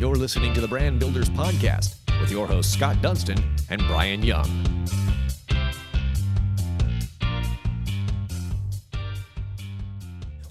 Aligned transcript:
You're 0.00 0.16
listening 0.16 0.54
to 0.54 0.62
the 0.62 0.66
Brand 0.66 0.98
Builders 0.98 1.28
Podcast 1.28 1.96
with 2.22 2.30
your 2.30 2.46
hosts, 2.46 2.72
Scott 2.72 3.02
Dunston 3.02 3.36
and 3.68 3.82
Brian 3.86 4.22
Young. 4.22 4.48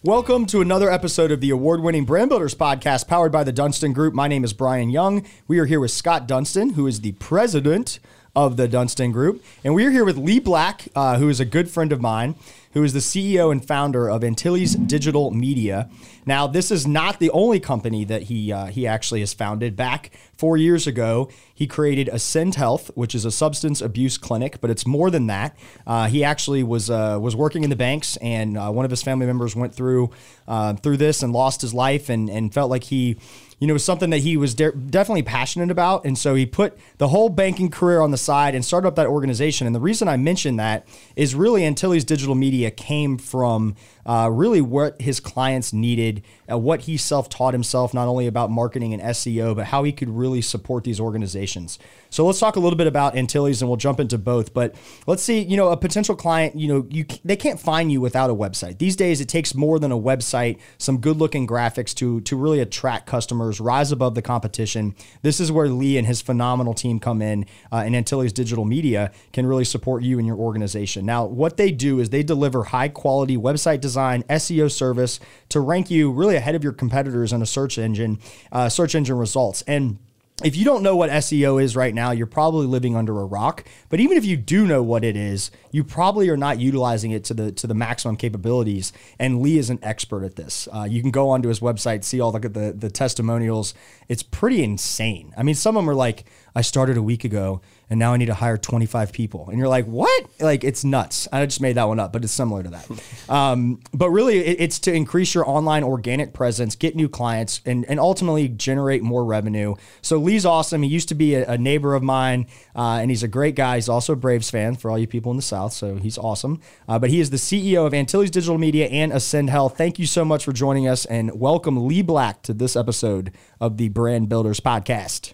Welcome 0.04 0.46
to 0.46 0.62
another 0.62 0.91
episode 0.91 1.32
of 1.32 1.41
the 1.41 1.50
award 1.50 1.82
winning 1.82 2.05
Brand 2.05 2.30
Builders 2.30 2.54
podcast 2.54 3.07
powered 3.07 3.32
by 3.32 3.43
the 3.43 3.52
Dunston 3.52 3.91
Group. 3.91 4.14
My 4.14 4.27
name 4.27 4.43
is 4.43 4.54
Brian 4.54 4.91
Young. 4.91 5.25
We 5.48 5.57
are 5.57 5.66
here 5.66 5.79
with 5.79 5.89
Scott 5.89 6.27
Dunston, 6.27 6.73
who 6.73 6.86
is 6.86 7.02
the 7.02 7.13
president 7.13 8.00
of 8.36 8.57
the 8.57 8.68
Dunston 8.68 9.11
Group. 9.11 9.43
And 9.64 9.73
we 9.73 9.86
are 9.86 9.91
here 9.91 10.05
with 10.05 10.18
Lee 10.18 10.39
Black, 10.39 10.88
uh, 10.96 11.18
who 11.18 11.29
is 11.29 11.39
a 11.39 11.46
good 11.46 11.70
friend 11.70 11.91
of 11.91 12.02
mine, 12.02 12.36
who 12.73 12.84
is 12.84 12.93
the 12.93 13.00
CEO 13.00 13.52
and 13.52 13.66
founder 13.66 14.09
of 14.09 14.23
Antilles 14.23 14.75
Digital 14.75 15.32
Media. 15.32 15.89
Now, 16.25 16.46
this 16.46 16.69
is 16.69 16.86
not 16.86 17.19
the 17.19 17.32
only 17.32 17.60
company 17.60 18.05
that 18.05 18.24
he 18.24 18.52
uh, 18.52 18.68
he 18.68 18.86
actually 18.86 19.21
has 19.21 19.33
founded. 19.33 19.75
Back 19.75 20.11
four 20.38 20.57
years 20.57 20.86
ago, 20.86 21.29
he 21.54 21.65
created 21.65 22.07
Ascend 22.10 22.55
Health, 22.55 22.92
which 22.93 23.15
is 23.15 23.25
a 23.25 23.32
substance 23.32 23.82
abuse 23.82 24.18
clinic, 24.18 24.61
but 24.61 24.69
it's 24.69 24.86
more 24.86 25.10
than 25.10 25.25
that. 25.27 25.57
Uh, 25.88 26.07
he 26.07 26.24
actually 26.24 26.61
was 26.61 26.89
uh, 26.89 27.18
was 27.19 27.36
working 27.36 27.64
in 27.64 27.71
the 27.71 27.75
banks, 27.75 28.16
and 28.18 28.57
uh, 28.57 28.69
one 28.69 28.86
of 28.86 28.91
his 28.91 29.02
family 29.02 29.25
members 29.25 29.55
went 29.55 29.74
through 29.74 30.11
uh, 30.47 30.74
through 30.74 30.97
this 30.97 31.24
and 31.24 31.33
lost 31.33 31.61
his 31.61 31.74
life, 31.74 32.09
and 32.09 32.30
and 32.30 32.53
felt 32.53 32.69
like 32.69 32.83
he 32.83 33.17
you 33.59 33.67
know, 33.67 33.77
something 33.77 34.09
that 34.09 34.19
he 34.19 34.38
was 34.38 34.53
de- 34.55 34.72
definitely 34.72 35.23
passionate 35.23 35.69
about. 35.69 36.05
And 36.05 36.17
so 36.17 36.33
he 36.36 36.45
put 36.45 36.77
the 36.97 37.09
whole 37.09 37.30
banking 37.30 37.69
career 37.69 38.02
on 38.02 38.11
the 38.11 38.17
side 38.17 38.55
and 38.55 38.63
started 38.63 38.88
up 38.88 38.95
that 38.95 39.08
organization. 39.08 39.67
And 39.67 39.75
the 39.75 39.81
reason 39.81 40.08
I 40.08 40.17
mention 40.17 40.55
that 40.55 40.88
is 41.16 41.35
really 41.35 41.66
Antilles 41.66 42.05
Digital 42.05 42.35
Media 42.35 42.72
came 42.72 43.17
from 43.17 43.75
uh, 44.09 44.27
really 44.27 44.59
what 44.59 44.99
his 44.99 45.19
clients 45.19 45.72
needed, 45.72 46.23
uh, 46.52 46.58
what 46.58 46.81
he 46.81 46.97
self 46.97 47.30
taught 47.30 47.53
himself, 47.53 47.93
not 47.93 48.07
only 48.07 48.25
about 48.25 48.49
marketing 48.49 48.91
and 48.91 49.03
SEO, 49.03 49.55
but 49.55 49.67
how 49.67 49.83
he 49.83 49.91
could 49.91 50.09
really 50.09 50.41
support 50.41 50.83
these 50.83 50.99
organizations. 50.99 51.77
So 52.09 52.25
let's 52.25 52.39
talk 52.39 52.55
a 52.55 52.59
little 52.59 52.77
bit 52.77 52.88
about 52.88 53.16
Antilles 53.16 53.61
and 53.61 53.69
we'll 53.69 53.77
jump 53.77 53.99
into 53.99 54.17
both. 54.17 54.51
But 54.51 54.73
let's 55.05 55.21
see, 55.21 55.41
you 55.41 55.55
know, 55.55 55.69
a 55.69 55.77
potential 55.77 56.16
client, 56.16 56.55
you 56.55 56.67
know, 56.67 56.88
you 56.89 57.05
they 57.23 57.35
can't 57.35 57.59
find 57.59 57.91
you 57.91 58.01
without 58.01 58.31
a 58.31 58.33
website. 58.33 58.79
These 58.79 58.95
days 58.95 59.21
it 59.21 59.27
takes 59.27 59.53
more 59.53 59.77
than 59.77 59.91
a 59.91 59.99
website, 59.99 60.57
some 60.79 60.97
good 60.97 61.17
looking 61.17 61.45
graphics 61.45 61.94
to 61.95 62.21
to 62.21 62.35
really 62.35 62.59
attract 62.59 63.05
customers, 63.05 63.59
rise 63.59 63.91
above 63.91 64.16
the 64.16 64.23
competition. 64.23 64.95
This 65.21 65.39
is 65.39 65.51
where 65.51 65.69
Lee 65.69 65.97
and 65.97 66.07
his 66.07 66.19
phenomenal 66.19 66.73
team 66.73 66.99
come 66.99 67.21
in 67.21 67.45
uh, 67.71 67.83
and 67.85 67.95
Antilles 67.95 68.33
Digital 68.33 68.66
Media 68.66 69.11
can 69.33 69.45
really 69.45 69.66
support 69.66 70.01
you 70.01 70.17
and 70.17 70.25
your 70.25 70.38
organization. 70.38 71.05
Now, 71.05 71.25
what 71.25 71.57
they 71.57 71.69
do 71.71 71.99
is 71.99 72.09
they 72.09 72.23
deliver 72.23 72.63
high 72.63 72.89
quality 72.89 73.38
website 73.38 73.81
design, 73.81 73.98
SEO 74.00 74.72
service 74.72 75.19
to 75.50 75.59
rank 75.59 75.89
you 75.89 76.11
really 76.11 76.36
ahead 76.36 76.55
of 76.55 76.64
your 76.64 76.73
competitors 76.73 77.33
in 77.33 77.42
a 77.42 77.45
search 77.45 77.78
engine, 77.78 78.19
uh, 78.52 78.69
search 78.69 78.95
engine 78.95 79.17
results. 79.17 79.61
And 79.64 80.00
if 80.44 80.56
you 80.56 80.64
don't 80.64 80.83
know 80.83 80.95
what 80.95 81.09
SEO 81.09 81.61
is 81.61 81.75
right 81.75 81.94
now, 81.94 82.11
you're 82.11 82.25
probably 82.25 82.66
living 82.66 82.95
under 82.95 83.19
a 83.19 83.25
rock. 83.25 83.66
But 83.89 84.00
even 84.00 84.17
if 84.17 84.23
you 84.23 84.38
do 84.38 84.66
know 84.66 84.81
what 84.81 85.03
it 85.03 85.17
is, 85.17 85.52
you 85.72 85.83
probably 85.83 86.30
are 86.30 86.38
not 86.38 86.59
utilizing 86.59 87.11
it 87.11 87.23
to 87.25 87.33
the 87.33 87.52
to 87.53 87.67
the 87.67 87.73
maximum 87.73 88.16
capabilities. 88.16 88.94
And 89.17 89.41
Lee 89.41 89.58
is 89.58 89.69
an 89.69 89.80
expert 89.81 90.23
at 90.23 90.36
this. 90.36 90.67
Uh, 90.73 90.88
you 90.89 91.02
can 91.02 91.11
go 91.11 91.30
onto 91.30 91.50
his 91.50 91.59
website, 91.59 92.03
see 92.03 92.22
all 92.22 92.31
the, 92.31 92.47
the 92.47 92.72
the 92.72 92.89
testimonials. 92.89 93.73
It's 94.08 94.23
pretty 94.23 94.63
insane. 94.63 95.34
I 95.38 95.44
mean, 95.44 95.56
some 95.56 95.75
of 95.75 95.84
them 95.84 95.89
are 95.89 95.95
like, 95.95 96.25
I 96.56 96.61
started 96.61 96.95
a 96.95 97.03
week 97.03 97.23
ago 97.25 97.61
and 97.89 97.99
now 97.99 98.13
I 98.13 98.17
need 98.17 98.27
to 98.27 98.33
hire 98.33 98.57
25 98.57 99.11
people. 99.11 99.49
And 99.49 99.57
you're 99.57 99.67
like, 99.67 99.85
what? 99.85 100.25
Like, 100.39 100.63
it's 100.63 100.83
nuts. 100.83 101.27
I 101.33 101.45
just 101.45 101.59
made 101.59 101.73
that 101.73 101.87
one 101.87 101.99
up, 101.99 102.13
but 102.13 102.23
it's 102.23 102.33
similar 102.33 102.63
to 102.63 102.69
that. 102.69 102.87
Um, 103.29 103.79
but 103.93 104.09
really, 104.09 104.39
it, 104.39 104.59
it's 104.59 104.79
to 104.79 104.93
increase 104.93 105.35
your 105.35 105.47
online 105.47 105.83
organic 105.83 106.33
presence, 106.33 106.75
get 106.75 106.95
new 106.95 107.07
clients, 107.07 107.61
and, 107.63 107.85
and 107.85 107.99
ultimately 107.99 108.47
generate 108.47 109.03
more 109.03 109.23
revenue. 109.23 109.75
So 110.01 110.17
Lee's 110.17 110.47
awesome. 110.47 110.81
He 110.81 110.89
used 110.89 111.09
to 111.09 111.15
be 111.15 111.35
a, 111.35 111.51
a 111.51 111.57
neighbor 111.57 111.94
of 111.94 112.01
mine, 112.01 112.47
uh, 112.75 112.97
and 113.01 113.11
he's 113.11 113.22
a 113.22 113.28
great 113.28 113.53
guy. 113.55 113.75
He's 113.75 113.88
also 113.88 114.13
a 114.13 114.16
Braves 114.16 114.49
fan 114.49 114.75
for 114.75 114.89
all 114.89 114.97
you 114.97 115.05
people 115.05 115.29
in 115.29 115.35
the 115.35 115.44
South, 115.44 115.73
so 115.73 115.97
he's 115.97 116.17
awesome. 116.17 116.59
Uh, 116.88 116.97
but 116.97 117.11
he 117.11 117.19
is 117.19 117.29
the 117.29 117.38
CEO 117.38 117.85
of 117.85 117.94
Antilles 117.94 118.31
Digital 118.31 118.57
Media 118.57 118.88
and 118.88 119.13
Ascend 119.13 119.51
Health. 119.51 119.78
Thank 119.78 119.99
you 119.99 120.07
so 120.07 120.25
much 120.25 120.44
for 120.44 120.51
joining 120.51 120.88
us, 120.88 121.05
and 121.05 121.39
welcome 121.39 121.88
Lee 121.88 122.01
Black 122.01 122.41
to 122.44 122.53
this 122.53 122.75
episode 122.75 123.31
of 123.61 123.78
the 123.78 123.89
Brand 123.89 124.28
Builders 124.28 124.59
Podcast. 124.59 125.33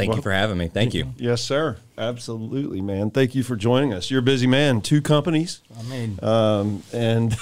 Thank 0.00 0.08
well, 0.08 0.18
you 0.18 0.22
for 0.22 0.32
having 0.32 0.56
me. 0.56 0.68
Thank 0.68 0.94
you. 0.94 1.12
Yes, 1.18 1.42
sir. 1.42 1.76
Absolutely, 1.98 2.80
man. 2.80 3.10
Thank 3.10 3.34
you 3.34 3.42
for 3.42 3.54
joining 3.54 3.92
us. 3.92 4.10
You're 4.10 4.20
a 4.20 4.22
busy 4.22 4.46
man. 4.46 4.80
Two 4.80 5.02
companies. 5.02 5.60
I 5.78 5.82
mean, 5.82 6.18
um, 6.22 6.82
and 6.94 7.36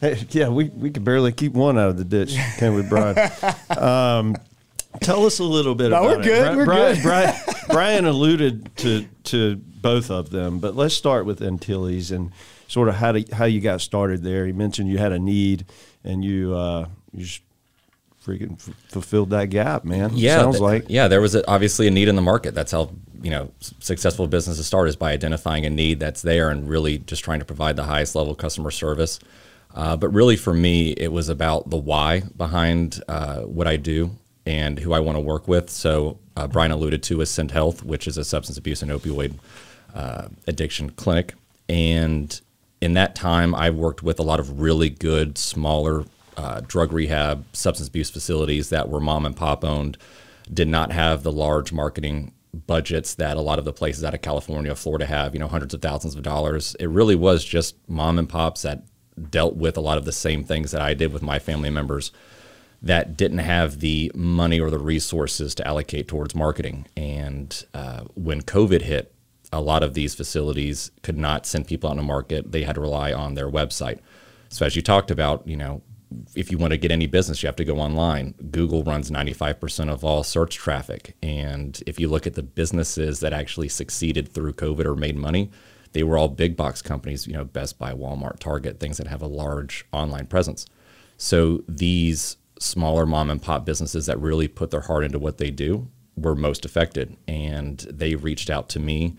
yeah, 0.30 0.48
we, 0.48 0.70
we 0.70 0.90
could 0.90 1.04
barely 1.04 1.30
keep 1.30 1.52
one 1.52 1.78
out 1.78 1.88
of 1.88 1.98
the 1.98 2.04
ditch, 2.04 2.34
can 2.58 2.74
we, 2.74 2.82
Brian? 2.82 3.30
Um, 3.78 4.36
tell 5.00 5.24
us 5.24 5.38
a 5.38 5.44
little 5.44 5.76
bit 5.76 5.90
no, 5.90 5.98
about 5.98 6.18
we're 6.18 6.24
good. 6.24 6.52
it. 6.52 6.56
We're 6.56 6.64
Brian, 6.64 6.94
good. 6.96 7.02
Brian, 7.02 7.34
Brian 7.68 8.04
alluded 8.06 8.76
to 8.78 9.06
to 9.24 9.56
both 9.56 10.10
of 10.10 10.30
them, 10.30 10.58
but 10.58 10.74
let's 10.74 10.94
start 10.94 11.26
with 11.26 11.42
Antilles 11.42 12.10
and 12.10 12.32
sort 12.66 12.88
of 12.88 12.96
how 12.96 13.12
to, 13.12 13.24
how 13.34 13.44
you 13.44 13.60
got 13.60 13.80
started 13.80 14.22
there. 14.22 14.46
He 14.46 14.52
mentioned 14.52 14.88
you 14.88 14.98
had 14.98 15.12
a 15.12 15.18
need 15.18 15.64
and 16.02 16.24
you 16.24 16.54
uh, 16.54 16.88
you 17.12 17.26
freaking 18.24 18.54
f- 18.54 18.74
fulfilled 18.88 19.30
that 19.30 19.46
gap, 19.50 19.84
man. 19.84 20.10
Yeah, 20.14 20.38
sounds 20.38 20.56
th- 20.56 20.62
like 20.62 20.84
yeah, 20.88 21.08
there 21.08 21.20
was 21.20 21.34
a, 21.34 21.48
obviously 21.48 21.86
a 21.86 21.90
need 21.90 22.08
in 22.08 22.16
the 22.16 22.22
market. 22.22 22.54
That's 22.54 22.72
how 22.72 22.90
you 23.22 23.30
know 23.30 23.52
successful 23.60 24.26
businesses 24.26 24.66
start 24.66 24.88
is 24.88 24.96
by 24.96 25.12
identifying 25.12 25.66
a 25.66 25.70
need 25.70 26.00
that's 26.00 26.22
there 26.22 26.50
and 26.50 26.68
really 26.68 26.98
just 26.98 27.24
trying 27.24 27.38
to 27.40 27.44
provide 27.44 27.76
the 27.76 27.84
highest 27.84 28.14
level 28.14 28.34
customer 28.34 28.70
service. 28.70 29.18
Uh, 29.74 29.96
but 29.96 30.08
really, 30.10 30.36
for 30.36 30.52
me, 30.52 30.90
it 30.92 31.12
was 31.12 31.28
about 31.28 31.70
the 31.70 31.78
why 31.78 32.20
behind 32.36 33.02
uh, 33.08 33.40
what 33.40 33.66
I 33.66 33.76
do 33.76 34.10
and 34.44 34.78
who 34.78 34.92
I 34.92 35.00
want 35.00 35.16
to 35.16 35.20
work 35.20 35.48
with. 35.48 35.70
So 35.70 36.18
uh, 36.36 36.46
Brian 36.46 36.72
alluded 36.72 37.02
to 37.04 37.20
Ascend 37.20 37.52
Health, 37.52 37.82
which 37.82 38.06
is 38.06 38.18
a 38.18 38.24
substance 38.24 38.58
abuse 38.58 38.82
and 38.82 38.90
opioid 38.90 39.34
uh, 39.94 40.28
addiction 40.46 40.90
clinic, 40.90 41.34
and 41.68 42.40
in 42.82 42.94
that 42.94 43.14
time, 43.14 43.54
I've 43.54 43.76
worked 43.76 44.02
with 44.02 44.18
a 44.18 44.24
lot 44.24 44.40
of 44.40 44.60
really 44.60 44.90
good 44.90 45.38
smaller 45.38 46.04
uh, 46.36 46.60
drug 46.66 46.92
rehab, 46.92 47.44
substance 47.52 47.88
abuse 47.88 48.10
facilities 48.10 48.70
that 48.70 48.88
were 48.88 49.00
mom 49.00 49.26
and 49.26 49.36
pop 49.36 49.64
owned 49.64 49.98
did 50.52 50.68
not 50.68 50.92
have 50.92 51.22
the 51.22 51.32
large 51.32 51.72
marketing 51.72 52.32
budgets 52.54 53.14
that 53.14 53.36
a 53.36 53.40
lot 53.40 53.58
of 53.58 53.64
the 53.64 53.72
places 53.72 54.04
out 54.04 54.14
of 54.14 54.20
California, 54.20 54.74
Florida 54.74 55.06
have, 55.06 55.34
you 55.34 55.40
know, 55.40 55.48
hundreds 55.48 55.72
of 55.72 55.80
thousands 55.80 56.14
of 56.14 56.22
dollars. 56.22 56.74
It 56.78 56.88
really 56.88 57.14
was 57.14 57.44
just 57.44 57.76
mom 57.88 58.18
and 58.18 58.28
pops 58.28 58.62
that 58.62 58.82
dealt 59.30 59.56
with 59.56 59.76
a 59.76 59.80
lot 59.80 59.98
of 59.98 60.04
the 60.04 60.12
same 60.12 60.44
things 60.44 60.70
that 60.70 60.80
I 60.80 60.94
did 60.94 61.12
with 61.12 61.22
my 61.22 61.38
family 61.38 61.70
members 61.70 62.12
that 62.82 63.16
didn't 63.16 63.38
have 63.38 63.80
the 63.80 64.10
money 64.14 64.60
or 64.60 64.68
the 64.68 64.78
resources 64.78 65.54
to 65.54 65.66
allocate 65.66 66.08
towards 66.08 66.34
marketing. 66.34 66.86
And 66.96 67.64
uh, 67.72 68.04
when 68.14 68.42
COVID 68.42 68.82
hit, 68.82 69.14
a 69.52 69.60
lot 69.60 69.82
of 69.82 69.94
these 69.94 70.14
facilities 70.14 70.90
could 71.02 71.16
not 71.16 71.46
send 71.46 71.66
people 71.66 71.88
out 71.88 71.92
in 71.92 71.98
the 71.98 72.02
market. 72.02 72.52
They 72.52 72.62
had 72.62 72.74
to 72.74 72.80
rely 72.80 73.12
on 73.12 73.34
their 73.34 73.50
website. 73.50 74.00
So 74.48 74.66
as 74.66 74.74
you 74.74 74.82
talked 74.82 75.10
about, 75.10 75.46
you 75.46 75.56
know, 75.56 75.82
if 76.34 76.50
you 76.50 76.58
want 76.58 76.72
to 76.72 76.76
get 76.76 76.90
any 76.90 77.06
business, 77.06 77.42
you 77.42 77.46
have 77.46 77.56
to 77.56 77.64
go 77.64 77.78
online. 77.78 78.34
Google 78.50 78.84
runs 78.84 79.10
95% 79.10 79.90
of 79.90 80.04
all 80.04 80.22
search 80.22 80.56
traffic. 80.56 81.16
And 81.22 81.82
if 81.86 81.98
you 81.98 82.08
look 82.08 82.26
at 82.26 82.34
the 82.34 82.42
businesses 82.42 83.20
that 83.20 83.32
actually 83.32 83.68
succeeded 83.68 84.32
through 84.32 84.54
COVID 84.54 84.84
or 84.84 84.94
made 84.94 85.16
money, 85.16 85.50
they 85.92 86.02
were 86.02 86.16
all 86.16 86.28
big 86.28 86.56
box 86.56 86.82
companies, 86.82 87.26
you 87.26 87.34
know, 87.34 87.44
Best 87.44 87.78
Buy, 87.78 87.92
Walmart, 87.92 88.38
Target, 88.38 88.80
things 88.80 88.96
that 88.96 89.06
have 89.06 89.22
a 89.22 89.26
large 89.26 89.84
online 89.92 90.26
presence. 90.26 90.66
So 91.16 91.62
these 91.68 92.36
smaller 92.58 93.06
mom 93.06 93.30
and 93.30 93.42
pop 93.42 93.64
businesses 93.64 94.06
that 94.06 94.20
really 94.20 94.48
put 94.48 94.70
their 94.70 94.82
heart 94.82 95.04
into 95.04 95.18
what 95.18 95.38
they 95.38 95.50
do 95.50 95.88
were 96.16 96.34
most 96.34 96.64
affected. 96.64 97.16
And 97.28 97.78
they 97.80 98.14
reached 98.14 98.50
out 98.50 98.68
to 98.70 98.80
me 98.80 99.16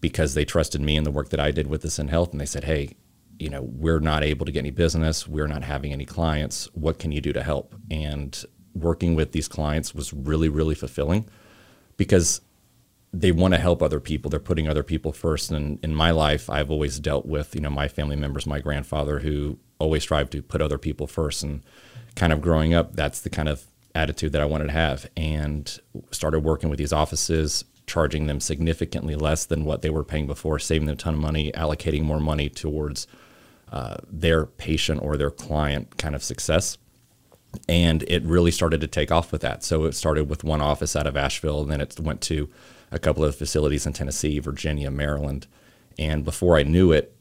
because 0.00 0.34
they 0.34 0.44
trusted 0.44 0.80
me 0.80 0.96
and 0.96 1.06
the 1.06 1.10
work 1.10 1.30
that 1.30 1.40
I 1.40 1.50
did 1.50 1.66
with 1.66 1.84
Ascend 1.84 2.10
Health. 2.10 2.32
And 2.32 2.40
they 2.40 2.46
said, 2.46 2.64
hey, 2.64 2.96
you 3.38 3.48
know, 3.48 3.62
we're 3.62 4.00
not 4.00 4.22
able 4.22 4.46
to 4.46 4.52
get 4.52 4.60
any 4.60 4.70
business, 4.70 5.28
we're 5.28 5.46
not 5.46 5.62
having 5.62 5.92
any 5.92 6.04
clients. 6.04 6.68
What 6.74 6.98
can 6.98 7.12
you 7.12 7.20
do 7.20 7.32
to 7.32 7.42
help? 7.42 7.74
And 7.90 8.44
working 8.74 9.14
with 9.14 9.32
these 9.32 9.48
clients 9.48 9.94
was 9.94 10.12
really, 10.12 10.48
really 10.48 10.74
fulfilling 10.74 11.28
because 11.96 12.40
they 13.12 13.32
want 13.32 13.54
to 13.54 13.60
help 13.60 13.82
other 13.82 14.00
people. 14.00 14.30
They're 14.30 14.40
putting 14.40 14.68
other 14.68 14.82
people 14.82 15.12
first. 15.12 15.50
And 15.50 15.82
in 15.82 15.94
my 15.94 16.10
life, 16.10 16.50
I've 16.50 16.70
always 16.70 17.00
dealt 17.00 17.26
with, 17.26 17.54
you 17.54 17.60
know, 17.60 17.70
my 17.70 17.88
family 17.88 18.16
members, 18.16 18.46
my 18.46 18.60
grandfather, 18.60 19.20
who 19.20 19.58
always 19.78 20.02
strive 20.02 20.30
to 20.30 20.42
put 20.42 20.60
other 20.60 20.78
people 20.78 21.06
first. 21.06 21.42
And 21.42 21.62
kind 22.16 22.32
of 22.32 22.40
growing 22.40 22.74
up, 22.74 22.96
that's 22.96 23.20
the 23.20 23.30
kind 23.30 23.48
of 23.48 23.64
attitude 23.94 24.32
that 24.32 24.42
I 24.42 24.44
wanted 24.44 24.66
to 24.66 24.72
have. 24.72 25.08
And 25.16 25.78
started 26.10 26.40
working 26.40 26.68
with 26.68 26.78
these 26.78 26.92
offices, 26.92 27.64
charging 27.86 28.26
them 28.26 28.40
significantly 28.40 29.16
less 29.16 29.46
than 29.46 29.64
what 29.64 29.80
they 29.80 29.90
were 29.90 30.04
paying 30.04 30.26
before, 30.26 30.58
saving 30.58 30.86
them 30.86 30.94
a 30.94 30.96
ton 30.96 31.14
of 31.14 31.20
money, 31.20 31.50
allocating 31.52 32.02
more 32.02 32.20
money 32.20 32.50
towards 32.50 33.06
uh, 33.72 33.96
their 34.10 34.46
patient 34.46 35.02
or 35.02 35.16
their 35.16 35.30
client 35.30 35.96
kind 35.98 36.14
of 36.14 36.22
success. 36.22 36.78
And 37.68 38.02
it 38.08 38.22
really 38.24 38.50
started 38.50 38.80
to 38.82 38.86
take 38.86 39.10
off 39.10 39.32
with 39.32 39.40
that. 39.40 39.62
So 39.62 39.84
it 39.84 39.94
started 39.94 40.28
with 40.28 40.44
one 40.44 40.60
office 40.60 40.94
out 40.94 41.06
of 41.06 41.16
Asheville, 41.16 41.62
and 41.62 41.70
then 41.70 41.80
it 41.80 41.98
went 41.98 42.20
to 42.22 42.48
a 42.90 42.98
couple 42.98 43.24
of 43.24 43.36
facilities 43.36 43.86
in 43.86 43.92
Tennessee, 43.92 44.38
Virginia, 44.38 44.90
Maryland. 44.90 45.46
And 45.98 46.24
before 46.24 46.56
I 46.56 46.62
knew 46.62 46.92
it, 46.92 47.14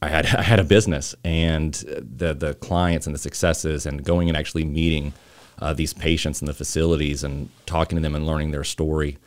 I 0.00 0.08
had 0.08 0.26
I 0.34 0.42
had 0.42 0.60
a 0.60 0.64
business, 0.64 1.14
and 1.24 1.74
the 1.74 2.34
the 2.34 2.54
clients 2.54 3.06
and 3.06 3.14
the 3.14 3.20
successes, 3.20 3.86
and 3.86 4.04
going 4.04 4.28
and 4.28 4.36
actually 4.36 4.64
meeting 4.64 5.12
uh, 5.60 5.72
these 5.72 5.92
patients 5.92 6.40
in 6.40 6.46
the 6.46 6.54
facilities 6.54 7.24
and 7.24 7.48
talking 7.66 7.96
to 7.96 8.02
them 8.02 8.14
and 8.14 8.26
learning 8.26 8.52
their 8.52 8.64
story 8.64 9.18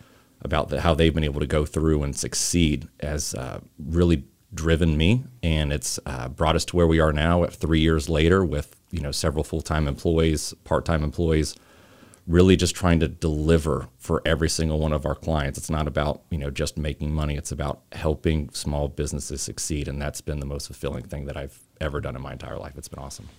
about 0.43 0.69
the, 0.69 0.81
how 0.81 0.93
they've 0.93 1.13
been 1.13 1.23
able 1.23 1.39
to 1.39 1.47
go 1.47 1.65
through 1.65 2.03
and 2.03 2.15
succeed 2.15 2.87
has 3.01 3.35
uh, 3.35 3.59
really 3.77 4.23
driven 4.53 4.97
me, 4.97 5.23
and 5.41 5.71
it's 5.71 5.99
uh, 6.05 6.27
brought 6.27 6.55
us 6.55 6.65
to 6.65 6.75
where 6.75 6.87
we 6.87 6.99
are 6.99 7.13
now 7.13 7.43
at 7.43 7.53
three 7.53 7.79
years 7.79 8.09
later 8.09 8.43
with 8.43 8.75
you 8.91 9.01
know 9.01 9.11
several 9.11 9.43
full 9.43 9.61
time 9.61 9.87
employees, 9.87 10.53
part 10.63 10.85
time 10.85 11.03
employees, 11.03 11.55
really 12.27 12.55
just 12.55 12.75
trying 12.75 12.99
to 12.99 13.07
deliver 13.07 13.87
for 13.97 14.21
every 14.25 14.49
single 14.49 14.79
one 14.79 14.93
of 14.93 15.05
our 15.05 15.15
clients. 15.15 15.57
It's 15.57 15.69
not 15.69 15.87
about 15.87 16.21
you 16.29 16.37
know 16.37 16.49
just 16.49 16.77
making 16.77 17.13
money; 17.13 17.35
it's 17.35 17.51
about 17.51 17.81
helping 17.93 18.49
small 18.51 18.87
businesses 18.87 19.41
succeed, 19.41 19.87
and 19.87 20.01
that's 20.01 20.21
been 20.21 20.39
the 20.39 20.45
most 20.45 20.67
fulfilling 20.67 21.03
thing 21.03 21.25
that 21.25 21.37
I've 21.37 21.59
ever 21.79 22.01
done 22.01 22.15
in 22.15 22.21
my 22.21 22.33
entire 22.33 22.57
life. 22.57 22.73
It's 22.77 22.87
been 22.87 22.99
awesome. 22.99 23.29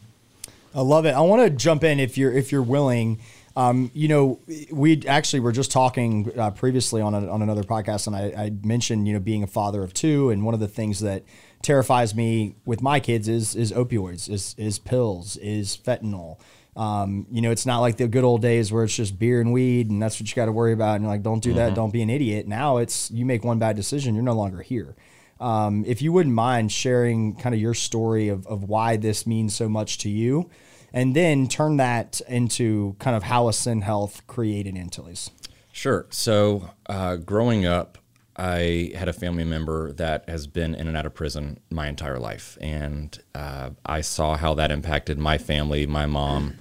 I 0.74 0.80
love 0.80 1.04
it. 1.04 1.12
I 1.12 1.20
want 1.20 1.42
to 1.42 1.50
jump 1.50 1.84
in 1.84 2.00
if 2.00 2.16
you're 2.16 2.32
if 2.32 2.50
you're 2.50 2.62
willing. 2.62 3.18
Um, 3.54 3.90
you 3.92 4.08
know, 4.08 4.40
we 4.70 5.06
actually 5.06 5.40
were 5.40 5.52
just 5.52 5.70
talking 5.70 6.32
uh, 6.38 6.50
previously 6.52 7.02
on 7.02 7.14
a, 7.14 7.30
on 7.30 7.42
another 7.42 7.62
podcast, 7.62 8.06
and 8.06 8.16
I, 8.16 8.44
I, 8.44 8.50
mentioned 8.64 9.06
you 9.06 9.12
know 9.12 9.20
being 9.20 9.42
a 9.42 9.46
father 9.46 9.82
of 9.82 9.92
two, 9.92 10.30
and 10.30 10.44
one 10.44 10.54
of 10.54 10.60
the 10.60 10.68
things 10.68 11.00
that 11.00 11.22
terrifies 11.60 12.14
me 12.14 12.54
with 12.64 12.80
my 12.80 12.98
kids 12.98 13.28
is 13.28 13.54
is 13.54 13.70
opioids, 13.72 14.30
is 14.30 14.54
is 14.56 14.78
pills, 14.78 15.36
is 15.36 15.76
fentanyl. 15.76 16.38
Um, 16.74 17.26
you 17.30 17.42
know, 17.42 17.50
it's 17.50 17.66
not 17.66 17.80
like 17.80 17.98
the 17.98 18.08
good 18.08 18.24
old 18.24 18.40
days 18.40 18.72
where 18.72 18.84
it's 18.84 18.96
just 18.96 19.18
beer 19.18 19.42
and 19.42 19.52
weed, 19.52 19.90
and 19.90 20.02
that's 20.02 20.18
what 20.18 20.30
you 20.30 20.34
got 20.34 20.46
to 20.46 20.52
worry 20.52 20.72
about. 20.72 20.96
And 20.96 21.04
you're 21.04 21.12
like, 21.12 21.22
don't 21.22 21.42
do 21.42 21.50
mm-hmm. 21.50 21.58
that, 21.58 21.74
don't 21.74 21.92
be 21.92 22.00
an 22.00 22.08
idiot. 22.08 22.46
Now 22.48 22.78
it's 22.78 23.10
you 23.10 23.26
make 23.26 23.44
one 23.44 23.58
bad 23.58 23.76
decision, 23.76 24.14
you're 24.14 24.24
no 24.24 24.32
longer 24.32 24.62
here. 24.62 24.96
Um, 25.40 25.84
if 25.86 26.00
you 26.00 26.12
wouldn't 26.12 26.34
mind 26.34 26.72
sharing 26.72 27.34
kind 27.34 27.54
of 27.54 27.60
your 27.60 27.74
story 27.74 28.28
of, 28.28 28.46
of 28.46 28.64
why 28.64 28.96
this 28.96 29.26
means 29.26 29.54
so 29.54 29.68
much 29.68 29.98
to 29.98 30.08
you 30.08 30.48
and 30.92 31.14
then 31.16 31.48
turn 31.48 31.76
that 31.78 32.20
into 32.28 32.96
kind 32.98 33.16
of 33.16 33.24
how 33.24 33.48
Ascend 33.48 33.84
Health 33.84 34.26
created 34.26 34.76
Antilles. 34.76 35.30
Sure. 35.72 36.06
So, 36.10 36.70
uh, 36.86 37.16
growing 37.16 37.64
up, 37.64 37.98
I 38.36 38.92
had 38.94 39.08
a 39.08 39.12
family 39.12 39.44
member 39.44 39.92
that 39.92 40.28
has 40.28 40.46
been 40.46 40.74
in 40.74 40.88
and 40.88 40.96
out 40.96 41.06
of 41.06 41.14
prison 41.14 41.60
my 41.70 41.88
entire 41.88 42.18
life. 42.18 42.56
And 42.60 43.18
uh, 43.34 43.70
I 43.84 44.00
saw 44.00 44.36
how 44.36 44.54
that 44.54 44.70
impacted 44.70 45.18
my 45.18 45.38
family, 45.38 45.86
my 45.86 46.06
mom, 46.06 46.58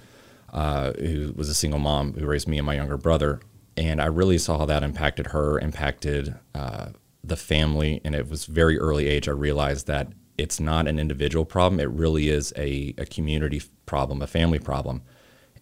uh, 0.52 0.92
who 0.92 1.32
was 1.34 1.48
a 1.48 1.54
single 1.54 1.80
mom 1.80 2.12
who 2.14 2.26
raised 2.26 2.46
me 2.46 2.58
and 2.58 2.66
my 2.66 2.74
younger 2.74 2.98
brother. 2.98 3.40
And 3.76 4.02
I 4.02 4.06
really 4.06 4.36
saw 4.36 4.58
how 4.58 4.66
that 4.66 4.82
impacted 4.82 5.28
her, 5.28 5.58
impacted 5.58 6.34
uh, 6.54 6.88
the 7.24 7.36
family. 7.36 8.02
And 8.04 8.14
it 8.14 8.28
was 8.28 8.44
very 8.44 8.78
early 8.78 9.08
age. 9.08 9.26
I 9.26 9.32
realized 9.32 9.86
that 9.86 10.08
it's 10.38 10.60
not 10.60 10.88
an 10.88 10.98
individual 10.98 11.44
problem. 11.44 11.80
It 11.80 11.90
really 11.90 12.28
is 12.28 12.52
a, 12.56 12.94
a 12.98 13.06
community 13.06 13.62
problem, 13.86 14.22
a 14.22 14.26
family 14.26 14.58
problem. 14.58 15.02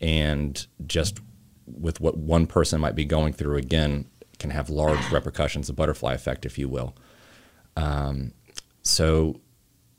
And 0.00 0.67
just 0.87 1.20
with 1.67 2.00
what 2.00 2.17
one 2.17 2.46
person 2.46 2.81
might 2.81 2.94
be 2.94 3.05
going 3.05 3.32
through, 3.32 3.56
again, 3.56 4.06
can 4.38 4.50
have 4.50 4.70
large 4.70 5.11
repercussions, 5.12 5.69
a 5.69 5.72
butterfly 5.72 6.14
effect, 6.14 6.46
if 6.46 6.58
you 6.58 6.69
will. 6.69 6.96
Um, 7.76 8.32
so 8.82 9.40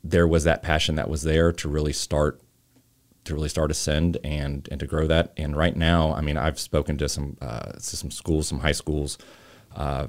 there 0.02 0.26
was 0.26 0.44
that 0.44 0.62
passion 0.62 0.96
that 0.96 1.08
was 1.08 1.22
there 1.22 1.52
to 1.52 1.68
really 1.68 1.92
start 1.92 2.40
to 3.24 3.34
really 3.34 3.48
start 3.48 3.70
ascend 3.70 4.18
and 4.24 4.68
and 4.70 4.80
to 4.80 4.86
grow 4.86 5.06
that. 5.06 5.32
And 5.36 5.56
right 5.56 5.76
now, 5.76 6.12
I 6.12 6.20
mean, 6.20 6.36
I've 6.36 6.58
spoken 6.58 6.98
to 6.98 7.08
some 7.08 7.36
uh, 7.40 7.72
to 7.72 7.96
some 7.96 8.10
schools, 8.10 8.48
some 8.48 8.58
high 8.58 8.72
schools, 8.72 9.16
uh, 9.76 10.08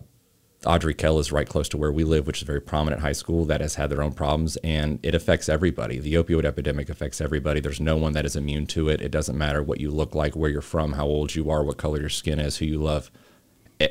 Ardrey 0.65 0.93
Kell 0.93 1.19
is 1.19 1.31
right 1.31 1.47
close 1.47 1.67
to 1.69 1.77
where 1.77 1.91
we 1.91 2.03
live, 2.03 2.25
which 2.25 2.37
is 2.37 2.43
a 2.43 2.45
very 2.45 2.61
prominent 2.61 3.01
high 3.01 3.11
school 3.11 3.45
that 3.45 3.61
has 3.61 3.75
had 3.75 3.89
their 3.89 4.01
own 4.01 4.13
problems, 4.13 4.55
and 4.57 4.99
it 5.03 5.13
affects 5.13 5.49
everybody. 5.49 5.99
The 5.99 6.15
opioid 6.15 6.45
epidemic 6.45 6.89
affects 6.89 7.19
everybody. 7.19 7.59
There's 7.59 7.81
no 7.81 7.97
one 7.97 8.13
that 8.13 8.25
is 8.25 8.35
immune 8.35 8.67
to 8.67 8.89
it. 8.89 9.01
It 9.01 9.11
doesn't 9.11 9.37
matter 9.37 9.61
what 9.61 9.81
you 9.81 9.91
look 9.91 10.15
like, 10.15 10.35
where 10.35 10.49
you're 10.49 10.61
from, 10.61 10.93
how 10.93 11.05
old 11.05 11.35
you 11.35 11.49
are, 11.49 11.63
what 11.63 11.77
color 11.77 11.99
your 11.99 12.09
skin 12.09 12.39
is, 12.39 12.57
who 12.57 12.65
you 12.65 12.81
love. 12.81 13.11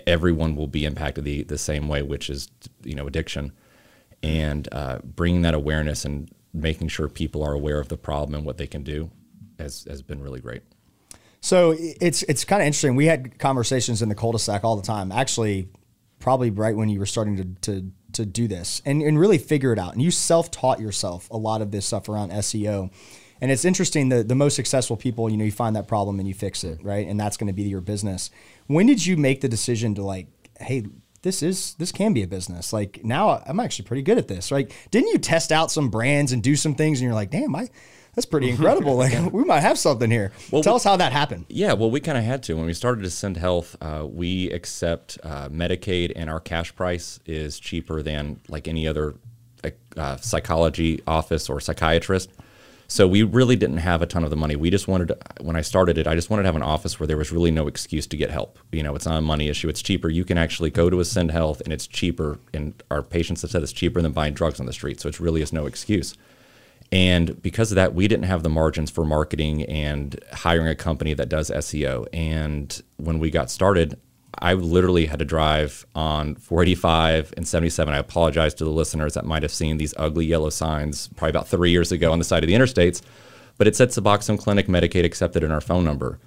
Everyone 0.07 0.57
will 0.57 0.67
be 0.67 0.85
impacted 0.85 1.25
the, 1.25 1.43
the 1.43 1.59
same 1.59 1.89
way, 1.89 2.03
which 2.03 2.31
is 2.31 2.49
you 2.83 2.95
know 2.95 3.07
addiction, 3.07 3.53
and 4.23 4.69
uh, 4.73 4.99
bringing 5.05 5.43
that 5.43 5.55
awareness 5.55 6.05
and 6.05 6.31
making 6.55 6.89
sure 6.89 7.09
people 7.09 7.43
are 7.43 7.53
aware 7.53 7.81
of 7.81 7.89
the 7.89 7.97
problem 7.97 8.35
and 8.35 8.45
what 8.45 8.57
they 8.57 8.67
can 8.67 8.83
do 8.83 9.11
has 9.59 9.85
has 9.89 10.01
been 10.01 10.23
really 10.23 10.41
great. 10.41 10.63
So 11.41 11.75
it's 11.79 12.23
it's 12.23 12.45
kind 12.45 12.63
of 12.63 12.67
interesting. 12.67 12.95
We 12.95 13.07
had 13.07 13.39
conversations 13.39 14.01
in 14.01 14.09
the 14.09 14.15
cul-de-sac 14.15 14.65
all 14.65 14.77
the 14.77 14.83
time. 14.83 15.11
Actually, 15.11 15.69
probably 16.23 16.51
right 16.51 16.77
when 16.77 16.89
you 16.89 16.99
were 16.99 17.07
starting 17.07 17.37
to, 17.37 17.73
to, 17.73 17.93
to 18.13 18.25
do 18.25 18.47
this 18.47 18.81
and, 18.87 19.03
and 19.03 19.19
really 19.19 19.39
figure 19.39 19.73
it 19.73 19.79
out. 19.79 19.93
And 19.93 20.01
you 20.01 20.11
self 20.11 20.51
taught 20.51 20.81
yourself 20.81 21.29
a 21.31 21.37
lot 21.37 21.61
of 21.61 21.71
this 21.71 21.85
stuff 21.85 22.09
around 22.09 22.31
SEO. 22.31 22.91
And 23.41 23.51
it's 23.51 23.65
interesting 23.65 24.09
that 24.11 24.29
the 24.29 24.37
most 24.37 24.55
successful 24.55 24.97
people, 24.97 25.29
you 25.29 25.37
know, 25.37 25.45
you 25.45 25.51
find 25.51 25.75
that 25.75 25.89
problem 25.89 26.21
and 26.21 26.29
you 26.29 26.35
fix 26.35 26.63
it, 26.63 26.83
right? 26.83 27.07
And 27.09 27.19
that's 27.19 27.37
going 27.37 27.49
to 27.49 27.53
be 27.53 27.65
your 27.65 27.81
business. 27.81 28.31
When 28.69 28.87
did 28.87 29.05
you 29.05 29.17
make 29.17 29.41
the 29.41 29.49
decision 29.49 29.97
to 29.97 30.03
like, 30.03 30.29
hey, 30.61 30.85
this 31.23 31.43
is 31.43 31.75
this 31.75 31.93
can 31.93 32.13
be 32.13 32.23
a 32.23 32.27
business. 32.27 32.73
Like 32.73 33.05
now 33.05 33.43
I'm 33.47 33.61
actually 33.61 33.87
pretty 33.87 34.03
good 34.03 34.19
at 34.19 34.29
this. 34.29 34.53
Right? 34.53 34.71
Didn't 34.91 35.11
you 35.11 35.19
test 35.19 35.53
out 35.53 35.71
some 35.71 35.89
brands 35.89 36.33
and 36.33 36.43
do 36.43 36.57
some 36.57 36.75
things 36.75 37.01
and 37.01 37.07
you're 37.07 37.15
like, 37.15 37.31
damn, 37.31 37.55
I 37.55 37.69
that's 38.15 38.27
pretty 38.27 38.51
incredible. 38.51 38.97
Like 38.97 39.33
we 39.33 39.45
might 39.45 39.61
have 39.61 39.79
something 39.79 40.11
here. 40.11 40.33
Well, 40.51 40.63
Tell 40.63 40.75
we, 40.75 40.77
us 40.77 40.85
how 40.85 40.97
that 40.97 41.13
happened. 41.13 41.47
Yeah, 41.49 41.73
well, 41.73 41.91
we 41.91 42.01
kind 42.01 42.19
of 42.19 42.25
had 42.25 42.43
to 42.45 42.55
when 42.55 42.67
we 42.67 42.75
started 42.75 43.05
Ascend 43.05 43.37
Health. 43.37 43.77
Uh, 43.81 44.07
we 44.09 44.51
accept 44.51 45.19
uh, 45.23 45.49
Medicaid, 45.49 46.13
and 46.15 46.29
our 46.29 46.41
cash 46.41 46.75
price 46.75 47.21
is 47.27 47.59
cheaper 47.59 48.03
than 48.03 48.41
like 48.49 48.69
any 48.69 48.87
other 48.87 49.15
uh, 49.97 50.17
psychology 50.17 51.01
office 51.07 51.49
or 51.49 51.61
psychiatrist. 51.61 52.31
So 52.89 53.09
we 53.09 53.23
really 53.23 53.57
didn't 53.57 53.79
have 53.79 54.03
a 54.03 54.07
ton 54.07 54.23
of 54.23 54.29
the 54.29 54.37
money. 54.37 54.55
We 54.55 54.69
just 54.69 54.87
wanted, 54.87 55.09
to, 55.09 55.19
when 55.41 55.57
I 55.57 55.63
started 55.63 55.97
it, 55.97 56.07
I 56.07 56.15
just 56.15 56.29
wanted 56.29 56.43
to 56.43 56.49
have 56.49 56.57
an 56.57 56.63
office 56.63 57.01
where 57.01 57.07
there 57.07 57.17
was 57.17 57.33
really 57.33 57.51
no 57.51 57.67
excuse 57.67 58.07
to 58.09 58.19
get 58.19 58.31
help. 58.31 58.59
You 58.71 58.83
know, 58.83 58.95
it's 58.95 59.07
not 59.07 59.17
a 59.17 59.23
money 59.23 59.49
issue. 59.49 59.71
It's 59.71 59.81
cheaper. 59.81 60.11
You 60.11 60.27
can 60.27 60.37
actually 60.37 60.69
go 60.69 60.91
to 60.91 61.01
Ascend 61.01 61.31
Health, 61.31 61.63
and 61.63 61.73
it's 61.73 61.87
cheaper. 61.87 62.39
And 62.53 62.75
our 62.91 63.03
patients 63.03 63.41
have 63.43 63.51
said 63.51 63.63
it's 63.63 63.73
cheaper 63.73 64.03
than 64.03 64.13
buying 64.13 64.35
drugs 64.35 64.61
on 64.61 64.67
the 64.67 64.75
street. 64.75 65.01
So 65.01 65.09
it 65.09 65.19
really 65.21 65.41
is 65.41 65.55
no 65.55 65.65
excuse. 65.65 66.19
And 66.93 67.41
because 67.41 67.73
of 67.73 67.77
that, 67.77 67.95
we 67.95 68.07
didn't 68.07 68.27
have 68.27 68.43
the 68.43 68.51
margins 68.51 68.91
for 68.91 69.03
marketing 69.03 69.63
and 69.65 70.23
hiring 70.31 70.69
a 70.69 70.75
company 70.75 71.15
that 71.15 71.31
does 71.31 71.51
SEO. 71.51 72.07
And 72.13 72.83
when 72.99 73.19
we 73.19 73.31
got 73.31 73.51
started, 73.51 73.99
I 74.39 74.53
literally 74.53 75.07
had 75.07 75.19
to 75.19 75.25
drive 75.25 75.87
on 75.95 76.35
485 76.35 77.33
and 77.37 77.49
77. 77.49 77.95
I 77.95 77.97
apologize 77.97 78.53
to 78.55 78.65
the 78.65 78.71
listeners 78.71 79.15
that 79.15 79.25
might 79.25 79.43
have 79.43 79.53
seen 79.53 79.79
these 79.79 79.95
ugly 79.97 80.27
yellow 80.27 80.51
signs 80.51 81.09
probably 81.09 81.31
about 81.31 81.49
three 81.49 81.71
years 81.71 81.93
ago 81.93 82.13
on 82.13 82.19
the 82.19 82.25
side 82.25 82.45
of 82.45 82.49
the 82.49 82.55
interstates, 82.55 83.01
but 83.57 83.67
it 83.67 83.75
said 83.75 83.89
Suboxone 83.89 84.39
Clinic 84.39 84.67
Medicaid 84.67 85.05
accepted 85.05 85.43
in 85.43 85.51
our 85.51 85.61
phone 85.63 85.85
number. 85.85 86.19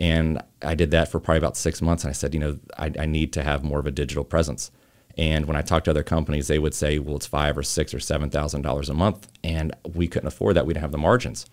And 0.00 0.42
I 0.62 0.74
did 0.74 0.90
that 0.92 1.10
for 1.10 1.20
probably 1.20 1.38
about 1.38 1.56
six 1.56 1.80
months. 1.80 2.04
And 2.04 2.10
I 2.10 2.12
said, 2.12 2.34
you 2.34 2.40
know, 2.40 2.58
I, 2.76 2.92
I 2.98 3.06
need 3.06 3.32
to 3.34 3.42
have 3.42 3.62
more 3.64 3.80
of 3.80 3.86
a 3.86 3.90
digital 3.90 4.24
presence. 4.24 4.70
And 5.18 5.46
when 5.46 5.56
I 5.56 5.62
talked 5.62 5.86
to 5.86 5.90
other 5.90 6.04
companies, 6.04 6.46
they 6.46 6.60
would 6.60 6.74
say, 6.74 7.00
well, 7.00 7.16
it's 7.16 7.26
five 7.26 7.58
or 7.58 7.64
six 7.64 7.92
or 7.92 7.98
seven 7.98 8.30
thousand 8.30 8.62
dollars 8.62 8.88
a 8.88 8.94
month, 8.94 9.28
and 9.42 9.74
we 9.94 10.06
couldn't 10.06 10.28
afford 10.28 10.54
that. 10.56 10.64
We 10.64 10.72
didn't 10.72 10.82
have 10.82 10.92
the 10.92 10.98
margins. 10.98 11.46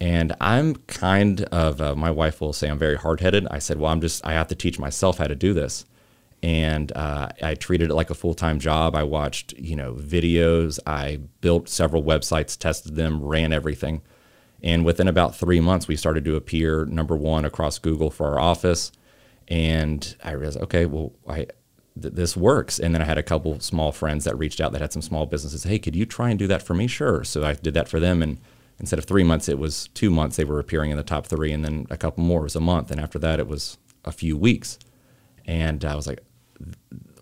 And 0.00 0.34
I'm 0.40 0.74
kind 0.74 1.42
of 1.44 1.80
uh, 1.80 1.94
my 1.94 2.10
wife 2.10 2.40
will 2.40 2.52
say 2.52 2.68
I'm 2.68 2.78
very 2.78 2.96
hard 2.96 3.20
headed. 3.20 3.46
I 3.50 3.60
said, 3.60 3.78
well, 3.78 3.92
I'm 3.92 4.00
just 4.00 4.26
I 4.26 4.32
have 4.32 4.48
to 4.48 4.56
teach 4.56 4.78
myself 4.80 5.18
how 5.18 5.28
to 5.28 5.36
do 5.36 5.54
this, 5.54 5.86
and 6.42 6.90
uh, 6.96 7.28
I 7.40 7.54
treated 7.54 7.90
it 7.90 7.94
like 7.94 8.10
a 8.10 8.14
full 8.14 8.34
time 8.34 8.58
job. 8.58 8.96
I 8.96 9.04
watched 9.04 9.54
you 9.56 9.76
know 9.76 9.94
videos. 9.94 10.80
I 10.84 11.20
built 11.40 11.68
several 11.68 12.02
websites, 12.02 12.58
tested 12.58 12.96
them, 12.96 13.22
ran 13.22 13.52
everything. 13.52 14.02
And 14.60 14.84
within 14.84 15.06
about 15.06 15.36
three 15.36 15.60
months, 15.60 15.86
we 15.86 15.94
started 15.94 16.24
to 16.24 16.34
appear 16.34 16.84
number 16.84 17.16
one 17.16 17.44
across 17.44 17.78
Google 17.78 18.10
for 18.10 18.26
our 18.26 18.40
office. 18.40 18.90
And 19.46 20.16
I 20.24 20.32
realized, 20.32 20.58
okay, 20.62 20.84
well, 20.84 21.12
I, 21.28 21.46
th- 22.02 22.14
this 22.14 22.36
works. 22.36 22.78
And 22.78 22.94
then 22.94 23.02
I 23.02 23.04
had 23.04 23.18
a 23.18 23.22
couple 23.22 23.58
small 23.60 23.92
friends 23.92 24.24
that 24.24 24.38
reached 24.38 24.60
out 24.60 24.72
that 24.72 24.80
had 24.80 24.92
some 24.92 25.02
small 25.02 25.26
businesses. 25.26 25.64
Hey, 25.64 25.78
could 25.78 25.96
you 25.96 26.06
try 26.06 26.30
and 26.30 26.38
do 26.38 26.46
that 26.46 26.62
for 26.62 26.74
me? 26.74 26.86
Sure. 26.86 27.24
So 27.24 27.44
I 27.44 27.54
did 27.54 27.74
that 27.74 27.88
for 27.88 28.00
them. 28.00 28.22
And 28.22 28.38
instead 28.78 28.98
of 28.98 29.04
three 29.04 29.24
months, 29.24 29.48
it 29.48 29.58
was 29.58 29.88
two 29.94 30.10
months. 30.10 30.36
They 30.36 30.44
were 30.44 30.60
appearing 30.60 30.90
in 30.90 30.96
the 30.96 31.02
top 31.02 31.26
three. 31.26 31.52
And 31.52 31.64
then 31.64 31.86
a 31.90 31.96
couple 31.96 32.22
more 32.22 32.42
was 32.42 32.56
a 32.56 32.60
month. 32.60 32.90
And 32.90 33.00
after 33.00 33.18
that, 33.18 33.40
it 33.40 33.46
was 33.46 33.78
a 34.04 34.12
few 34.12 34.36
weeks. 34.36 34.78
And 35.46 35.84
I 35.84 35.94
was 35.94 36.06
like, 36.06 36.20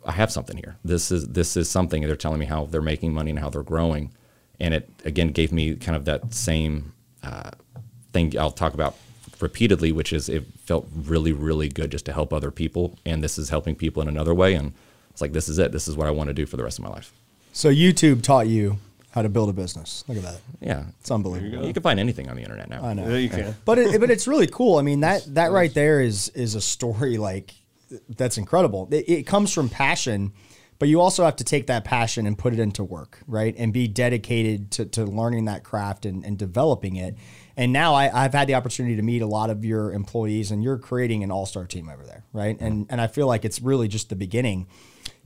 I 0.07 0.13
have 0.13 0.31
something 0.31 0.57
here. 0.57 0.77
This 0.85 1.11
is 1.11 1.29
this 1.29 1.57
is 1.57 1.69
something. 1.69 2.03
They're 2.03 2.17
telling 2.17 2.39
me 2.39 2.47
how 2.47 2.67
they're 2.67 2.81
making 2.81 3.13
money 3.13 3.31
and 3.31 3.39
how 3.41 3.51
they're 3.51 3.65
growing, 3.65 4.13
and 4.61 4.73
it 4.73 4.89
again 5.05 5.29
gave 5.29 5.53
me 5.53 5.75
kind 5.75 5.97
of 5.97 6.05
that 6.05 6.33
same 6.33 6.93
uh, 7.25 7.51
thing 8.13 8.39
I'll 8.39 8.53
talk 8.53 8.75
about 8.75 8.95
repeatedly, 9.41 9.93
which 9.93 10.13
is 10.13 10.29
it 10.29 10.45
felt 10.65 10.89
really, 10.95 11.33
really 11.33 11.69
good 11.69 11.91
just 11.91 12.07
to 12.07 12.13
help 12.13 12.33
other 12.33 12.51
people. 12.51 12.99
And 13.05 13.23
this 13.23 13.39
is 13.39 13.51
helping 13.51 13.75
people 13.75 14.03
in 14.03 14.09
another 14.09 14.35
way. 14.35 14.55
And 14.55 14.73
it's 15.11 15.21
like, 15.21 15.33
this 15.33 15.49
is 15.49 15.59
it. 15.59 15.73
This 15.73 15.89
is 15.89 15.97
what 15.97 16.07
I 16.07 16.11
want 16.11 16.29
to 16.29 16.35
do 16.35 16.47
for 16.47 16.57
the 16.57 16.65
rest 16.65 16.79
of 16.79 16.85
my 16.85 16.91
life. 16.91 17.13
So 17.53 17.71
YouTube 17.71 18.23
taught 18.23 18.49
you 18.49 18.79
how 19.13 19.23
to 19.23 19.29
build 19.29 19.49
a 19.49 19.53
business. 19.53 20.05
Look 20.09 20.19
at 20.19 20.25
that. 20.25 20.41
Yeah. 20.61 20.85
It's 21.01 21.11
unbelievable. 21.11 21.63
You, 21.63 21.69
you 21.69 21.73
can 21.73 21.83
find 21.83 21.99
anything 21.99 22.29
on 22.29 22.37
the 22.37 22.43
internet 22.43 22.69
now. 22.69 22.85
I 22.85 22.93
know. 22.93 23.09
Yeah, 23.09 23.17
you 23.17 23.31
can. 23.31 23.57
But 23.65 23.79
it, 23.79 24.01
but 24.01 24.11
it's 24.11 24.29
really 24.29 24.47
cool. 24.47 24.79
I 24.79 24.83
mean, 24.83 25.01
that, 25.01 25.25
that 25.35 25.53
right 25.53 25.73
there 25.73 26.01
is, 26.01 26.29
is 26.31 26.55
a 26.55 26.61
story 26.61 27.17
like 27.17 27.55
that's 28.09 28.37
incredible. 28.37 28.89
It, 28.91 29.09
it 29.09 29.27
comes 29.27 29.53
from 29.53 29.69
passion 29.69 30.33
but 30.79 30.89
you 30.89 31.01
also 31.01 31.25
have 31.25 31.37
to 31.37 31.45
take 31.45 31.67
that 31.69 31.85
passion 31.85 32.27
and 32.27 32.37
put 32.37 32.53
it 32.53 32.59
into 32.59 32.85
work, 32.85 33.21
right? 33.27 33.55
And 33.57 33.73
be 33.73 33.89
dedicated 33.89 34.71
to, 34.73 34.87
to 34.87 35.05
learning 35.05 35.47
that 35.47 35.65
craft 35.65 36.05
and, 36.05 36.25
and 36.25 36.37
developing 36.37 36.97
it. 36.97 37.17
And 37.57 37.73
now 37.73 37.95
I, 37.95 38.09
have 38.09 38.35
had 38.35 38.49
the 38.49 38.55
opportunity 38.55 38.97
to 38.97 39.03
meet 39.03 39.23
a 39.23 39.27
lot 39.27 39.49
of 39.49 39.65
your 39.65 39.93
employees, 39.93 40.51
and 40.51 40.63
you're 40.63 40.79
creating 40.79 41.25
an 41.25 41.31
all 41.31 41.47
star 41.47 41.65
team 41.65 41.89
over 41.89 42.05
there, 42.05 42.25
right? 42.33 42.57
And 42.61 42.87
and 42.91 43.01
I 43.01 43.07
feel 43.07 43.27
like 43.27 43.45
it's 43.45 43.63
really 43.63 43.89
just 43.89 44.11
the 44.11 44.17
beginning. 44.17 44.67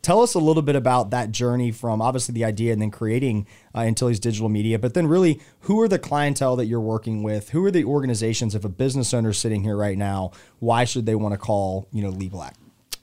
Tell 0.02 0.22
us 0.22 0.32
a 0.32 0.38
little 0.38 0.62
bit 0.62 0.76
about 0.76 1.10
that 1.10 1.30
journey 1.30 1.72
from 1.72 2.00
obviously 2.00 2.32
the 2.32 2.44
idea 2.44 2.72
and 2.72 2.80
then 2.80 2.90
creating 2.90 3.46
uh, 3.74 3.80
Antilles 3.80 4.18
Digital 4.18 4.48
Media, 4.48 4.78
but 4.78 4.94
then 4.94 5.06
really 5.06 5.40
who 5.60 5.78
are 5.82 5.88
the 5.88 5.98
clientele 5.98 6.56
that 6.56 6.66
you're 6.66 6.80
working 6.80 7.22
with? 7.22 7.50
Who 7.50 7.62
are 7.66 7.70
the 7.70 7.84
organizations? 7.84 8.54
If 8.54 8.64
a 8.64 8.70
business 8.70 9.12
owner 9.12 9.30
is 9.30 9.38
sitting 9.38 9.62
here 9.62 9.76
right 9.76 9.98
now, 9.98 10.30
why 10.58 10.84
should 10.84 11.04
they 11.04 11.14
want 11.14 11.34
to 11.34 11.38
call 11.38 11.88
you 11.92 12.02
know 12.02 12.10
Lee 12.10 12.28
Black? 12.28 12.54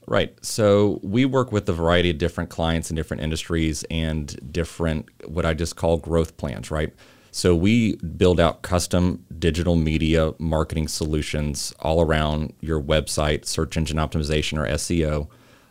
Right. 0.07 0.33
So 0.41 1.01
we 1.03 1.25
work 1.25 1.51
with 1.51 1.67
a 1.67 1.73
variety 1.73 2.09
of 2.09 2.17
different 2.17 2.49
clients 2.49 2.89
in 2.89 2.95
different 2.95 3.21
industries 3.21 3.83
and 3.91 4.53
different 4.53 5.09
what 5.25 5.45
I 5.45 5.53
just 5.53 5.75
call 5.75 5.97
growth 5.97 6.37
plans. 6.37 6.71
Right. 6.71 6.93
So 7.31 7.55
we 7.55 7.95
build 7.97 8.39
out 8.39 8.61
custom 8.61 9.25
digital 9.37 9.75
media 9.75 10.33
marketing 10.39 10.87
solutions 10.87 11.73
all 11.79 12.01
around 12.01 12.53
your 12.61 12.81
website, 12.81 13.45
search 13.45 13.77
engine 13.77 13.97
optimization 13.97 14.57
or 14.57 14.67
SEO. 14.73 15.27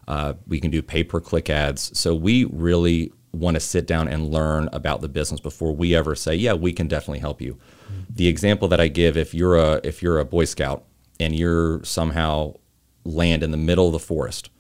Uh, 0.07 0.35
we 0.47 0.61
can 0.61 0.71
do 0.71 0.83
pay 0.83 1.03
per 1.03 1.21
click 1.21 1.51
ads. 1.51 1.99
So 1.99 2.15
we 2.15 2.45
really 2.45 3.13
want 3.33 3.55
to 3.55 3.61
sit 3.61 3.87
down 3.87 4.09
and 4.09 4.31
learn 4.31 4.69
about 4.73 5.01
the 5.01 5.09
business 5.09 5.41
before 5.41 5.75
we 5.75 5.95
ever 5.95 6.15
say, 6.15 6.35
yeah, 6.35 6.55
we 6.55 6.73
can 6.73 6.89
definitely 6.89 7.19
help 7.19 7.41
you. 7.41 7.59
The 8.09 8.29
example 8.29 8.69
that 8.69 8.81
I 8.81 8.89
give, 8.89 9.17
if 9.17 9.35
you're 9.35 9.57
a 9.57 9.81
if 9.85 10.03
you're 10.03 10.19
a 10.19 10.25
Boy 10.25 10.45
Scout 10.45 10.85
and 11.21 11.35
you're 11.37 11.83
somehow 11.85 12.55
land 13.05 13.43
in 13.43 13.51
the 13.51 13.57
middle 13.57 13.87
of 13.87 13.93
the 13.93 13.99
forest 13.99 14.51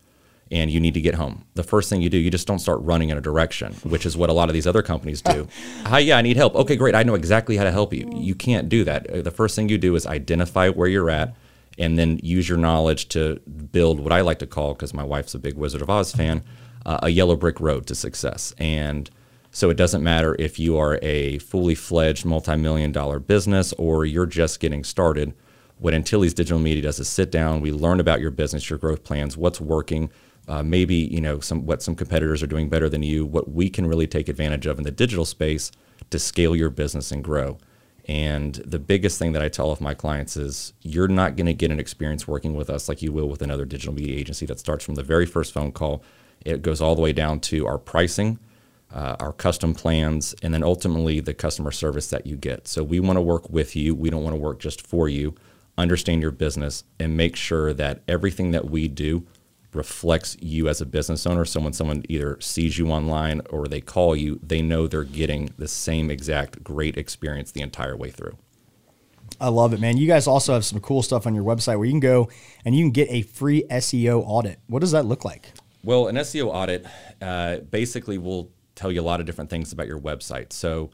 and 0.50 0.70
you 0.70 0.78
need 0.78 0.94
to 0.94 1.00
get 1.00 1.14
home. 1.14 1.44
The 1.54 1.62
first 1.62 1.90
thing 1.90 2.00
you 2.00 2.10
do, 2.10 2.18
you 2.18 2.30
just 2.30 2.46
don't 2.46 2.60
start 2.60 2.80
running 2.82 3.10
in 3.10 3.18
a 3.18 3.20
direction, 3.20 3.74
which 3.82 4.06
is 4.06 4.16
what 4.16 4.30
a 4.30 4.32
lot 4.32 4.48
of 4.48 4.54
these 4.54 4.66
other 4.66 4.82
companies 4.82 5.20
do. 5.20 5.48
Hi, 5.84 5.98
yeah, 5.98 6.18
I 6.18 6.22
need 6.22 6.36
help. 6.36 6.54
Okay, 6.54 6.76
great. 6.76 6.94
I 6.94 7.02
know 7.02 7.14
exactly 7.14 7.56
how 7.56 7.64
to 7.64 7.72
help 7.72 7.92
you. 7.92 8.08
You 8.14 8.34
can't 8.34 8.68
do 8.68 8.84
that. 8.84 9.24
The 9.24 9.30
first 9.30 9.56
thing 9.56 9.68
you 9.68 9.78
do 9.78 9.94
is 9.96 10.06
identify 10.06 10.68
where 10.68 10.88
you're 10.88 11.10
at 11.10 11.34
and 11.78 11.98
then 11.98 12.20
use 12.22 12.48
your 12.48 12.58
knowledge 12.58 13.08
to 13.08 13.40
build 13.72 14.00
what 14.00 14.12
I 14.12 14.20
like 14.22 14.38
to 14.38 14.46
call, 14.46 14.74
because 14.74 14.94
my 14.94 15.04
wife's 15.04 15.34
a 15.34 15.38
big 15.38 15.54
Wizard 15.56 15.82
of 15.82 15.90
Oz 15.90 16.12
fan, 16.12 16.42
uh, 16.86 17.00
a 17.02 17.10
yellow 17.10 17.36
brick 17.36 17.60
road 17.60 17.86
to 17.88 17.94
success. 17.94 18.54
And 18.58 19.10
so 19.50 19.68
it 19.70 19.76
doesn't 19.76 20.02
matter 20.02 20.36
if 20.38 20.58
you 20.58 20.78
are 20.78 20.98
a 21.02 21.38
fully 21.38 21.74
fledged 21.74 22.24
multi 22.24 22.56
million 22.56 22.92
dollar 22.92 23.18
business 23.18 23.72
or 23.74 24.04
you're 24.04 24.26
just 24.26 24.60
getting 24.60 24.84
started. 24.84 25.34
What 25.78 25.92
Antilles 25.92 26.32
Digital 26.32 26.58
Media 26.58 26.82
does 26.82 26.98
is 26.98 27.08
sit 27.08 27.30
down, 27.30 27.60
we 27.60 27.70
learn 27.70 28.00
about 28.00 28.20
your 28.20 28.30
business, 28.30 28.70
your 28.70 28.78
growth 28.78 29.04
plans, 29.04 29.36
what's 29.36 29.60
working, 29.60 30.10
uh, 30.48 30.62
maybe 30.62 30.94
you 30.94 31.20
know 31.20 31.40
some 31.40 31.66
what 31.66 31.82
some 31.82 31.94
competitors 31.94 32.42
are 32.42 32.46
doing 32.46 32.68
better 32.68 32.88
than 32.88 33.02
you, 33.02 33.26
what 33.26 33.50
we 33.50 33.68
can 33.68 33.86
really 33.86 34.06
take 34.06 34.28
advantage 34.28 34.66
of 34.66 34.78
in 34.78 34.84
the 34.84 34.90
digital 34.90 35.24
space 35.24 35.70
to 36.10 36.18
scale 36.18 36.54
your 36.56 36.70
business 36.70 37.10
and 37.12 37.22
grow. 37.22 37.58
And 38.08 38.54
the 38.54 38.78
biggest 38.78 39.18
thing 39.18 39.32
that 39.32 39.42
I 39.42 39.48
tell 39.48 39.72
of 39.72 39.80
my 39.80 39.92
clients 39.92 40.36
is 40.36 40.72
you're 40.82 41.08
not 41.08 41.34
going 41.36 41.46
to 41.46 41.54
get 41.54 41.72
an 41.72 41.80
experience 41.80 42.28
working 42.28 42.54
with 42.54 42.70
us 42.70 42.88
like 42.88 43.02
you 43.02 43.12
will 43.12 43.28
with 43.28 43.42
another 43.42 43.64
digital 43.64 43.92
media 43.92 44.16
agency 44.16 44.46
that 44.46 44.60
starts 44.60 44.84
from 44.84 44.94
the 44.94 45.02
very 45.02 45.26
first 45.26 45.52
phone 45.52 45.72
call. 45.72 46.04
It 46.44 46.62
goes 46.62 46.80
all 46.80 46.94
the 46.94 47.02
way 47.02 47.12
down 47.12 47.40
to 47.40 47.66
our 47.66 47.78
pricing, 47.78 48.38
uh, 48.94 49.16
our 49.18 49.32
custom 49.32 49.74
plans, 49.74 50.36
and 50.40 50.54
then 50.54 50.62
ultimately 50.62 51.18
the 51.18 51.34
customer 51.34 51.72
service 51.72 52.08
that 52.10 52.26
you 52.28 52.36
get. 52.36 52.68
So 52.68 52.84
we 52.84 53.00
want 53.00 53.16
to 53.16 53.22
work 53.22 53.50
with 53.50 53.74
you. 53.74 53.96
We 53.96 54.08
don't 54.08 54.22
want 54.22 54.36
to 54.36 54.40
work 54.40 54.60
just 54.60 54.86
for 54.86 55.08
you. 55.08 55.34
Understand 55.78 56.22
your 56.22 56.30
business 56.30 56.84
and 56.98 57.16
make 57.16 57.36
sure 57.36 57.72
that 57.74 58.02
everything 58.08 58.52
that 58.52 58.70
we 58.70 58.88
do 58.88 59.26
reflects 59.72 60.36
you 60.40 60.68
as 60.68 60.80
a 60.80 60.86
business 60.86 61.26
owner. 61.26 61.44
So 61.44 61.60
when 61.60 61.72
someone 61.72 62.02
either 62.08 62.40
sees 62.40 62.78
you 62.78 62.88
online 62.88 63.42
or 63.50 63.68
they 63.68 63.80
call 63.80 64.16
you, 64.16 64.40
they 64.42 64.62
know 64.62 64.86
they're 64.86 65.04
getting 65.04 65.52
the 65.58 65.68
same 65.68 66.10
exact 66.10 66.64
great 66.64 66.96
experience 66.96 67.52
the 67.52 67.60
entire 67.60 67.96
way 67.96 68.10
through. 68.10 68.36
I 69.40 69.48
love 69.48 69.74
it, 69.74 69.80
man. 69.80 69.98
You 69.98 70.06
guys 70.06 70.26
also 70.26 70.54
have 70.54 70.64
some 70.64 70.80
cool 70.80 71.02
stuff 71.02 71.26
on 71.26 71.34
your 71.34 71.44
website 71.44 71.76
where 71.76 71.84
you 71.84 71.92
can 71.92 72.00
go 72.00 72.30
and 72.64 72.74
you 72.74 72.84
can 72.84 72.90
get 72.90 73.10
a 73.10 73.22
free 73.22 73.64
SEO 73.70 74.22
audit. 74.26 74.60
What 74.66 74.80
does 74.80 74.92
that 74.92 75.04
look 75.04 75.24
like? 75.24 75.50
Well, 75.84 76.08
an 76.08 76.16
SEO 76.16 76.46
audit 76.46 76.86
uh, 77.20 77.58
basically 77.58 78.18
will 78.18 78.50
tell 78.74 78.90
you 78.90 79.00
a 79.00 79.02
lot 79.02 79.20
of 79.20 79.26
different 79.26 79.50
things 79.50 79.72
about 79.72 79.86
your 79.86 80.00
website. 80.00 80.52
So, 80.52 80.90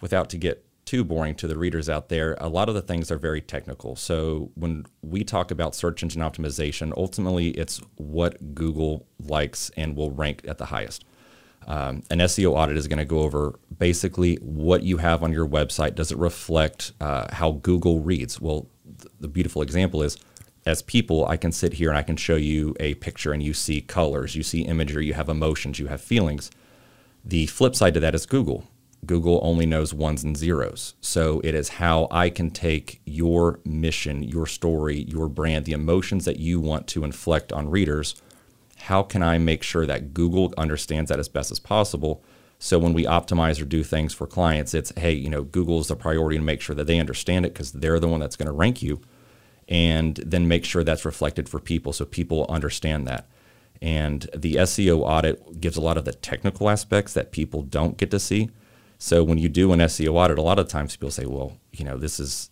without 0.00 0.30
to 0.30 0.38
get 0.38 0.64
too 0.90 1.04
boring 1.04 1.36
to 1.36 1.46
the 1.46 1.56
readers 1.56 1.88
out 1.88 2.08
there, 2.08 2.36
a 2.40 2.48
lot 2.48 2.68
of 2.68 2.74
the 2.74 2.82
things 2.82 3.12
are 3.12 3.16
very 3.16 3.40
technical. 3.40 3.94
So 3.94 4.50
when 4.56 4.86
we 5.02 5.22
talk 5.22 5.52
about 5.52 5.76
search 5.76 6.02
engine 6.02 6.20
optimization, 6.20 6.92
ultimately 6.96 7.50
it's 7.50 7.80
what 7.94 8.56
Google 8.56 9.06
likes 9.24 9.70
and 9.76 9.94
will 9.94 10.10
rank 10.10 10.42
at 10.48 10.58
the 10.58 10.64
highest. 10.64 11.04
Um, 11.68 12.02
an 12.10 12.18
SEO 12.18 12.54
audit 12.54 12.76
is 12.76 12.88
going 12.88 12.98
to 12.98 13.04
go 13.04 13.20
over 13.20 13.56
basically 13.78 14.34
what 14.42 14.82
you 14.82 14.96
have 14.96 15.22
on 15.22 15.32
your 15.32 15.46
website. 15.46 15.94
Does 15.94 16.10
it 16.10 16.18
reflect 16.18 16.90
uh, 17.00 17.32
how 17.32 17.52
Google 17.52 18.00
reads? 18.00 18.40
Well, 18.40 18.66
th- 18.84 19.12
the 19.20 19.28
beautiful 19.28 19.62
example 19.62 20.02
is 20.02 20.18
as 20.66 20.82
people, 20.82 21.24
I 21.24 21.36
can 21.36 21.52
sit 21.52 21.74
here 21.74 21.90
and 21.90 21.98
I 21.98 22.02
can 22.02 22.16
show 22.16 22.34
you 22.34 22.74
a 22.80 22.94
picture 22.94 23.32
and 23.32 23.44
you 23.44 23.54
see 23.54 23.80
colors, 23.80 24.34
you 24.34 24.42
see 24.42 24.62
imagery, 24.62 25.06
you 25.06 25.14
have 25.14 25.28
emotions, 25.28 25.78
you 25.78 25.86
have 25.86 26.00
feelings. 26.00 26.50
The 27.24 27.46
flip 27.46 27.76
side 27.76 27.94
to 27.94 28.00
that 28.00 28.16
is 28.16 28.26
Google. 28.26 28.64
Google 29.06 29.40
only 29.42 29.66
knows 29.66 29.94
ones 29.94 30.22
and 30.22 30.36
zeros. 30.36 30.94
So 31.00 31.40
it 31.42 31.54
is 31.54 31.68
how 31.68 32.06
I 32.10 32.30
can 32.30 32.50
take 32.50 33.00
your 33.04 33.60
mission, 33.64 34.22
your 34.22 34.46
story, 34.46 35.04
your 35.08 35.28
brand, 35.28 35.64
the 35.64 35.72
emotions 35.72 36.24
that 36.26 36.38
you 36.38 36.60
want 36.60 36.86
to 36.88 37.04
inflect 37.04 37.52
on 37.52 37.70
readers. 37.70 38.20
How 38.76 39.02
can 39.02 39.22
I 39.22 39.38
make 39.38 39.62
sure 39.62 39.86
that 39.86 40.14
Google 40.14 40.52
understands 40.56 41.08
that 41.08 41.18
as 41.18 41.28
best 41.28 41.50
as 41.50 41.58
possible? 41.58 42.22
So 42.58 42.78
when 42.78 42.92
we 42.92 43.04
optimize 43.04 43.60
or 43.60 43.64
do 43.64 43.82
things 43.82 44.12
for 44.12 44.26
clients, 44.26 44.74
it's 44.74 44.92
hey, 44.96 45.12
you 45.12 45.30
know, 45.30 45.42
Google 45.42 45.80
is 45.80 45.88
the 45.88 45.96
priority 45.96 46.36
to 46.36 46.44
make 46.44 46.60
sure 46.60 46.76
that 46.76 46.86
they 46.86 47.00
understand 47.00 47.46
it 47.46 47.54
because 47.54 47.72
they're 47.72 48.00
the 48.00 48.08
one 48.08 48.20
that's 48.20 48.36
going 48.36 48.46
to 48.46 48.52
rank 48.52 48.82
you, 48.82 49.00
and 49.66 50.16
then 50.16 50.46
make 50.46 50.66
sure 50.66 50.84
that's 50.84 51.06
reflected 51.06 51.48
for 51.48 51.58
people 51.58 51.94
so 51.94 52.04
people 52.04 52.44
understand 52.50 53.08
that. 53.08 53.26
And 53.80 54.28
the 54.36 54.56
SEO 54.56 55.00
audit 55.00 55.58
gives 55.58 55.78
a 55.78 55.80
lot 55.80 55.96
of 55.96 56.04
the 56.04 56.12
technical 56.12 56.68
aspects 56.68 57.14
that 57.14 57.32
people 57.32 57.62
don't 57.62 57.96
get 57.96 58.10
to 58.10 58.20
see 58.20 58.50
so 59.02 59.24
when 59.24 59.38
you 59.38 59.48
do 59.48 59.72
an 59.72 59.80
SEO 59.80 60.12
audit, 60.12 60.38
a 60.38 60.42
lot 60.42 60.58
of 60.58 60.68
times 60.68 60.94
people 60.94 61.10
say, 61.10 61.24
well, 61.24 61.56
you 61.72 61.86
know, 61.86 61.96
this 61.96 62.20
is, 62.20 62.50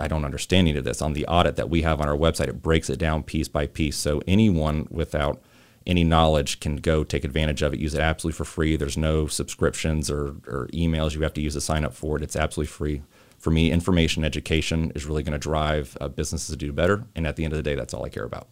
I 0.00 0.08
don't 0.08 0.24
understand 0.24 0.66
any 0.66 0.76
of 0.76 0.82
this. 0.82 1.00
On 1.00 1.12
the 1.12 1.24
audit 1.26 1.54
that 1.54 1.70
we 1.70 1.82
have 1.82 2.00
on 2.00 2.08
our 2.08 2.16
website, 2.16 2.48
it 2.48 2.60
breaks 2.60 2.90
it 2.90 2.98
down 2.98 3.22
piece 3.22 3.46
by 3.46 3.68
piece. 3.68 3.96
So 3.96 4.20
anyone 4.26 4.88
without 4.90 5.40
any 5.86 6.02
knowledge 6.02 6.58
can 6.58 6.78
go 6.78 7.04
take 7.04 7.24
advantage 7.24 7.62
of 7.62 7.72
it, 7.72 7.78
use 7.78 7.94
it 7.94 8.00
absolutely 8.00 8.36
for 8.36 8.44
free. 8.44 8.74
There's 8.74 8.96
no 8.96 9.28
subscriptions 9.28 10.10
or, 10.10 10.34
or 10.48 10.68
emails 10.74 11.14
you 11.14 11.22
have 11.22 11.34
to 11.34 11.40
use 11.40 11.54
to 11.54 11.60
sign 11.60 11.84
up 11.84 11.94
for 11.94 12.16
it. 12.16 12.24
It's 12.24 12.34
absolutely 12.34 12.72
free. 12.72 13.02
For 13.38 13.52
me, 13.52 13.70
information 13.70 14.24
education 14.24 14.90
is 14.96 15.06
really 15.06 15.22
going 15.22 15.34
to 15.34 15.38
drive 15.38 15.96
uh, 16.00 16.08
businesses 16.08 16.48
to 16.48 16.56
do 16.56 16.72
better. 16.72 17.04
And 17.14 17.24
at 17.24 17.36
the 17.36 17.44
end 17.44 17.52
of 17.52 17.56
the 17.56 17.62
day, 17.62 17.76
that's 17.76 17.94
all 17.94 18.04
I 18.04 18.08
care 18.08 18.24
about. 18.24 18.48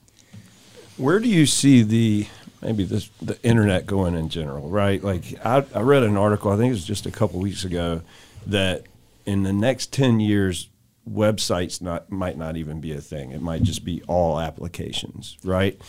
Where 0.96 1.18
do 1.18 1.28
you 1.28 1.46
see 1.46 1.82
the 1.82 2.26
maybe 2.60 2.84
this, 2.84 3.10
the 3.20 3.40
internet 3.42 3.86
going 3.86 4.14
in 4.14 4.28
general, 4.28 4.68
right? 4.68 5.02
Like 5.02 5.24
I, 5.44 5.64
I 5.74 5.80
read 5.80 6.02
an 6.02 6.16
article, 6.16 6.52
I 6.52 6.56
think 6.56 6.68
it 6.68 6.74
was 6.74 6.84
just 6.84 7.06
a 7.06 7.10
couple 7.10 7.40
weeks 7.40 7.64
ago, 7.64 8.02
that 8.46 8.84
in 9.26 9.42
the 9.42 9.52
next 9.52 9.92
ten 9.92 10.20
years, 10.20 10.68
websites 11.08 11.82
not 11.82 12.10
might 12.10 12.38
not 12.38 12.56
even 12.56 12.80
be 12.80 12.92
a 12.92 13.00
thing. 13.00 13.32
It 13.32 13.42
might 13.42 13.62
just 13.62 13.84
be 13.84 14.02
all 14.06 14.38
applications, 14.38 15.36
right? 15.44 15.80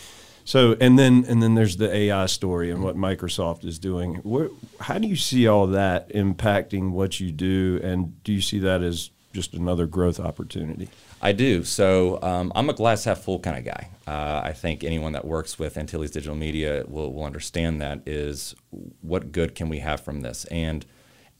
So 0.44 0.76
and 0.80 0.98
then 0.98 1.24
and 1.26 1.42
then 1.42 1.54
there's 1.54 1.76
the 1.76 1.94
AI 1.94 2.26
story 2.26 2.70
and 2.70 2.82
what 2.82 2.96
Microsoft 2.96 3.64
is 3.64 3.78
doing. 3.78 4.16
Where, 4.16 4.48
how 4.80 4.98
do 4.98 5.08
you 5.08 5.16
see 5.16 5.46
all 5.46 5.66
that 5.68 6.10
impacting 6.10 6.90
what 6.90 7.20
you 7.20 7.32
do, 7.32 7.80
and 7.82 8.22
do 8.24 8.32
you 8.32 8.40
see 8.40 8.58
that 8.60 8.82
as 8.82 9.10
just 9.34 9.52
another 9.52 9.86
growth 9.86 10.18
opportunity? 10.18 10.88
I 11.20 11.32
do. 11.32 11.64
So 11.64 12.18
um, 12.22 12.52
I'm 12.54 12.70
a 12.70 12.72
glass 12.72 13.04
half 13.04 13.18
full 13.18 13.40
kind 13.40 13.58
of 13.58 13.64
guy. 13.64 13.90
Uh, 14.06 14.40
I 14.44 14.52
think 14.52 14.84
anyone 14.84 15.12
that 15.12 15.24
works 15.26 15.58
with 15.58 15.76
Antilles 15.76 16.12
Digital 16.12 16.36
Media 16.36 16.84
will, 16.86 17.12
will 17.12 17.24
understand 17.24 17.82
that 17.82 18.00
is 18.06 18.54
what 19.02 19.32
good 19.32 19.54
can 19.54 19.68
we 19.68 19.80
have 19.80 20.00
from 20.00 20.22
this? 20.22 20.44
And 20.46 20.86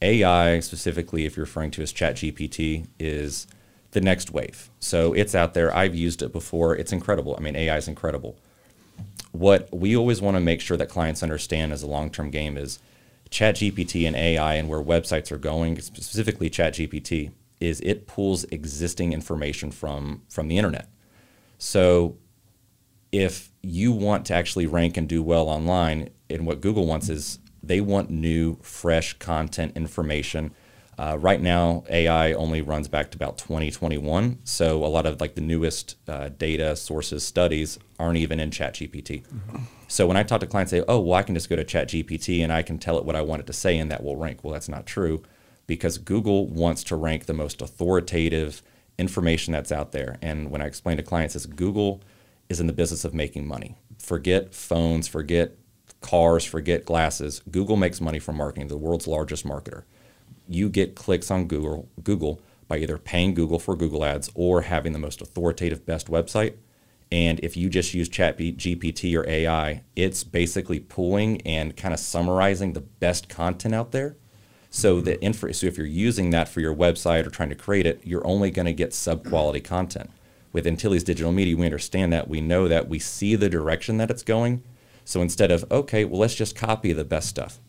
AI, 0.02 0.60
specifically, 0.60 1.24
if 1.24 1.36
you're 1.36 1.46
referring 1.46 1.70
to 1.72 1.82
as 1.82 1.92
ChatGPT, 1.92 2.88
is 2.98 3.46
the 3.92 4.00
next 4.00 4.32
wave. 4.32 4.70
So 4.80 5.12
it's 5.12 5.34
out 5.34 5.54
there. 5.54 5.74
I've 5.74 5.94
used 5.94 6.20
it 6.20 6.32
before. 6.32 6.76
It's 6.76 6.92
incredible. 6.92 7.36
I 7.38 7.40
mean, 7.40 7.56
AI 7.56 7.76
is 7.76 7.88
incredible. 7.88 8.36
What 9.32 9.68
we 9.72 9.96
always 9.96 10.20
want 10.20 10.36
to 10.36 10.40
make 10.40 10.60
sure 10.60 10.76
that 10.76 10.88
clients 10.88 11.22
understand 11.22 11.72
as 11.72 11.82
a 11.82 11.86
long 11.86 12.10
term 12.10 12.30
game 12.30 12.58
is 12.58 12.80
ChatGPT 13.30 14.06
and 14.06 14.16
AI 14.16 14.54
and 14.54 14.68
where 14.68 14.82
websites 14.82 15.32
are 15.32 15.38
going, 15.38 15.80
specifically 15.80 16.50
ChatGPT 16.50 17.30
is 17.61 17.80
it 17.80 18.06
pulls 18.06 18.44
existing 18.44 19.12
information 19.12 19.70
from 19.70 20.23
from 20.28 20.49
the 20.49 20.58
internet. 20.58 20.88
So 21.58 22.18
if 23.12 23.50
you 23.62 23.92
want 23.92 24.26
to 24.26 24.34
actually 24.34 24.66
rank 24.66 24.96
and 24.96 25.08
do 25.08 25.23
well 25.23 25.49
online, 25.49 26.11
and 26.28 26.46
what 26.46 26.61
Google 26.61 26.87
wants 26.87 27.08
is 27.08 27.38
they 27.62 27.80
want 27.80 28.11
new, 28.11 28.56
fresh 28.62 29.14
content 29.14 29.76
information. 29.76 30.52
Uh, 30.96 31.18
right 31.20 31.40
now, 31.40 31.82
AI 31.90 32.32
only 32.32 32.61
runs 32.61 32.87
back 32.87 33.11
to 33.11 33.16
about 33.16 33.37
2021. 33.38 34.38
So 34.44 34.84
a 34.84 34.87
lot 34.87 35.06
of 35.06 35.20
like 35.20 35.34
the 35.34 35.40
newest 35.40 35.96
uh, 36.08 36.28
data 36.28 36.76
sources, 36.76 37.26
studies 37.26 37.78
aren't 37.99 38.18
even 38.18 38.38
in 38.38 38.50
ChatGPT. 38.50 39.25
So 39.88 40.06
when 40.06 40.16
I 40.16 40.23
talk 40.23 40.40
to 40.40 40.46
clients, 40.46 40.70
say, 40.70 40.84
"Oh, 40.87 41.00
well, 41.00 41.14
I 41.14 41.23
can 41.23 41.34
just 41.34 41.49
go 41.49 41.56
to 41.56 41.64
ChatGPT 41.64 42.42
and 42.42 42.52
I 42.52 42.62
can 42.62 42.78
tell 42.78 42.99
it 42.99 43.04
what 43.04 43.16
I 43.16 43.23
want 43.23 43.40
it 43.40 43.46
to 43.46 43.52
say, 43.52 43.76
and 43.78 43.90
that 43.90 44.04
will 44.04 44.16
rank." 44.16 44.44
Well, 44.44 44.52
that's 44.52 44.68
not 44.68 44.87
true, 44.87 45.23
because 45.66 45.99
Google 45.99 46.47
wants 46.47 46.85
to 46.85 46.97
rank 46.97 47.26
the 47.26 47.33
most 47.33 47.62
authoritative 47.62 48.62
information 48.99 49.52
that's 49.52 49.73
out 49.73 49.92
there. 49.92 50.18
And 50.23 50.50
when 50.50 50.62
I 50.62 50.66
explain 50.66 50.97
to 50.99 51.02
clients, 51.02 51.37
is 51.37 51.47
Google 51.47 52.02
is 52.49 52.61
in 52.61 52.66
the 52.66 52.73
business 52.73 53.04
of 53.04 53.14
making 53.14 53.47
money. 53.47 53.76
Forget 53.99 54.54
phones, 54.54 55.09
forget 55.09 55.56
cars, 56.00 56.44
forget 56.44 56.85
glasses. 56.85 57.40
Google 57.50 57.76
makes 57.76 58.00
money 58.00 58.18
from 58.18 58.37
marketing. 58.37 58.68
The 58.68 58.76
world's 58.76 59.06
largest 59.06 59.47
marketer. 59.47 59.85
You 60.47 60.68
get 60.68 60.94
clicks 60.94 61.30
on 61.30 61.47
Google, 61.47 61.88
Google 62.02 62.40
by 62.68 62.78
either 62.78 62.99
paying 62.99 63.35
Google 63.35 63.59
for 63.59 63.76
Google 63.76 64.04
Ads 64.04 64.30
or 64.35 64.62
having 64.62 64.92
the 64.92 64.99
most 64.99 65.21
authoritative, 65.21 65.87
best 65.87 66.11
website. 66.11 66.54
And 67.11 67.38
if 67.40 67.56
you 67.56 67.68
just 67.68 67.94
use 67.94 68.09
Chat 68.09 68.38
GPT 68.38 69.16
or 69.16 69.28
AI, 69.28 69.83
it's 69.94 70.25
basically 70.25 70.80
pulling 70.80 71.40
and 71.42 71.76
kind 71.76 71.94
of 71.94 72.00
summarizing 72.00 72.73
the 72.73 72.80
best 72.80 73.28
content 73.28 73.75
out 73.75 73.92
there. 73.92 74.16
So 74.74 75.00
the 75.00 75.22
info, 75.22 75.52
so 75.52 75.68
if 75.68 75.78
you're 75.78 75.86
using 75.86 76.30
that 76.30 76.48
for 76.48 76.58
your 76.58 76.74
website 76.74 77.24
or 77.24 77.30
trying 77.30 77.50
to 77.50 77.54
create 77.54 77.86
it, 77.86 78.00
you're 78.02 78.26
only 78.26 78.50
going 78.50 78.66
to 78.66 78.72
get 78.72 78.92
sub 78.92 79.24
quality 79.24 79.60
content. 79.60 80.10
With 80.52 80.66
Antilles 80.66 81.04
Digital 81.04 81.30
Media, 81.30 81.56
we 81.56 81.64
understand 81.64 82.12
that, 82.12 82.26
we 82.26 82.40
know 82.40 82.66
that, 82.66 82.88
we 82.88 82.98
see 82.98 83.36
the 83.36 83.48
direction 83.48 83.98
that 83.98 84.10
it's 84.10 84.24
going. 84.24 84.64
So 85.04 85.22
instead 85.22 85.52
of 85.52 85.64
okay, 85.70 86.04
well 86.04 86.18
let's 86.18 86.34
just 86.34 86.56
copy 86.56 86.92
the 86.92 87.04
best 87.04 87.28
stuff. 87.28 87.60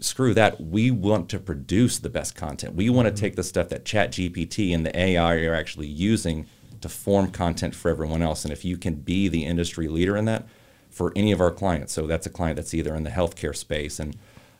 Screw 0.00 0.34
that. 0.34 0.60
We 0.60 0.90
want 0.90 1.30
to 1.30 1.38
produce 1.38 1.98
the 1.98 2.10
best 2.10 2.34
content. 2.34 2.74
We 2.74 2.90
want 2.90 3.06
to 3.06 3.12
mm-hmm. 3.12 3.18
take 3.18 3.36
the 3.36 3.42
stuff 3.42 3.70
that 3.70 3.86
Chat 3.86 4.12
GPT 4.12 4.74
and 4.74 4.84
the 4.84 4.94
AI 4.94 5.36
are 5.36 5.54
actually 5.54 5.86
using 5.86 6.46
to 6.82 6.90
form 6.90 7.30
content 7.30 7.74
for 7.74 7.90
everyone 7.90 8.20
else. 8.20 8.44
And 8.44 8.52
if 8.52 8.66
you 8.66 8.76
can 8.76 8.96
be 8.96 9.28
the 9.28 9.46
industry 9.46 9.88
leader 9.88 10.18
in 10.18 10.26
that 10.26 10.46
for 10.90 11.10
any 11.16 11.32
of 11.32 11.40
our 11.40 11.50
clients, 11.50 11.94
so 11.94 12.06
that's 12.06 12.26
a 12.26 12.30
client 12.30 12.56
that's 12.56 12.74
either 12.74 12.94
in 12.94 13.02
the 13.02 13.10
healthcare 13.10 13.56
space 13.56 13.98
and 13.98 14.14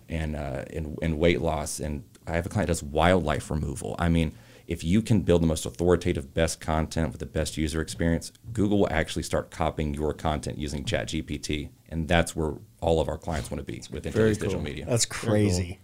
and 0.09 0.37
uh, 0.37 0.64
and, 0.73 0.99
and 1.02 1.18
weight 1.18 1.40
loss, 1.40 1.80
and 1.80 2.04
I 2.26 2.32
have 2.32 2.47
a 2.47 2.49
client 2.49 2.68
that 2.68 2.73
does 2.75 2.82
wildlife 2.82 3.50
removal. 3.50 3.97
I 3.99 4.09
mean, 4.09 4.32
if 4.66 4.85
you 4.85 5.02
can 5.02 5.21
build 5.21 5.42
the 5.42 5.47
most 5.47 5.66
authoritative, 5.66 6.32
best 6.35 6.61
content 6.61 7.11
with 7.11 7.18
the 7.18 7.26
best 7.26 7.56
user 7.56 7.80
experience, 7.80 8.32
Google 8.52 8.78
will 8.78 8.92
actually 8.92 9.23
start 9.25 9.50
copying 9.50 9.94
your 9.94 10.14
content 10.14 10.59
using 10.59 10.85
ChatGPT, 10.85 11.71
and 11.88 12.09
that's 12.09 12.35
where 12.37 12.54
all 12.80 13.00
of 13.00 13.09
our 13.09 13.18
clients 13.18 13.50
want 13.50 13.64
to 13.66 13.71
be 13.71 13.82
with 13.90 14.06
Antilles 14.06 14.38
cool. 14.38 14.47
Digital 14.49 14.62
Media. 14.62 14.87
That's 14.87 15.04
crazy. 15.06 15.78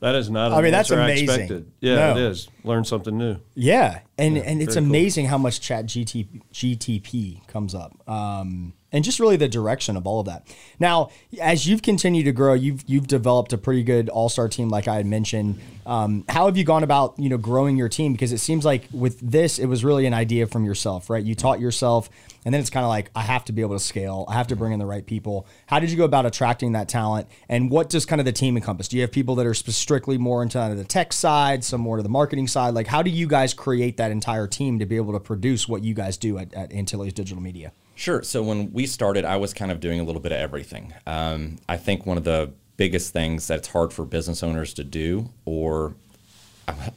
That 0.00 0.16
is 0.16 0.28
not. 0.28 0.52
I 0.52 0.60
mean, 0.60 0.72
that's 0.72 0.90
answer 0.90 1.02
amazing. 1.02 1.28
expected. 1.28 1.72
Yeah, 1.80 1.94
No. 1.94 2.16
it 2.16 2.22
is. 2.30 2.48
Learn 2.62 2.84
something 2.84 3.16
new. 3.16 3.36
Yeah, 3.54 4.00
and 4.18 4.36
and 4.36 4.60
it's 4.60 4.74
very 4.74 4.84
cool. 4.84 4.90
amazing 4.90 5.26
how 5.26 5.38
much 5.38 5.60
Chat 5.60 5.86
GT, 5.86 6.28
GTP 6.52 7.46
comes 7.46 7.74
up, 7.74 8.06
um, 8.08 8.74
and 8.94 9.04
just 9.04 9.18
really 9.18 9.36
the 9.36 9.48
direction 9.48 9.96
of 9.96 10.06
all 10.06 10.20
of 10.20 10.26
that. 10.26 10.46
Now, 10.78 11.10
as 11.40 11.66
you've 11.66 11.82
continued 11.82 12.24
to 12.24 12.32
grow, 12.32 12.54
you've 12.54 12.84
you've 12.86 13.08
developed 13.08 13.52
a 13.52 13.58
pretty 13.58 13.82
good 13.82 14.08
all 14.08 14.28
star 14.28 14.48
team, 14.48 14.68
like 14.68 14.86
I 14.86 14.94
had 14.94 15.04
mentioned. 15.04 15.60
Um, 15.84 16.24
how 16.28 16.46
have 16.46 16.56
you 16.56 16.64
gone 16.64 16.84
about 16.84 17.18
you 17.18 17.28
know 17.28 17.36
growing 17.36 17.76
your 17.76 17.88
team? 17.88 18.12
Because 18.12 18.32
it 18.32 18.38
seems 18.38 18.64
like 18.64 18.84
with 18.92 19.18
this, 19.18 19.58
it 19.58 19.66
was 19.66 19.84
really 19.84 20.06
an 20.06 20.14
idea 20.14 20.46
from 20.46 20.64
yourself, 20.64 21.10
right? 21.10 21.22
You 21.22 21.34
taught 21.34 21.58
yourself, 21.58 22.08
and 22.44 22.54
then 22.54 22.60
it's 22.60 22.70
kind 22.70 22.84
of 22.84 22.88
like 22.88 23.10
I 23.16 23.22
have 23.22 23.44
to 23.46 23.52
be 23.52 23.62
able 23.62 23.74
to 23.74 23.84
scale. 23.84 24.24
I 24.28 24.34
have 24.34 24.46
to 24.46 24.56
bring 24.56 24.72
in 24.72 24.78
the 24.78 24.86
right 24.86 25.04
people. 25.04 25.48
How 25.66 25.80
did 25.80 25.90
you 25.90 25.96
go 25.96 26.04
about 26.04 26.24
attracting 26.24 26.72
that 26.72 26.88
talent, 26.88 27.26
and 27.48 27.72
what 27.72 27.90
does 27.90 28.06
kind 28.06 28.20
of 28.20 28.24
the 28.24 28.32
team 28.32 28.56
encompass? 28.56 28.86
Do 28.86 28.96
you 28.96 29.02
have 29.02 29.10
people 29.10 29.34
that 29.34 29.46
are 29.46 29.54
strictly 29.54 30.18
more 30.18 30.40
into 30.40 30.72
the 30.76 30.84
tech 30.84 31.12
side, 31.12 31.64
some 31.64 31.80
more 31.80 31.96
to 31.96 32.02
the 32.04 32.08
marketing 32.08 32.46
side? 32.46 32.74
Like, 32.74 32.86
how 32.86 33.02
do 33.02 33.10
you 33.10 33.26
guys 33.26 33.54
create 33.54 33.96
that 33.96 34.12
entire 34.12 34.46
team 34.46 34.78
to 34.78 34.86
be 34.86 34.94
able 34.94 35.14
to 35.14 35.20
produce 35.20 35.68
what 35.68 35.82
you 35.82 35.94
guys 35.94 36.16
do 36.16 36.38
at, 36.38 36.54
at 36.54 36.72
Antilles 36.72 37.12
Digital 37.12 37.42
Media? 37.42 37.72
Sure. 37.94 38.22
So 38.22 38.42
when 38.42 38.72
we 38.72 38.86
started, 38.86 39.24
I 39.24 39.36
was 39.36 39.54
kind 39.54 39.70
of 39.70 39.80
doing 39.80 40.00
a 40.00 40.04
little 40.04 40.20
bit 40.20 40.32
of 40.32 40.38
everything. 40.38 40.92
Um, 41.06 41.58
I 41.68 41.76
think 41.76 42.06
one 42.06 42.16
of 42.16 42.24
the 42.24 42.52
biggest 42.76 43.12
things 43.12 43.46
that's 43.46 43.68
hard 43.68 43.92
for 43.92 44.04
business 44.04 44.42
owners 44.42 44.74
to 44.74 44.84
do, 44.84 45.30
or 45.44 45.94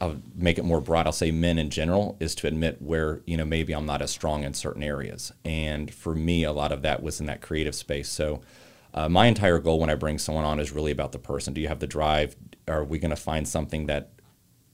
I'll- 0.00 0.16
make 0.34 0.58
it 0.58 0.64
more 0.64 0.80
broad. 0.80 1.06
I'll 1.06 1.12
say 1.12 1.30
men 1.30 1.58
in 1.58 1.70
general 1.70 2.16
is 2.18 2.34
to 2.36 2.46
admit 2.48 2.80
where 2.82 3.20
you 3.26 3.36
know 3.36 3.44
maybe 3.44 3.74
I'm 3.74 3.86
not 3.86 4.02
as 4.02 4.10
strong 4.10 4.42
in 4.42 4.54
certain 4.54 4.82
areas. 4.82 5.30
And 5.44 5.92
for 5.92 6.14
me, 6.14 6.42
a 6.42 6.52
lot 6.52 6.72
of 6.72 6.82
that 6.82 7.02
was 7.02 7.20
in 7.20 7.26
that 7.26 7.42
creative 7.42 7.74
space. 7.74 8.08
So 8.08 8.40
uh, 8.94 9.08
my 9.08 9.26
entire 9.26 9.58
goal 9.58 9.78
when 9.78 9.90
I 9.90 9.94
bring 9.94 10.18
someone 10.18 10.44
on 10.44 10.58
is 10.58 10.72
really 10.72 10.90
about 10.90 11.12
the 11.12 11.18
person. 11.18 11.54
Do 11.54 11.60
you 11.60 11.68
have 11.68 11.80
the 11.80 11.86
drive? 11.86 12.34
Are 12.66 12.82
we 12.84 12.98
going 12.98 13.10
to 13.10 13.16
find 13.16 13.46
something 13.46 13.86
that 13.86 14.10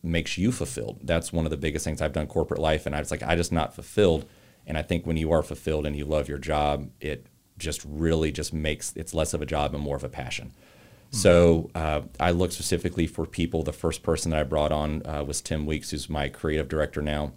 makes 0.02 0.38
you 0.38 0.52
fulfilled? 0.52 1.00
That's 1.02 1.32
one 1.32 1.44
of 1.44 1.50
the 1.50 1.56
biggest 1.56 1.84
things 1.84 2.00
I've 2.00 2.12
done 2.12 2.28
corporate 2.28 2.60
life, 2.60 2.86
and 2.86 2.94
I 2.94 3.00
was 3.00 3.10
like, 3.10 3.22
I 3.22 3.34
just 3.36 3.52
not 3.52 3.74
fulfilled. 3.74 4.24
And 4.66 4.78
I 4.78 4.82
think 4.82 5.06
when 5.06 5.16
you 5.16 5.32
are 5.32 5.42
fulfilled 5.42 5.86
and 5.86 5.96
you 5.96 6.04
love 6.04 6.28
your 6.28 6.38
job, 6.38 6.90
it 7.00 7.26
just 7.58 7.84
really 7.84 8.32
just 8.32 8.52
makes 8.52 8.92
it's 8.96 9.14
less 9.14 9.34
of 9.34 9.42
a 9.42 9.46
job 9.46 9.74
and 9.74 9.82
more 9.82 9.96
of 9.96 10.04
a 10.04 10.08
passion. 10.08 10.52
So 11.14 11.70
uh, 11.76 12.00
I 12.18 12.32
look 12.32 12.50
specifically 12.50 13.06
for 13.06 13.24
people. 13.24 13.62
The 13.62 13.72
first 13.72 14.02
person 14.02 14.32
that 14.32 14.40
I 14.40 14.42
brought 14.42 14.72
on 14.72 15.06
uh, 15.06 15.22
was 15.22 15.40
Tim 15.40 15.64
Weeks, 15.64 15.90
who's 15.90 16.10
my 16.10 16.28
creative 16.28 16.68
director 16.68 17.00
now. 17.00 17.34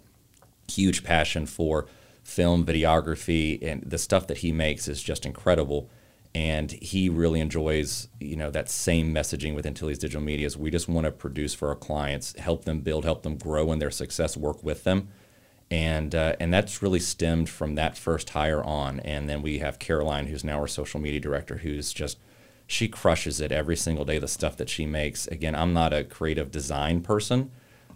Huge 0.66 1.04
passion 1.04 1.46
for 1.46 1.86
film, 2.24 2.64
videography, 2.64 3.62
and 3.62 3.82
the 3.82 3.98
stuff 3.98 4.26
that 4.26 4.38
he 4.38 4.50
makes 4.50 4.88
is 4.88 5.00
just 5.00 5.24
incredible. 5.24 5.88
And 6.34 6.72
he 6.72 7.08
really 7.08 7.38
enjoys, 7.38 8.08
you 8.18 8.34
know, 8.34 8.50
that 8.50 8.68
same 8.68 9.14
messaging 9.14 9.54
with 9.54 9.64
Antilles 9.64 9.98
Digital 9.98 10.22
Media. 10.22 10.46
Is 10.46 10.56
we 10.56 10.72
just 10.72 10.88
want 10.88 11.04
to 11.04 11.12
produce 11.12 11.54
for 11.54 11.68
our 11.68 11.76
clients, 11.76 12.36
help 12.36 12.64
them 12.64 12.80
build, 12.80 13.04
help 13.04 13.22
them 13.22 13.36
grow 13.36 13.70
in 13.70 13.78
their 13.78 13.92
success, 13.92 14.36
work 14.36 14.64
with 14.64 14.82
them 14.82 15.08
and 15.70 16.14
uh, 16.14 16.34
and 16.40 16.52
that's 16.52 16.82
really 16.82 17.00
stemmed 17.00 17.48
from 17.48 17.74
that 17.74 17.96
first 17.96 18.30
hire 18.30 18.62
on. 18.62 19.00
And 19.00 19.28
then 19.28 19.42
we 19.42 19.58
have 19.58 19.78
Caroline, 19.78 20.26
who's 20.26 20.44
now 20.44 20.58
our 20.58 20.66
social 20.66 21.00
media 21.00 21.20
director, 21.20 21.58
who's 21.58 21.92
just 21.92 22.18
she 22.66 22.88
crushes 22.88 23.40
it 23.40 23.52
every 23.52 23.76
single 23.76 24.04
day. 24.04 24.18
The 24.18 24.28
stuff 24.28 24.56
that 24.56 24.68
she 24.68 24.86
makes. 24.86 25.26
Again, 25.26 25.54
I'm 25.54 25.72
not 25.72 25.92
a 25.92 26.04
creative 26.04 26.50
design 26.50 27.02
person, 27.02 27.50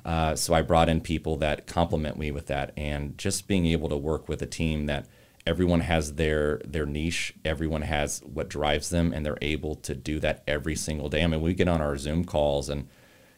uh, 0.05 0.35
so 0.37 0.55
I 0.55 0.63
brought 0.63 0.89
in 0.89 1.01
people 1.01 1.37
that 1.39 1.67
complement 1.67 2.19
me 2.19 2.31
with 2.31 2.47
that, 2.47 2.73
and 2.77 3.17
just 3.17 3.49
being 3.49 3.67
able 3.67 3.89
to 3.89 3.97
work 3.97 4.29
with 4.29 4.43
a 4.43 4.47
team 4.47 4.87
that 4.87 5.07
everyone 5.47 5.81
has 5.81 6.15
their 6.15 6.61
their 6.65 6.87
niche, 6.87 7.35
everyone 7.45 7.83
has 7.83 8.21
what 8.25 8.49
drives 8.49 8.91
them, 8.91 9.13
and 9.13 9.25
they're 9.25 9.39
able 9.41 9.75
to 9.77 9.95
do 9.95 10.21
that 10.21 10.43
every 10.47 10.77
single 10.77 11.09
day. 11.09 11.23
I 11.23 11.27
mean, 11.27 11.41
we 11.41 11.55
get 11.55 11.69
on 11.69 11.81
our 11.81 11.97
Zoom 11.97 12.25
calls 12.25 12.69
and 12.69 12.89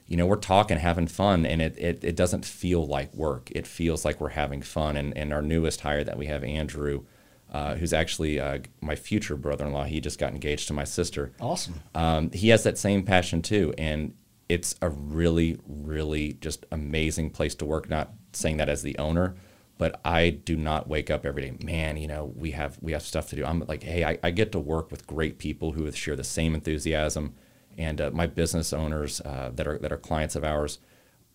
you 0.06 0.16
know, 0.16 0.26
we're 0.26 0.36
talking, 0.36 0.78
having 0.78 1.06
fun, 1.06 1.46
and 1.46 1.62
it, 1.62 1.78
it, 1.78 2.04
it 2.04 2.16
doesn't 2.16 2.44
feel 2.44 2.86
like 2.86 3.14
work. 3.14 3.50
It 3.52 3.66
feels 3.66 4.04
like 4.04 4.20
we're 4.20 4.30
having 4.30 4.60
fun. 4.60 4.96
And, 4.96 5.16
and 5.16 5.32
our 5.32 5.42
newest 5.42 5.80
hire 5.80 6.04
that 6.04 6.18
we 6.18 6.26
have, 6.26 6.44
Andrew, 6.44 7.04
uh, 7.50 7.76
who's 7.76 7.92
actually 7.92 8.38
uh, 8.38 8.58
my 8.80 8.96
future 8.96 9.36
brother 9.36 9.64
in 9.64 9.72
law, 9.72 9.84
he 9.84 10.00
just 10.00 10.18
got 10.18 10.32
engaged 10.32 10.68
to 10.68 10.74
my 10.74 10.84
sister. 10.84 11.32
Awesome. 11.40 11.80
Um, 11.94 12.30
he 12.32 12.50
has 12.50 12.64
that 12.64 12.76
same 12.76 13.02
passion 13.02 13.40
too. 13.40 13.72
And 13.78 14.14
it's 14.48 14.74
a 14.82 14.90
really, 14.90 15.58
really 15.66 16.34
just 16.34 16.66
amazing 16.70 17.30
place 17.30 17.54
to 17.56 17.64
work. 17.64 17.88
Not 17.88 18.12
saying 18.32 18.58
that 18.58 18.68
as 18.68 18.82
the 18.82 18.98
owner, 18.98 19.36
but 19.78 20.00
I 20.04 20.30
do 20.30 20.56
not 20.56 20.86
wake 20.86 21.10
up 21.10 21.24
every 21.24 21.42
day, 21.42 21.64
man, 21.64 21.96
you 21.96 22.08
know, 22.08 22.32
we 22.36 22.50
have, 22.50 22.78
we 22.82 22.92
have 22.92 23.02
stuff 23.02 23.30
to 23.30 23.36
do. 23.36 23.44
I'm 23.44 23.64
like, 23.66 23.82
hey, 23.82 24.04
I, 24.04 24.18
I 24.22 24.30
get 24.32 24.52
to 24.52 24.60
work 24.60 24.90
with 24.90 25.06
great 25.06 25.38
people 25.38 25.72
who 25.72 25.90
share 25.92 26.14
the 26.14 26.24
same 26.24 26.54
enthusiasm 26.54 27.34
and 27.78 28.00
uh, 28.00 28.10
my 28.12 28.26
business 28.26 28.72
owners 28.72 29.20
uh, 29.20 29.50
that 29.54 29.66
are 29.66 29.78
that 29.78 29.92
are 29.92 29.96
clients 29.96 30.36
of 30.36 30.44
ours, 30.44 30.78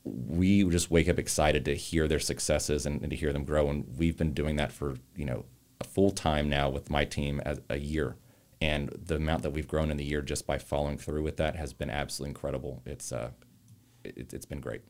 we 0.03 0.63
just 0.69 0.91
wake 0.91 1.09
up 1.09 1.19
excited 1.19 1.65
to 1.65 1.75
hear 1.75 2.07
their 2.07 2.19
successes 2.19 2.85
and, 2.85 3.01
and 3.01 3.11
to 3.11 3.15
hear 3.15 3.33
them 3.33 3.43
grow. 3.43 3.69
And 3.69 3.85
we've 3.97 4.17
been 4.17 4.33
doing 4.33 4.55
that 4.57 4.71
for 4.71 4.95
you 5.15 5.25
know 5.25 5.45
a 5.81 5.83
full 5.83 6.11
time 6.11 6.49
now 6.49 6.69
with 6.69 6.89
my 6.89 7.05
team 7.05 7.41
as 7.45 7.61
a 7.69 7.77
year, 7.77 8.15
and 8.61 8.89
the 8.89 9.15
amount 9.15 9.43
that 9.43 9.51
we've 9.51 9.67
grown 9.67 9.91
in 9.91 9.97
the 9.97 10.05
year 10.05 10.21
just 10.21 10.45
by 10.45 10.57
following 10.57 10.97
through 10.97 11.23
with 11.23 11.37
that 11.37 11.55
has 11.55 11.73
been 11.73 11.89
absolutely 11.89 12.31
incredible. 12.31 12.81
It's 12.85 13.11
uh, 13.11 13.31
it, 14.03 14.33
it's 14.33 14.45
been 14.45 14.61
great. 14.61 14.81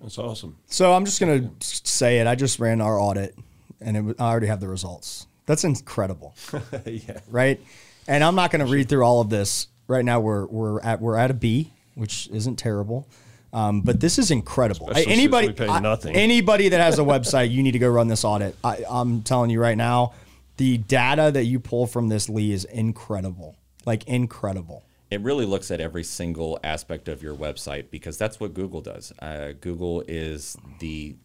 That's 0.00 0.18
awesome. 0.18 0.58
So 0.66 0.92
I'm 0.92 1.04
just 1.04 1.20
gonna 1.20 1.50
say 1.60 2.18
it. 2.18 2.26
I 2.26 2.34
just 2.34 2.58
ran 2.58 2.80
our 2.80 2.98
audit, 2.98 3.36
and 3.80 4.10
it, 4.10 4.16
I 4.20 4.30
already 4.30 4.48
have 4.48 4.60
the 4.60 4.68
results. 4.68 5.26
That's 5.46 5.64
incredible. 5.64 6.34
yeah. 6.86 7.20
right? 7.28 7.60
And 8.06 8.24
I'm 8.24 8.34
not 8.34 8.50
going 8.50 8.64
to 8.64 8.70
read 8.70 8.88
through 8.88 9.04
all 9.04 9.20
of 9.20 9.30
this 9.30 9.68
right 9.92 10.04
now. 10.04 10.18
We're 10.20 10.46
we're 10.46 10.80
at 10.80 11.00
we're 11.00 11.16
at 11.16 11.30
a 11.30 11.34
B, 11.34 11.70
which 11.94 12.28
isn't 12.32 12.56
terrible, 12.56 13.06
um, 13.52 13.82
but 13.82 14.00
this 14.00 14.18
is 14.18 14.30
incredible. 14.30 14.88
Especially 14.88 15.04
since 15.12 15.18
anybody 15.18 15.46
we 15.48 15.52
pay 15.52 15.68
I- 15.68 15.80
nothing. 15.80 16.16
anybody 16.16 16.68
that 16.70 16.80
has 16.80 16.98
a 16.98 17.02
website, 17.14 17.50
you 17.50 17.62
need 17.62 17.72
to 17.72 17.78
go 17.78 17.88
run 17.88 18.08
this 18.08 18.24
audit. 18.24 18.56
I, 18.64 18.84
I'm 18.88 19.22
telling 19.22 19.50
you 19.50 19.60
right 19.60 19.76
now, 19.76 20.14
the 20.56 20.78
data 20.78 21.30
that 21.32 21.44
you 21.44 21.60
pull 21.60 21.86
from 21.86 22.08
this 22.08 22.28
Lee 22.28 22.52
is 22.52 22.64
incredible, 22.64 23.56
like 23.86 24.04
incredible. 24.08 24.82
it 25.10 25.20
really 25.20 25.44
looks 25.46 25.70
at 25.70 25.80
every 25.80 26.04
single 26.04 26.58
aspect 26.64 27.08
of 27.08 27.22
your 27.22 27.34
website 27.34 27.90
because 27.90 28.16
that's 28.18 28.40
what 28.40 28.54
Google 28.54 28.80
does. 28.80 29.12
Uh, 29.20 29.52
Google 29.60 30.02
is 30.08 30.56
the, 30.80 31.16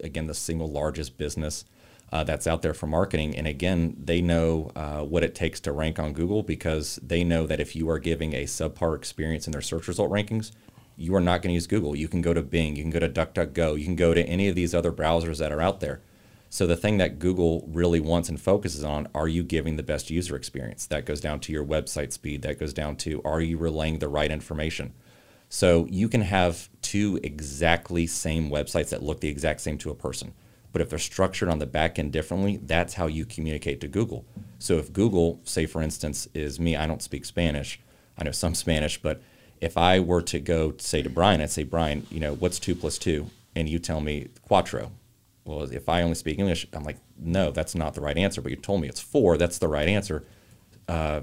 again, 0.00 0.26
the 0.28 0.34
single 0.34 0.68
largest 0.68 1.18
business 1.18 1.64
uh, 2.14 2.22
that's 2.22 2.46
out 2.46 2.62
there 2.62 2.72
for 2.72 2.86
marketing. 2.86 3.36
And 3.36 3.48
again, 3.48 3.96
they 3.98 4.22
know 4.22 4.70
uh, 4.76 5.00
what 5.00 5.24
it 5.24 5.34
takes 5.34 5.58
to 5.60 5.72
rank 5.72 5.98
on 5.98 6.12
Google 6.12 6.44
because 6.44 7.00
they 7.02 7.24
know 7.24 7.44
that 7.44 7.58
if 7.58 7.74
you 7.74 7.90
are 7.90 7.98
giving 7.98 8.34
a 8.34 8.44
subpar 8.44 8.94
experience 8.94 9.48
in 9.48 9.52
their 9.52 9.60
search 9.60 9.88
result 9.88 10.12
rankings, 10.12 10.52
you 10.96 11.12
are 11.16 11.20
not 11.20 11.42
going 11.42 11.50
to 11.50 11.54
use 11.54 11.66
Google. 11.66 11.96
You 11.96 12.06
can 12.06 12.22
go 12.22 12.32
to 12.32 12.40
Bing, 12.40 12.76
you 12.76 12.84
can 12.84 12.92
go 12.92 13.00
to 13.00 13.08
DuckDuckGo, 13.08 13.76
you 13.76 13.84
can 13.84 13.96
go 13.96 14.14
to 14.14 14.22
any 14.22 14.46
of 14.46 14.54
these 14.54 14.76
other 14.76 14.92
browsers 14.92 15.38
that 15.40 15.50
are 15.50 15.60
out 15.60 15.80
there. 15.80 16.02
So 16.50 16.68
the 16.68 16.76
thing 16.76 16.98
that 16.98 17.18
Google 17.18 17.68
really 17.72 17.98
wants 17.98 18.28
and 18.28 18.40
focuses 18.40 18.84
on, 18.84 19.08
are 19.12 19.26
you 19.26 19.42
giving 19.42 19.74
the 19.74 19.82
best 19.82 20.08
user 20.08 20.36
experience? 20.36 20.86
That 20.86 21.06
goes 21.06 21.20
down 21.20 21.40
to 21.40 21.52
your 21.52 21.64
website 21.64 22.12
speed. 22.12 22.42
That 22.42 22.60
goes 22.60 22.72
down 22.72 22.94
to, 22.98 23.20
are 23.24 23.40
you 23.40 23.58
relaying 23.58 23.98
the 23.98 24.06
right 24.06 24.30
information? 24.30 24.94
So 25.48 25.88
you 25.90 26.08
can 26.08 26.20
have 26.20 26.68
two 26.80 27.18
exactly 27.24 28.06
same 28.06 28.50
websites 28.50 28.90
that 28.90 29.02
look 29.02 29.18
the 29.18 29.28
exact 29.28 29.62
same 29.62 29.78
to 29.78 29.90
a 29.90 29.96
person. 29.96 30.32
But 30.74 30.82
if 30.82 30.90
they're 30.90 30.98
structured 30.98 31.48
on 31.48 31.60
the 31.60 31.66
back 31.66 31.98
end 31.98 32.12
differently, 32.12 32.58
that's 32.58 32.92
how 32.92 33.06
you 33.06 33.24
communicate 33.24 33.80
to 33.80 33.88
Google. 33.88 34.26
So 34.58 34.74
if 34.74 34.92
Google, 34.92 35.40
say 35.44 35.64
for 35.64 35.80
instance, 35.80 36.28
is 36.34 36.60
me, 36.60 36.76
I 36.76 36.86
don't 36.86 37.00
speak 37.00 37.24
Spanish. 37.24 37.80
I 38.18 38.24
know 38.24 38.32
some 38.32 38.54
Spanish, 38.54 39.00
but 39.00 39.22
if 39.62 39.78
I 39.78 40.00
were 40.00 40.20
to 40.20 40.38
go 40.38 40.74
say 40.76 41.00
to 41.00 41.08
Brian, 41.08 41.40
I'd 41.40 41.50
say, 41.50 41.62
Brian, 41.62 42.06
you 42.10 42.20
know, 42.20 42.34
what's 42.34 42.58
two 42.58 42.74
plus 42.74 42.98
two? 42.98 43.30
And 43.56 43.70
you 43.70 43.78
tell 43.78 44.02
me 44.02 44.28
cuatro 44.46 44.90
well, 45.44 45.62
if 45.62 45.88
I 45.88 46.02
only 46.02 46.14
speak 46.14 46.38
English, 46.38 46.66
I'm 46.72 46.84
like, 46.84 46.98
no, 47.18 47.50
that's 47.50 47.74
not 47.74 47.94
the 47.94 48.00
right 48.00 48.16
answer. 48.16 48.40
But 48.40 48.50
you 48.50 48.56
told 48.56 48.80
me 48.80 48.88
it's 48.88 49.00
four, 49.00 49.36
that's 49.36 49.58
the 49.58 49.68
right 49.68 49.88
answer. 49.88 50.24
Uh, 50.88 51.20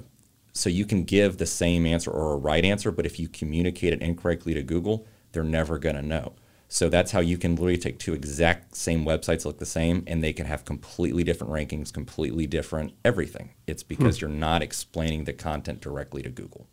so 0.54 0.70
you 0.70 0.86
can 0.86 1.04
give 1.04 1.38
the 1.38 1.46
same 1.46 1.86
answer 1.86 2.12
or 2.12 2.34
a 2.34 2.38
right 2.38 2.64
answer, 2.64 2.92
but 2.92 3.06
if 3.06 3.20
you 3.20 3.28
communicate 3.28 3.94
it 3.94 4.02
incorrectly 4.02 4.54
to 4.54 4.62
Google, 4.62 5.08
they're 5.32 5.44
never 5.44 5.80
going 5.80 5.96
to 5.96 6.02
know. 6.02 6.34
So 6.74 6.88
that's 6.88 7.12
how 7.12 7.20
you 7.20 7.38
can 7.38 7.56
literally 7.56 7.78
take 7.78 8.00
two 8.00 8.14
exact 8.14 8.78
same 8.78 9.04
websites 9.04 9.44
look 9.44 9.60
the 9.60 9.66
same 9.66 10.06
and 10.08 10.24
they 10.24 10.32
can 10.32 10.46
have 10.46 10.64
completely 10.64 11.22
different 11.22 11.52
rankings, 11.52 11.92
completely 11.92 12.48
different 12.48 12.94
everything. 13.04 13.50
It's 13.68 13.84
because 13.84 14.18
hmm. 14.18 14.22
you're 14.22 14.38
not 14.38 14.62
explaining 14.62 15.26
the 15.26 15.34
content 15.34 15.82
directly 15.82 16.22
to 16.22 16.30
Google. 16.30 16.68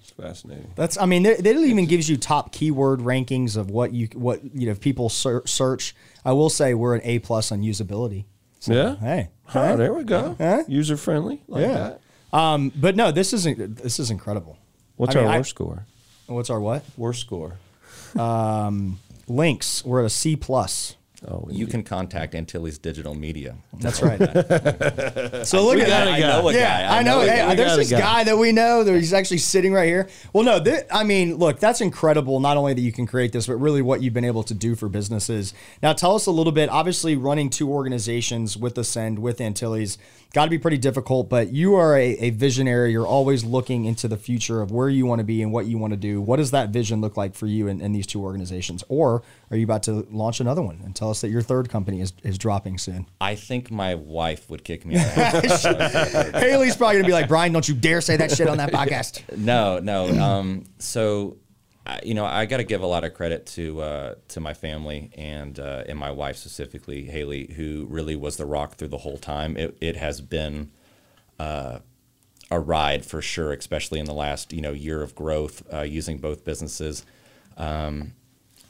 It's 0.00 0.10
fascinating. 0.10 0.72
That's. 0.74 0.98
I 0.98 1.06
mean, 1.06 1.22
they, 1.22 1.36
they 1.36 1.52
even 1.52 1.86
gives 1.86 2.08
you 2.08 2.16
top 2.16 2.50
keyword 2.50 2.98
rankings 3.00 3.56
of 3.56 3.70
what 3.70 3.92
you 3.92 4.08
what 4.14 4.40
you 4.52 4.66
know 4.66 4.72
if 4.72 4.80
people 4.80 5.08
ser- 5.08 5.46
search. 5.46 5.94
I 6.24 6.32
will 6.32 6.50
say 6.50 6.74
we're 6.74 6.96
an 6.96 7.00
A 7.04 7.20
plus 7.20 7.52
on 7.52 7.62
usability. 7.62 8.24
So, 8.58 8.72
yeah. 8.72 8.96
Hey. 8.96 9.28
Oh, 9.54 9.76
there 9.76 9.94
we 9.94 10.02
go. 10.02 10.34
Huh? 10.38 10.64
User 10.66 10.96
friendly. 10.96 11.40
Like 11.46 11.62
yeah. 11.62 11.96
That. 12.32 12.36
Um, 12.36 12.72
but 12.74 12.96
no, 12.96 13.12
this 13.12 13.32
isn't. 13.32 13.76
This 13.76 14.00
is 14.00 14.10
incredible. 14.10 14.58
What's 14.96 15.14
I 15.14 15.20
mean, 15.20 15.28
our 15.28 15.38
worst 15.38 15.50
I, 15.50 15.50
score? 15.50 15.86
What's 16.26 16.50
our 16.50 16.60
what? 16.60 16.84
Worst 16.96 17.20
score. 17.20 17.58
Um, 18.18 18.98
links. 19.28 19.84
We're 19.84 20.00
at 20.00 20.06
a 20.06 20.10
C 20.10 20.36
plus. 20.36 20.96
Oh, 21.26 21.48
you 21.50 21.66
can 21.66 21.82
contact 21.82 22.34
Antilles 22.34 22.76
Digital 22.76 23.14
Media. 23.14 23.56
That's 23.80 24.02
right. 24.02 24.18
so 25.46 25.64
look 25.64 25.76
we 25.76 25.82
at 25.82 25.88
that. 25.88 26.08
I 26.08 26.18
know 26.18 26.48
a 26.48 26.52
yeah, 26.52 26.82
guy. 26.82 26.96
I, 26.96 26.98
I 26.98 27.02
know. 27.02 27.20
know 27.20 27.26
hey, 27.26 27.54
there's 27.54 27.76
this 27.76 27.90
guy. 27.90 28.00
guy. 28.00 28.24
that 28.24 28.36
we 28.36 28.52
know 28.52 28.84
that 28.84 28.92
he's 28.94 29.14
actually 29.14 29.38
sitting 29.38 29.72
right 29.72 29.86
here. 29.86 30.08
Well, 30.34 30.44
no, 30.44 30.62
th- 30.62 30.84
I 30.92 31.02
mean, 31.02 31.36
look, 31.36 31.60
that's 31.60 31.80
incredible. 31.80 32.40
Not 32.40 32.58
only 32.58 32.74
that 32.74 32.80
you 32.80 32.92
can 32.92 33.06
create 33.06 33.32
this, 33.32 33.46
but 33.46 33.56
really 33.56 33.80
what 33.80 34.02
you've 34.02 34.12
been 34.12 34.24
able 34.24 34.42
to 34.42 34.54
do 34.54 34.74
for 34.74 34.90
businesses. 34.90 35.54
Now, 35.82 35.94
tell 35.94 36.14
us 36.14 36.26
a 36.26 36.30
little 36.30 36.52
bit. 36.52 36.68
Obviously, 36.68 37.16
running 37.16 37.48
two 37.48 37.70
organizations 37.70 38.58
with 38.58 38.76
Ascend 38.76 39.18
with 39.18 39.40
Antilles 39.40 39.96
got 40.34 40.44
to 40.44 40.50
be 40.50 40.58
pretty 40.58 40.76
difficult, 40.76 41.30
but 41.30 41.52
you 41.52 41.76
are 41.76 41.96
a, 41.96 42.10
a, 42.16 42.30
visionary. 42.30 42.90
You're 42.90 43.06
always 43.06 43.44
looking 43.44 43.84
into 43.84 44.08
the 44.08 44.16
future 44.16 44.60
of 44.60 44.72
where 44.72 44.88
you 44.88 45.06
want 45.06 45.20
to 45.20 45.24
be 45.24 45.40
and 45.42 45.52
what 45.52 45.66
you 45.66 45.78
want 45.78 45.92
to 45.92 45.96
do. 45.96 46.20
What 46.20 46.36
does 46.36 46.50
that 46.50 46.70
vision 46.70 47.00
look 47.00 47.16
like 47.16 47.36
for 47.36 47.46
you 47.46 47.68
and, 47.68 47.94
these 47.94 48.06
two 48.06 48.20
organizations? 48.20 48.82
Or 48.88 49.22
are 49.52 49.56
you 49.56 49.62
about 49.62 49.84
to 49.84 50.04
launch 50.10 50.40
another 50.40 50.60
one 50.60 50.80
and 50.84 50.94
tell 50.94 51.08
us 51.08 51.20
that 51.20 51.28
your 51.28 51.40
third 51.40 51.68
company 51.70 52.00
is, 52.00 52.12
is 52.24 52.36
dropping 52.36 52.78
soon? 52.78 53.06
I 53.20 53.36
think 53.36 53.70
my 53.70 53.94
wife 53.94 54.50
would 54.50 54.64
kick 54.64 54.84
me 54.84 54.96
out. 54.96 55.14
Haley's 56.34 56.76
probably 56.76 56.94
going 56.94 57.04
to 57.04 57.08
be 57.08 57.12
like, 57.12 57.28
Brian, 57.28 57.52
don't 57.52 57.68
you 57.68 57.74
dare 57.74 58.00
say 58.00 58.16
that 58.16 58.32
shit 58.32 58.48
on 58.48 58.56
that 58.56 58.72
podcast. 58.72 59.38
No, 59.38 59.78
no. 59.78 60.08
Um, 60.20 60.64
so 60.78 61.36
you 62.02 62.14
know, 62.14 62.24
I 62.24 62.46
got 62.46 62.58
to 62.58 62.64
give 62.64 62.82
a 62.82 62.86
lot 62.86 63.04
of 63.04 63.14
credit 63.14 63.46
to 63.46 63.80
uh, 63.82 64.14
to 64.28 64.40
my 64.40 64.54
family 64.54 65.10
and 65.16 65.58
uh, 65.58 65.84
and 65.86 65.98
my 65.98 66.10
wife 66.10 66.36
specifically, 66.36 67.04
Haley, 67.04 67.52
who 67.56 67.86
really 67.90 68.16
was 68.16 68.36
the 68.36 68.46
rock 68.46 68.76
through 68.76 68.88
the 68.88 68.98
whole 68.98 69.18
time. 69.18 69.56
It 69.56 69.76
it 69.80 69.96
has 69.96 70.20
been 70.20 70.70
uh, 71.38 71.80
a 72.50 72.58
ride 72.58 73.04
for 73.04 73.20
sure, 73.20 73.52
especially 73.52 74.00
in 74.00 74.06
the 74.06 74.14
last 74.14 74.52
you 74.52 74.62
know 74.62 74.72
year 74.72 75.02
of 75.02 75.14
growth 75.14 75.62
uh, 75.72 75.82
using 75.82 76.18
both 76.18 76.44
businesses. 76.44 77.04
Um, 77.56 78.14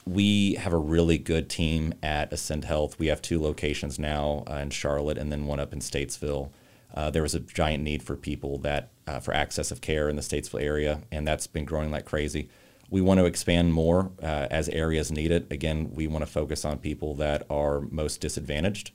we 0.06 0.54
have 0.54 0.72
a 0.72 0.78
really 0.78 1.16
good 1.16 1.48
team 1.48 1.94
at 2.02 2.32
Ascend 2.32 2.64
Health. 2.64 2.98
We 2.98 3.06
have 3.06 3.22
two 3.22 3.40
locations 3.40 3.98
now 3.98 4.44
uh, 4.50 4.56
in 4.56 4.70
Charlotte 4.70 5.16
and 5.16 5.32
then 5.32 5.46
one 5.46 5.60
up 5.60 5.72
in 5.72 5.78
Statesville. 5.78 6.50
Uh, 6.92 7.10
there 7.10 7.22
was 7.22 7.34
a 7.34 7.40
giant 7.40 7.82
need 7.82 8.02
for 8.02 8.14
people 8.14 8.58
that 8.58 8.90
for 9.22 9.32
access 9.32 9.70
of 9.70 9.80
care 9.80 10.08
in 10.08 10.16
the 10.16 10.22
Statesville 10.22 10.62
area, 10.62 11.02
and 11.12 11.26
that's 11.26 11.46
been 11.46 11.64
growing 11.64 11.90
like 11.90 12.04
crazy 12.04 12.48
we 12.94 13.00
want 13.00 13.18
to 13.18 13.26
expand 13.26 13.74
more 13.74 14.12
uh, 14.22 14.46
as 14.52 14.68
areas 14.68 15.10
need 15.10 15.32
it. 15.32 15.50
Again, 15.50 15.90
we 15.94 16.06
want 16.06 16.24
to 16.24 16.30
focus 16.30 16.64
on 16.64 16.78
people 16.78 17.16
that 17.16 17.44
are 17.50 17.80
most 17.80 18.20
disadvantaged, 18.20 18.92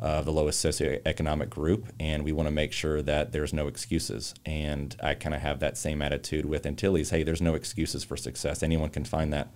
uh, 0.00 0.22
the 0.22 0.30
lowest 0.30 0.64
socioeconomic 0.64 1.50
group, 1.50 1.92
and 2.00 2.24
we 2.24 2.32
want 2.32 2.46
to 2.46 2.50
make 2.50 2.72
sure 2.72 3.02
that 3.02 3.32
there's 3.32 3.52
no 3.52 3.66
excuses. 3.66 4.34
And 4.46 4.96
I 5.02 5.12
kind 5.12 5.34
of 5.34 5.42
have 5.42 5.60
that 5.60 5.76
same 5.76 6.00
attitude 6.00 6.46
with 6.46 6.64
Antilles. 6.64 7.10
Hey, 7.10 7.24
there's 7.24 7.42
no 7.42 7.52
excuses 7.52 8.04
for 8.04 8.16
success. 8.16 8.62
Anyone 8.62 8.88
can 8.88 9.04
find 9.04 9.34
that. 9.34 9.48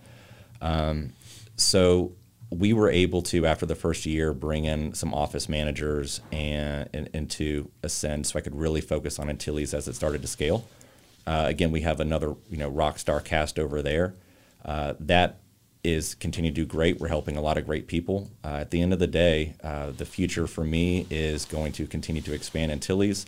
Um, 0.60 1.14
so 1.56 2.12
we 2.50 2.74
were 2.74 2.90
able 2.90 3.22
to, 3.22 3.46
after 3.46 3.64
the 3.64 3.74
first 3.74 4.04
year, 4.04 4.34
bring 4.34 4.66
in 4.66 4.92
some 4.92 5.14
office 5.14 5.48
managers 5.48 6.20
and, 6.30 6.86
and 6.92 7.08
into 7.14 7.70
Ascend, 7.82 8.26
so 8.26 8.38
I 8.38 8.42
could 8.42 8.56
really 8.56 8.82
focus 8.82 9.18
on 9.18 9.30
Antilles 9.30 9.72
as 9.72 9.88
it 9.88 9.94
started 9.94 10.20
to 10.20 10.28
scale. 10.28 10.66
Uh, 11.26 11.44
again, 11.46 11.70
we 11.70 11.80
have 11.80 12.00
another 12.00 12.34
you 12.48 12.56
know 12.56 12.68
rock 12.68 12.98
star 12.98 13.20
cast 13.20 13.58
over 13.58 13.82
there. 13.82 14.14
Uh, 14.64 14.94
that 15.00 15.40
is 15.84 16.14
continue 16.16 16.50
to 16.50 16.54
do 16.54 16.66
great. 16.66 16.98
We're 16.98 17.08
helping 17.08 17.36
a 17.36 17.40
lot 17.40 17.56
of 17.56 17.64
great 17.64 17.86
people. 17.86 18.30
Uh, 18.44 18.56
at 18.56 18.70
the 18.70 18.82
end 18.82 18.92
of 18.92 18.98
the 18.98 19.06
day, 19.06 19.54
uh, 19.62 19.92
the 19.92 20.04
future 20.04 20.46
for 20.46 20.64
me 20.64 21.06
is 21.10 21.44
going 21.44 21.72
to 21.72 21.86
continue 21.86 22.22
to 22.22 22.32
expand 22.32 22.72
Antilles, 22.72 23.24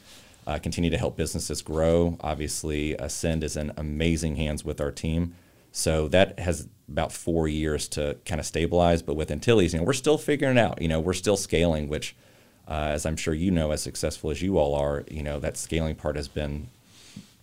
uh, 0.46 0.58
continue 0.58 0.90
to 0.90 0.98
help 0.98 1.16
businesses 1.16 1.62
grow. 1.62 2.16
Obviously, 2.20 2.94
Ascend 2.94 3.44
is 3.44 3.56
in 3.56 3.72
amazing 3.76 4.36
hands 4.36 4.64
with 4.64 4.80
our 4.80 4.90
team. 4.90 5.34
So 5.70 6.08
that 6.08 6.40
has 6.40 6.66
about 6.88 7.12
four 7.12 7.46
years 7.46 7.86
to 7.88 8.16
kind 8.24 8.40
of 8.40 8.46
stabilize. 8.46 9.02
But 9.02 9.14
with 9.14 9.30
Antilles, 9.30 9.72
you 9.72 9.78
know, 9.78 9.84
we're 9.84 9.92
still 9.92 10.18
figuring 10.18 10.58
out. 10.58 10.82
You 10.82 10.88
know, 10.88 10.98
we're 10.98 11.12
still 11.12 11.36
scaling, 11.36 11.88
which, 11.88 12.16
uh, 12.66 12.88
as 12.90 13.06
I'm 13.06 13.16
sure 13.16 13.34
you 13.34 13.50
know, 13.50 13.70
as 13.70 13.82
successful 13.82 14.30
as 14.30 14.42
you 14.42 14.58
all 14.58 14.74
are, 14.74 15.04
you 15.08 15.22
know, 15.22 15.38
that 15.38 15.56
scaling 15.56 15.94
part 15.94 16.16
has 16.16 16.26
been 16.26 16.68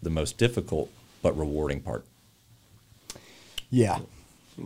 the 0.06 0.10
most 0.10 0.38
difficult 0.38 0.90
but 1.22 1.38
rewarding 1.38 1.82
part. 1.82 2.06
Yeah. 3.70 4.00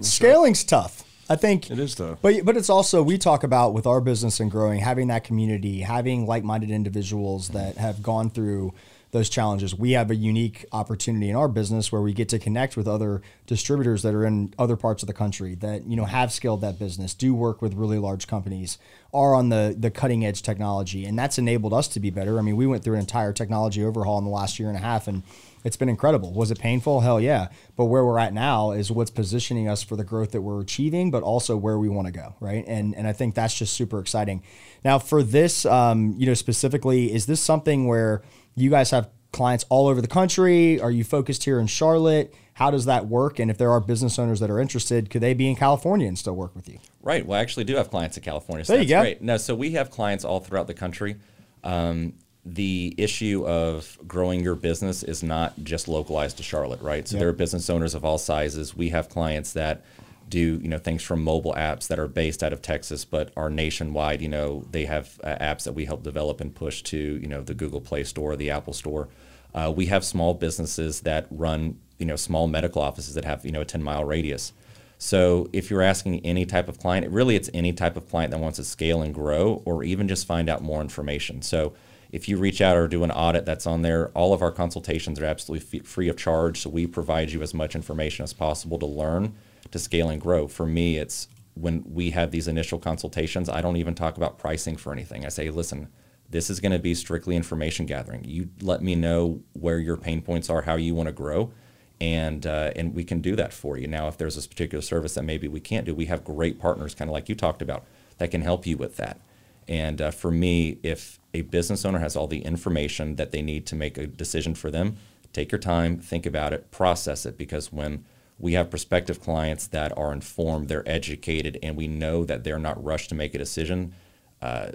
Scaling's 0.02 0.63
tough. 0.63 1.04
I 1.28 1.36
think 1.36 1.71
it 1.71 1.80
is 1.80 1.95
tough. 1.95 2.19
But 2.21 2.43
but 2.45 2.58
it's 2.58 2.69
also 2.69 3.02
we 3.02 3.17
talk 3.17 3.43
about 3.43 3.73
with 3.73 3.88
our 3.88 4.02
business 4.02 4.39
and 4.39 4.52
growing, 4.52 4.82
having 4.82 5.08
that 5.08 5.23
community, 5.23 5.82
having 5.82 6.25
like-minded 6.28 6.69
individuals 6.69 7.49
that 7.49 7.78
have 7.78 8.04
gone 8.04 8.30
through 8.30 8.73
those 9.11 9.29
challenges. 9.29 9.73
We 9.73 9.91
have 9.93 10.11
a 10.11 10.15
unique 10.15 10.65
opportunity 10.71 11.29
in 11.29 11.35
our 11.35 11.47
business 11.47 11.91
where 11.91 12.01
we 12.01 12.13
get 12.13 12.29
to 12.29 12.39
connect 12.39 12.77
with 12.77 12.87
other 12.87 13.21
distributors 13.47 14.03
that 14.03 14.13
are 14.13 14.25
in 14.25 14.53
other 14.59 14.75
parts 14.75 15.01
of 15.01 15.07
the 15.07 15.13
country 15.13 15.55
that 15.55 15.85
you 15.87 15.95
know 15.95 16.05
have 16.05 16.31
scaled 16.31 16.61
that 16.61 16.77
business, 16.77 17.13
do 17.13 17.33
work 17.33 17.61
with 17.61 17.73
really 17.73 17.97
large 17.97 18.27
companies, 18.27 18.77
are 19.13 19.33
on 19.33 19.49
the 19.49 19.75
the 19.77 19.89
cutting 19.89 20.25
edge 20.25 20.43
technology, 20.43 21.05
and 21.05 21.17
that's 21.17 21.37
enabled 21.37 21.73
us 21.73 21.87
to 21.89 21.99
be 21.99 22.09
better. 22.09 22.37
I 22.37 22.41
mean, 22.41 22.55
we 22.55 22.67
went 22.67 22.83
through 22.83 22.95
an 22.95 23.01
entire 23.01 23.33
technology 23.33 23.83
overhaul 23.83 24.19
in 24.19 24.25
the 24.25 24.29
last 24.29 24.59
year 24.59 24.69
and 24.69 24.77
a 24.77 24.81
half, 24.81 25.07
and 25.07 25.23
it's 25.63 25.75
been 25.75 25.89
incredible. 25.89 26.31
Was 26.31 26.51
it 26.51 26.59
painful? 26.59 27.01
Hell 27.01 27.19
yeah. 27.19 27.49
But 27.75 27.85
where 27.85 28.05
we're 28.05 28.19
at 28.19 28.33
now 28.33 28.71
is 28.71 28.91
what's 28.91 29.11
positioning 29.11 29.67
us 29.67 29.83
for 29.83 29.95
the 29.95 30.03
growth 30.03 30.31
that 30.31 30.41
we're 30.41 30.61
achieving, 30.61 31.11
but 31.11 31.23
also 31.23 31.57
where 31.57 31.77
we 31.77 31.89
want 31.89 32.07
to 32.07 32.13
go, 32.13 32.35
right? 32.39 32.63
And 32.67 32.95
and 32.95 33.07
I 33.07 33.13
think 33.13 33.35
that's 33.35 33.57
just 33.57 33.73
super 33.73 33.99
exciting. 33.99 34.43
Now, 34.85 34.99
for 34.99 35.23
this, 35.23 35.65
um, 35.65 36.15
you 36.17 36.27
know, 36.27 36.33
specifically, 36.33 37.11
is 37.13 37.25
this 37.25 37.41
something 37.41 37.87
where 37.87 38.21
you 38.61 38.69
guys 38.69 38.91
have 38.91 39.09
clients 39.31 39.65
all 39.69 39.87
over 39.87 40.01
the 40.01 40.07
country? 40.07 40.79
Are 40.81 40.91
you 40.91 41.03
focused 41.03 41.43
here 41.43 41.59
in 41.59 41.67
Charlotte? 41.67 42.33
How 42.53 42.71
does 42.71 42.85
that 42.85 43.07
work? 43.07 43.39
And 43.39 43.49
if 43.49 43.57
there 43.57 43.71
are 43.71 43.79
business 43.79 44.19
owners 44.19 44.39
that 44.41 44.49
are 44.49 44.59
interested, 44.59 45.09
could 45.09 45.21
they 45.21 45.33
be 45.33 45.47
in 45.47 45.55
California 45.55 46.07
and 46.07 46.17
still 46.17 46.35
work 46.35 46.55
with 46.55 46.67
you? 46.67 46.79
Right. 47.01 47.25
Well, 47.25 47.39
I 47.39 47.41
actually 47.41 47.63
do 47.63 47.75
have 47.75 47.89
clients 47.89 48.17
in 48.17 48.23
California. 48.23 48.65
So 48.65 48.73
there 48.73 48.81
you 48.81 48.89
go. 48.89 49.01
Great. 49.01 49.21
No, 49.21 49.37
so 49.37 49.55
we 49.55 49.71
have 49.71 49.89
clients 49.91 50.25
all 50.25 50.39
throughout 50.39 50.67
the 50.67 50.73
country. 50.73 51.15
Um, 51.63 52.13
the 52.45 52.95
issue 52.97 53.45
of 53.45 53.97
growing 54.07 54.43
your 54.43 54.55
business 54.55 55.03
is 55.03 55.23
not 55.23 55.53
just 55.63 55.87
localized 55.87 56.37
to 56.37 56.43
Charlotte, 56.43 56.81
right? 56.81 57.07
So 57.07 57.15
yep. 57.15 57.21
there 57.21 57.29
are 57.29 57.33
business 57.33 57.69
owners 57.69 57.95
of 57.95 58.03
all 58.03 58.17
sizes. 58.17 58.75
We 58.75 58.89
have 58.89 59.09
clients 59.09 59.53
that 59.53 59.85
do 60.29 60.59
you 60.61 60.67
know 60.67 60.77
things 60.77 61.03
from 61.03 61.23
mobile 61.23 61.53
apps 61.53 61.87
that 61.87 61.99
are 61.99 62.07
based 62.07 62.43
out 62.43 62.53
of 62.53 62.61
Texas 62.61 63.05
but 63.05 63.31
are 63.35 63.49
nationwide. 63.49 64.21
You 64.21 64.29
know 64.29 64.65
they 64.71 64.85
have 64.85 65.19
uh, 65.23 65.35
apps 65.35 65.63
that 65.63 65.73
we 65.73 65.85
help 65.85 66.03
develop 66.03 66.39
and 66.41 66.53
push 66.53 66.81
to 66.83 66.97
you 66.97 67.27
know 67.27 67.41
the 67.41 67.53
Google 67.53 67.81
Play 67.81 68.03
Store, 68.03 68.35
the 68.35 68.49
Apple 68.49 68.73
Store. 68.73 69.09
Uh, 69.53 69.73
we 69.75 69.87
have 69.87 70.05
small 70.05 70.33
businesses 70.33 71.01
that 71.01 71.27
run 71.31 71.79
you 71.97 72.05
know 72.05 72.15
small 72.15 72.47
medical 72.47 72.81
offices 72.81 73.15
that 73.15 73.25
have 73.25 73.45
you 73.45 73.51
know 73.51 73.61
a 73.61 73.65
10 73.65 73.83
mile 73.83 74.05
radius. 74.05 74.53
So 74.97 75.49
if 75.53 75.69
you're 75.69 75.81
asking 75.81 76.25
any 76.25 76.45
type 76.45 76.67
of 76.67 76.77
client, 76.77 77.09
really 77.09 77.37
it's 77.37 77.49
any 77.53 77.71
type 77.71 77.95
of 77.95 78.09
client 78.09 78.31
that 78.31 78.39
wants 78.39 78.57
to 78.57 78.65
scale 78.65 79.01
and 79.01 79.13
grow, 79.13 79.61
or 79.65 79.83
even 79.83 80.09
just 80.09 80.27
find 80.27 80.49
out 80.49 80.61
more 80.61 80.81
information. 80.81 81.41
So 81.41 81.73
if 82.11 82.27
you 82.27 82.37
reach 82.37 82.59
out 82.59 82.75
or 82.75 82.87
do 82.87 83.03
an 83.03 83.11
audit 83.11 83.45
that's 83.45 83.67
on 83.67 83.81
there, 83.81 84.09
all 84.09 84.33
of 84.33 84.41
our 84.41 84.51
consultations 84.51 85.19
are 85.19 85.25
absolutely 85.25 85.79
free 85.81 86.09
of 86.09 86.17
charge. 86.17 86.59
So 86.61 86.69
we 86.69 86.87
provide 86.87 87.31
you 87.31 87.41
as 87.41 87.53
much 87.53 87.75
information 87.75 88.23
as 88.23 88.33
possible 88.33 88.79
to 88.79 88.85
learn, 88.85 89.35
to 89.71 89.79
scale 89.79 90.10
and 90.10 90.21
grow. 90.21 90.47
For 90.47 90.65
me, 90.65 90.97
it's 90.97 91.27
when 91.55 91.84
we 91.86 92.12
have 92.12 92.32
these 92.32 92.47
initial 92.47 92.79
consultations, 92.79 93.49
I 93.49 93.62
don't 93.62 93.75
even 93.77 93.95
talk 93.95 94.17
about 94.17 94.38
pricing 94.38 94.77
for 94.77 94.93
anything. 94.93 95.25
I 95.25 95.29
say, 95.29 95.49
listen, 95.49 95.89
this 96.29 96.49
is 96.49 96.60
going 96.60 96.71
to 96.71 96.79
be 96.79 96.95
strictly 96.95 97.36
information 97.36 97.86
gathering. 97.86 98.23
You 98.23 98.49
let 98.62 98.82
me 98.82 98.95
know 98.95 99.41
where 99.53 99.79
your 99.79 99.97
pain 99.97 100.21
points 100.21 100.49
are, 100.49 100.62
how 100.62 100.75
you 100.75 100.95
want 100.95 101.08
to 101.08 101.13
grow, 101.13 101.51
and 101.99 102.45
uh, 102.45 102.71
and 102.75 102.93
we 102.93 103.03
can 103.03 103.19
do 103.19 103.36
that 103.36 103.51
for 103.51 103.77
you. 103.77 103.88
Now, 103.88 104.08
if 104.08 104.17
there's 104.17 104.36
this 104.36 104.47
particular 104.47 104.82
service 104.82 105.15
that 105.15 105.23
maybe 105.23 105.47
we 105.47 105.60
can't 105.60 105.86
do, 105.86 105.93
we 105.95 106.05
have 106.05 106.23
great 106.23 106.60
partners, 106.60 106.95
kind 106.95 107.10
of 107.10 107.13
like 107.13 107.29
you 107.29 107.36
talked 107.36 107.62
about, 107.62 107.86
that 108.19 108.32
can 108.32 108.41
help 108.41 108.65
you 108.65 108.77
with 108.77 108.95
that. 108.97 109.19
And 109.67 110.01
uh, 110.01 110.12
for 110.12 110.32
me, 110.32 110.79
if 110.82 111.19
a 111.34 111.41
business 111.41 111.86
owner 111.86 111.99
has 111.99 112.15
all 112.15 112.27
the 112.27 112.41
information 112.41 113.15
that 113.17 113.32
they 113.32 113.41
need 113.41 113.65
to 113.67 113.75
make 113.75 113.97
a 113.97 114.08
decision 114.08 114.55
for 114.55 114.71
them, 114.71 114.97
take 115.34 115.51
your 115.51 115.60
time, 115.60 115.99
think 115.99 116.25
about 116.25 116.53
it, 116.53 116.71
process 116.71 117.25
it, 117.25 117.38
because 117.38 117.71
when 117.71 118.05
we 118.39 118.54
have 118.54 118.69
prospective 118.69 119.21
clients 119.21 119.67
that 119.67 119.95
are 119.97 120.12
informed, 120.13 120.69
they're 120.69 120.88
educated, 120.89 121.60
and 121.62 121.75
we 121.75 121.88
know 121.88 122.23
that 122.25 122.43
they're 122.43 122.58
not 122.60 122.82
rushed 122.84 123.10
to 123.10 123.15
make 123.15 123.36
a 123.36 123.38
decision. 123.38 123.93
Uh, 124.41 124.69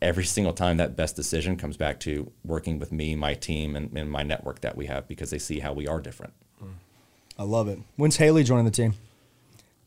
every 0.00 0.24
single 0.24 0.54
time 0.54 0.78
that 0.78 0.96
best 0.96 1.14
decision 1.16 1.56
comes 1.56 1.76
back 1.76 2.00
to 2.00 2.32
working 2.44 2.78
with 2.78 2.90
me, 2.90 3.14
my 3.14 3.34
team, 3.34 3.76
and, 3.76 3.96
and 3.96 4.10
my 4.10 4.22
network 4.22 4.60
that 4.62 4.74
we 4.76 4.86
have 4.86 5.06
because 5.06 5.30
they 5.30 5.38
see 5.38 5.60
how 5.60 5.72
we 5.72 5.86
are 5.86 6.00
different. 6.00 6.32
I 7.38 7.44
love 7.44 7.68
it. 7.68 7.78
When's 7.96 8.16
Haley 8.16 8.44
joining 8.44 8.66
the 8.66 8.70
team? 8.70 8.94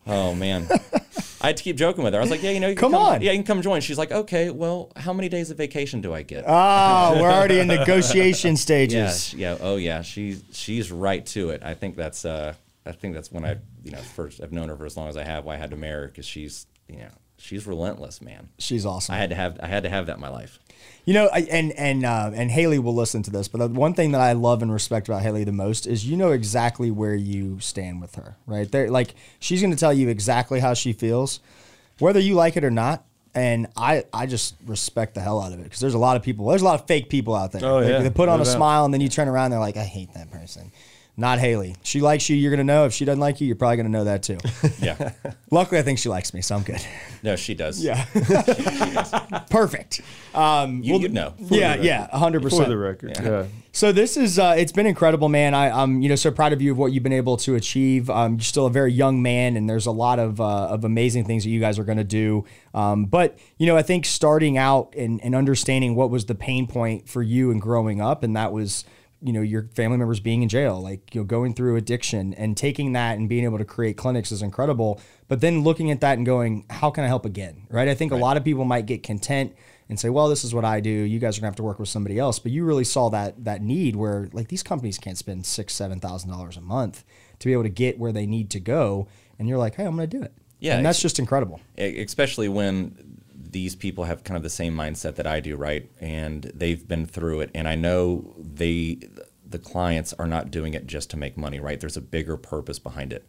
Oh 0.08 0.34
man, 0.34 0.67
I 1.41 1.48
had 1.48 1.58
to 1.58 1.63
keep 1.63 1.76
joking 1.78 2.04
with 2.04 2.13
her. 2.13 2.19
I 2.19 2.22
was 2.24 2.32
like, 2.32 2.41
"Yeah, 2.43 2.52
you 2.52 2.60
know, 2.60 2.67
you 2.67 2.76
can 2.76 2.82
Come 2.91 2.96
on. 2.96 3.22
yeah, 3.22 3.32
you 3.32 3.38
can 3.38 3.46
come 3.46 3.62
join." 3.62 3.80
She's 3.80 3.98
like, 3.98 4.12
"Okay, 4.12 4.50
well, 4.50 4.91
how 4.98 5.13
many 5.13 5.30
days 5.30 5.50
of 5.52 5.58
vacation 5.58 6.02
do 6.02 6.13
I 6.13 6.24
get?" 6.24 6.43
Oh, 6.48 7.17
we're 7.22 7.32
already 7.32 7.60
in 7.60 7.67
negotiation 7.67 8.58
stages. 8.58 9.34
yeah, 9.34 9.52
yeah, 9.54 9.58
oh 9.62 9.76
yeah, 9.78 10.02
she's 10.02 10.43
she's 10.52 10.91
right 10.91 11.26
to 11.28 11.52
it. 11.52 11.62
I 11.63 11.74
think 11.74 11.96
that's 11.96 12.26
uh, 12.26 12.54
I 12.86 12.91
think 12.91 13.13
that's 13.15 13.32
when 13.32 13.46
I, 13.46 13.58
you 13.84 13.91
know, 13.91 14.00
first 14.00 14.41
I've 14.41 14.52
known 14.52 14.69
her 14.69 14.76
for 14.76 14.86
as 14.86 14.98
long 14.98 15.08
as 15.10 15.17
I 15.17 15.24
have. 15.24 15.46
Why 15.46 15.54
I 15.56 15.58
had 15.58 15.72
to 15.72 15.78
marry 15.78 16.02
her 16.04 16.08
because 16.08 16.26
she's, 16.26 16.65
you 16.88 16.98
know, 16.98 17.10
she's 17.38 17.65
relentless, 17.65 18.22
man. 18.22 18.50
She's 18.60 18.86
awesome. 18.86 19.15
I 19.15 19.17
had 19.17 19.30
to 19.30 19.36
have 19.36 19.60
I 19.63 19.67
had 19.67 19.84
to 19.84 19.89
have 19.89 20.08
that 20.08 20.15
in 20.15 20.22
my 20.22 20.30
life. 20.30 20.60
You 21.06 21.13
know, 21.13 21.30
I, 21.32 21.39
and 21.50 21.72
and 21.74 22.06
uh, 22.06 22.32
and 22.34 22.52
Haley 22.52 22.80
will 22.80 22.96
listen 22.96 23.24
to 23.24 23.32
this, 23.32 23.48
but 23.48 23.60
the 23.60 23.67
one 23.67 23.93
thing 23.93 24.12
that 24.12 24.22
I 24.22 24.34
love 24.34 24.62
and 24.62 24.72
respect 24.72 25.08
about 25.08 25.22
Haley 25.22 25.43
the 25.46 25.52
most 25.54 25.86
is 25.88 26.06
you 26.06 26.17
know 26.17 26.32
exactly 26.32 26.91
where 26.91 27.15
you 27.15 27.60
stand 27.60 28.02
with 28.02 28.15
her, 28.15 28.36
right? 28.48 28.69
There, 28.72 28.89
like 28.89 29.15
she's 29.39 29.62
going 29.62 29.72
to 29.72 29.78
tell 29.80 29.93
you 29.93 30.10
exactly 30.10 30.60
how 30.60 30.74
she 30.74 30.91
feels, 30.93 31.39
whether 32.00 32.19
you 32.19 32.34
like 32.36 32.58
it 32.58 32.63
or 32.63 32.72
not. 32.72 33.06
And 33.36 33.65
I, 33.76 34.04
I 34.13 34.28
just 34.28 34.54
respect 34.67 35.15
the 35.15 35.19
hell 35.22 35.41
out 35.41 35.54
of 35.54 35.60
it 35.60 35.63
because 35.63 35.80
there's 35.80 35.96
a 35.96 35.98
lot 36.00 36.17
of 36.17 36.22
people, 36.22 36.46
there's 36.50 36.62
a 36.62 36.65
lot 36.65 36.80
of 36.80 36.86
fake 36.86 37.10
people 37.10 37.34
out 37.34 37.52
there. 37.52 37.65
Oh, 37.65 37.82
They- 37.82 37.89
yeah. 37.89 38.00
they 38.04 38.12
put 38.12 38.30
on 38.30 38.38
No 38.38 38.43
a 38.43 38.46
doubt. 38.46 38.54
smile 38.54 38.86
and 38.86 38.93
then 38.93 39.02
you 39.02 39.10
turn 39.10 39.28
around, 39.28 39.50
they're 39.50 39.60
like, 39.60 39.76
I 39.76 39.84
hate 39.84 40.13
that 40.13 40.30
person. 40.30 40.72
Not 41.15 41.38
Haley. 41.38 41.76
She 41.84 42.02
likes 42.02 42.28
you, 42.28 42.36
you're 42.36 42.49
gonna 42.49 42.63
know. 42.63 42.86
If 42.86 42.93
she 42.93 43.06
doesn't 43.06 43.19
like 43.19 43.39
you, 43.39 43.45
you're 43.45 43.56
probably 43.56 43.78
gonna 43.78 43.89
know 43.89 44.06
that 44.06 44.23
too. 44.23 44.38
Yeah, 44.80 45.12
Luckily, 45.52 45.80
I 45.80 45.84
think 45.84 45.99
she 45.99 46.10
likes 46.10 46.34
me, 46.34 46.41
so 46.41 46.56
I'm 46.56 46.63
good. 46.63 46.84
no, 47.21 47.36
she 47.36 47.54
does. 47.54 47.84
Yeah, 47.84 48.04
perfect. 49.49 50.02
Um, 50.34 50.82
you, 50.84 50.97
you 50.97 51.10
know. 51.10 51.34
yeah, 51.39 51.76
yeah, 51.76 52.08
100. 52.12 52.41
For 52.41 52.49
percent. 52.49 52.69
the 52.69 52.78
record, 52.78 53.12
Yeah. 53.15 53.23
yeah. 53.30 53.45
So 53.71 53.91
this 53.91 54.17
is 54.17 54.38
uh, 54.38 54.56
it's 54.58 54.71
been 54.71 54.86
incredible, 54.86 55.30
man. 55.30 55.54
I, 55.56 55.69
I'm 55.69 56.02
you 56.02 56.10
know 56.10 56.15
so 56.15 56.30
proud 56.32 56.54
of 56.54 56.62
you 56.62 56.71
of 56.71 56.78
what 56.78 56.91
you've 56.91 57.02
been 57.04 57.13
able 57.13 57.38
to 57.38 57.56
achieve. 57.56 58.10
Um, 58.10 58.34
you're 58.34 58.41
still 58.41 58.65
a 58.67 58.69
very 58.71 58.91
young 58.93 59.21
man, 59.21 59.56
and 59.58 59.67
there's 59.69 59.86
a 59.88 59.91
lot 59.91 60.19
of 60.19 60.39
uh, 60.39 60.67
of 60.67 60.84
amazing 60.84 61.26
things 61.26 61.43
that 61.43 61.49
you 61.49 61.60
guys 61.60 61.80
are 61.80 61.84
going 61.84 61.97
to 61.97 62.04
do. 62.04 62.45
Um, 62.73 63.06
but 63.06 63.38
you 63.58 63.65
know, 63.65 63.76
I 63.78 63.82
think 63.82 64.06
starting 64.06 64.58
out 64.58 64.93
and, 64.95 65.19
and 65.23 65.34
understanding 65.36 65.95
what 65.95 66.10
was 66.12 66.26
the 66.26 66.36
pain 66.36 66.67
point 66.67 67.08
for 67.10 67.21
you 67.23 67.49
and 67.52 67.60
growing 67.62 67.99
up, 68.02 68.21
and 68.23 68.36
that 68.36 68.52
was 68.52 68.86
you 69.23 69.31
know 69.31 69.41
your 69.41 69.69
family 69.73 69.97
members 69.97 70.19
being 70.19 70.43
in 70.43 70.49
jail, 70.49 70.81
like 70.81 71.15
you 71.15 71.21
know 71.21 71.25
going 71.25 71.53
through 71.53 71.77
addiction 71.77 72.33
and 72.33 72.57
taking 72.57 72.93
that 72.93 73.17
and 73.17 73.29
being 73.29 73.45
able 73.45 73.57
to 73.57 73.65
create 73.65 73.95
clinics 73.97 74.31
is 74.31 74.41
incredible. 74.41 74.99
But 75.27 75.41
then 75.41 75.63
looking 75.63 75.89
at 75.89 76.01
that 76.01 76.17
and 76.17 76.25
going, 76.25 76.65
how 76.69 76.91
can 76.91 77.03
I 77.03 77.07
help 77.07 77.25
again? 77.25 77.65
Right? 77.69 77.88
I 77.88 77.95
think 77.95 78.12
a 78.12 78.17
lot 78.17 78.38
of 78.38 78.43
people 78.43 78.65
might 78.65 78.86
get 78.86 79.01
content 79.01 79.55
and 79.89 79.99
say, 79.99 80.09
well, 80.09 80.27
this 80.27 80.43
is 80.43 80.53
what 80.53 80.65
I 80.65 80.79
do. 80.79 80.89
You 80.89 81.19
guys 81.19 81.38
are 81.38 81.41
gonna 81.41 81.49
have 81.49 81.55
to 81.57 81.63
work 81.63 81.79
with 81.79 81.89
somebody 81.89 82.19
else. 82.19 82.38
But 82.39 82.51
you 82.51 82.65
really 82.65 82.83
saw 82.83 83.09
that 83.09 83.45
that 83.45 83.62
need 83.62 83.95
where 83.95 84.29
like 84.33 84.49
these 84.49 84.63
companies 84.63 84.97
can't 84.97 85.17
spend 85.17 85.45
six, 85.45 85.73
seven 85.73 85.99
thousand 85.99 86.29
dollars 86.29 86.57
a 86.57 86.62
month 86.62 87.03
to 87.39 87.47
be 87.47 87.53
able 87.53 87.63
to 87.63 87.69
get 87.69 87.97
where 87.97 88.12
they 88.12 88.25
need 88.25 88.49
to 88.51 88.59
go. 88.59 89.07
And 89.39 89.47
you're 89.47 89.57
like, 89.57 89.75
hey, 89.75 89.86
I'm 89.86 89.95
gonna 89.95 90.07
do 90.07 90.21
it. 90.21 90.33
Yeah, 90.59 90.77
And 90.77 90.86
that's 90.86 91.01
just 91.01 91.19
incredible. 91.19 91.59
Especially 91.77 92.47
when 92.47 93.12
these 93.53 93.75
people 93.75 94.03
have 94.03 94.23
kind 94.23 94.35
of 94.35 94.43
the 94.43 94.49
same 94.49 94.75
mindset 94.75 95.15
that 95.15 95.27
I 95.27 95.39
do, 95.39 95.55
right? 95.55 95.89
And 96.01 96.51
they've 96.53 96.85
been 96.85 97.05
through 97.05 97.41
it, 97.41 97.51
and 97.53 97.67
I 97.67 97.75
know 97.75 98.33
they, 98.37 98.99
the 99.47 99.59
clients 99.59 100.11
are 100.13 100.27
not 100.27 100.51
doing 100.51 100.73
it 100.73 100.87
just 100.87 101.09
to 101.11 101.17
make 101.17 101.37
money, 101.37 101.59
right? 101.59 101.79
There's 101.79 101.95
a 101.95 102.01
bigger 102.01 102.35
purpose 102.35 102.79
behind 102.79 103.13
it, 103.13 103.25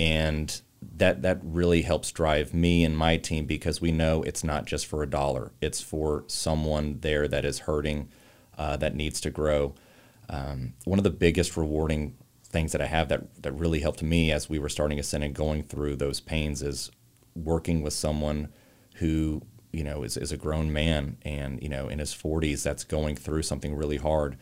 and 0.00 0.60
that 0.96 1.22
that 1.22 1.40
really 1.42 1.82
helps 1.82 2.12
drive 2.12 2.54
me 2.54 2.84
and 2.84 2.96
my 2.96 3.16
team 3.16 3.44
because 3.44 3.80
we 3.80 3.90
know 3.90 4.22
it's 4.22 4.44
not 4.44 4.66
just 4.66 4.86
for 4.86 5.02
a 5.02 5.10
dollar; 5.10 5.52
it's 5.60 5.82
for 5.82 6.24
someone 6.28 7.00
there 7.00 7.26
that 7.28 7.44
is 7.44 7.60
hurting, 7.60 8.08
uh, 8.56 8.76
that 8.76 8.94
needs 8.94 9.20
to 9.22 9.30
grow. 9.30 9.74
Um, 10.28 10.74
one 10.84 10.98
of 10.98 11.04
the 11.04 11.10
biggest 11.10 11.56
rewarding 11.56 12.16
things 12.44 12.72
that 12.72 12.80
I 12.80 12.86
have 12.86 13.08
that 13.08 13.42
that 13.42 13.52
really 13.52 13.80
helped 13.80 14.02
me 14.02 14.30
as 14.30 14.48
we 14.48 14.60
were 14.60 14.68
starting 14.68 15.00
Ascend 15.00 15.24
and 15.24 15.34
going 15.34 15.64
through 15.64 15.96
those 15.96 16.20
pains 16.20 16.62
is 16.62 16.90
working 17.34 17.82
with 17.82 17.92
someone 17.92 18.48
who 18.94 19.42
you 19.76 19.84
know 19.84 20.02
is, 20.02 20.16
is 20.16 20.32
a 20.32 20.36
grown 20.36 20.72
man 20.72 21.18
and 21.22 21.62
you 21.62 21.68
know 21.68 21.88
in 21.88 21.98
his 21.98 22.14
40s 22.14 22.62
that's 22.62 22.84
going 22.84 23.14
through 23.14 23.42
something 23.42 23.74
really 23.74 23.98
hard 23.98 24.36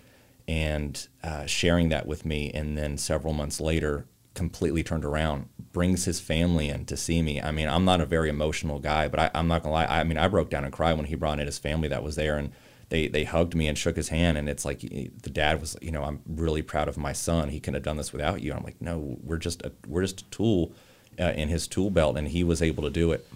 and 0.46 1.08
uh, 1.22 1.46
sharing 1.46 1.88
that 1.88 2.06
with 2.06 2.24
me. 2.24 2.50
And 2.52 2.76
then 2.76 2.98
several 2.98 3.32
months 3.32 3.60
later 3.60 4.06
completely 4.34 4.82
turned 4.82 5.04
around 5.04 5.48
brings 5.72 6.04
his 6.04 6.20
family 6.20 6.68
in 6.68 6.84
to 6.86 6.96
see 6.96 7.22
me. 7.22 7.40
I 7.40 7.50
mean 7.50 7.68
i'm 7.68 7.84
not 7.84 8.00
a 8.00 8.06
very 8.06 8.28
emotional 8.28 8.78
guy 8.78 9.08
but 9.08 9.20
I, 9.20 9.30
i'm 9.34 9.48
not 9.48 9.62
gonna 9.62 9.74
lie. 9.74 9.86
I 9.86 10.04
mean 10.04 10.18
i 10.18 10.28
broke 10.28 10.50
down 10.50 10.64
and 10.64 10.72
cried 10.72 10.96
when 10.96 11.06
he 11.06 11.14
brought 11.14 11.40
in 11.40 11.46
his 11.46 11.58
family 11.58 11.88
that 11.88 12.02
was 12.02 12.16
there 12.16 12.36
and 12.36 12.52
they, 12.90 13.08
they 13.08 13.24
hugged 13.24 13.54
me 13.54 13.66
and 13.66 13.78
shook 13.78 13.96
his 13.96 14.10
hand. 14.10 14.36
And 14.36 14.48
it's 14.48 14.64
like 14.64 14.80
the 14.80 15.30
dad 15.30 15.60
was 15.60 15.76
you 15.80 15.90
know 15.90 16.04
i'm 16.04 16.20
really 16.26 16.62
proud 16.62 16.88
of 16.88 16.96
my 16.96 17.12
son. 17.12 17.48
He 17.48 17.60
couldn't 17.60 17.74
have 17.74 17.84
done 17.84 17.96
this 17.96 18.12
without 18.12 18.42
you. 18.42 18.52
I'm 18.52 18.64
like 18.64 18.80
no 18.80 19.18
we're 19.22 19.38
just 19.38 19.62
a, 19.62 19.72
we're 19.86 20.02
just 20.02 20.22
a 20.22 20.30
tool 20.30 20.72
uh, 21.18 21.32
in 21.36 21.48
his 21.48 21.68
tool 21.68 21.90
belt. 21.90 22.16
And 22.16 22.28
he 22.28 22.42
was 22.42 22.60
able 22.60 22.82
to 22.82 22.90
do 22.90 23.12
it. 23.12 23.26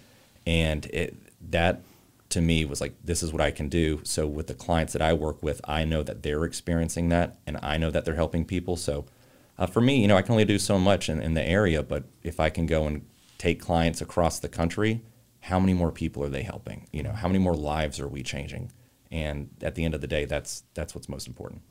And 0.46 0.86
it 0.86 1.16
that 1.50 1.82
to 2.30 2.40
me 2.40 2.64
was 2.64 2.80
like 2.80 2.94
this 3.02 3.22
is 3.22 3.32
what 3.32 3.42
i 3.42 3.50
can 3.50 3.68
do. 3.68 4.00
So 4.04 4.26
with 4.26 4.46
the 4.46 4.54
clients 4.54 4.92
that 4.92 5.02
i 5.02 5.12
work 5.12 5.42
with 5.42 5.60
i 5.64 5.84
know 5.84 6.02
that 6.02 6.22
they're 6.22 6.44
experiencing 6.44 7.08
that 7.10 7.38
and 7.46 7.58
i 7.62 7.76
know 7.76 7.90
that 7.90 8.04
they're 8.04 8.14
helping 8.14 8.44
people. 8.44 8.76
So 8.76 9.06
uh, 9.58 9.66
for 9.66 9.80
me 9.80 10.00
you 10.00 10.08
know 10.08 10.16
i 10.16 10.22
can 10.22 10.32
only 10.32 10.44
do 10.44 10.58
so 10.58 10.78
much 10.78 11.08
in, 11.08 11.20
in 11.20 11.34
the 11.34 11.42
area 11.42 11.82
but 11.82 12.04
if 12.22 12.38
i 12.38 12.50
can 12.50 12.66
go 12.66 12.86
and 12.86 13.06
take 13.38 13.60
clients 13.60 14.00
across 14.00 14.38
the 14.38 14.48
country 14.48 15.02
how 15.40 15.58
many 15.58 15.72
more 15.72 15.92
people 15.92 16.22
are 16.22 16.28
they 16.28 16.42
helping? 16.42 16.88
You 16.92 17.02
know 17.02 17.12
how 17.12 17.28
many 17.28 17.38
more 17.38 17.54
lives 17.54 18.00
are 18.00 18.08
we 18.08 18.22
changing? 18.22 18.72
And 19.10 19.48
at 19.62 19.74
the 19.74 19.84
end 19.84 19.94
of 19.94 20.00
the 20.00 20.06
day 20.06 20.24
that's 20.24 20.64
that's 20.74 20.94
what's 20.94 21.08
most 21.08 21.26
important 21.26 21.62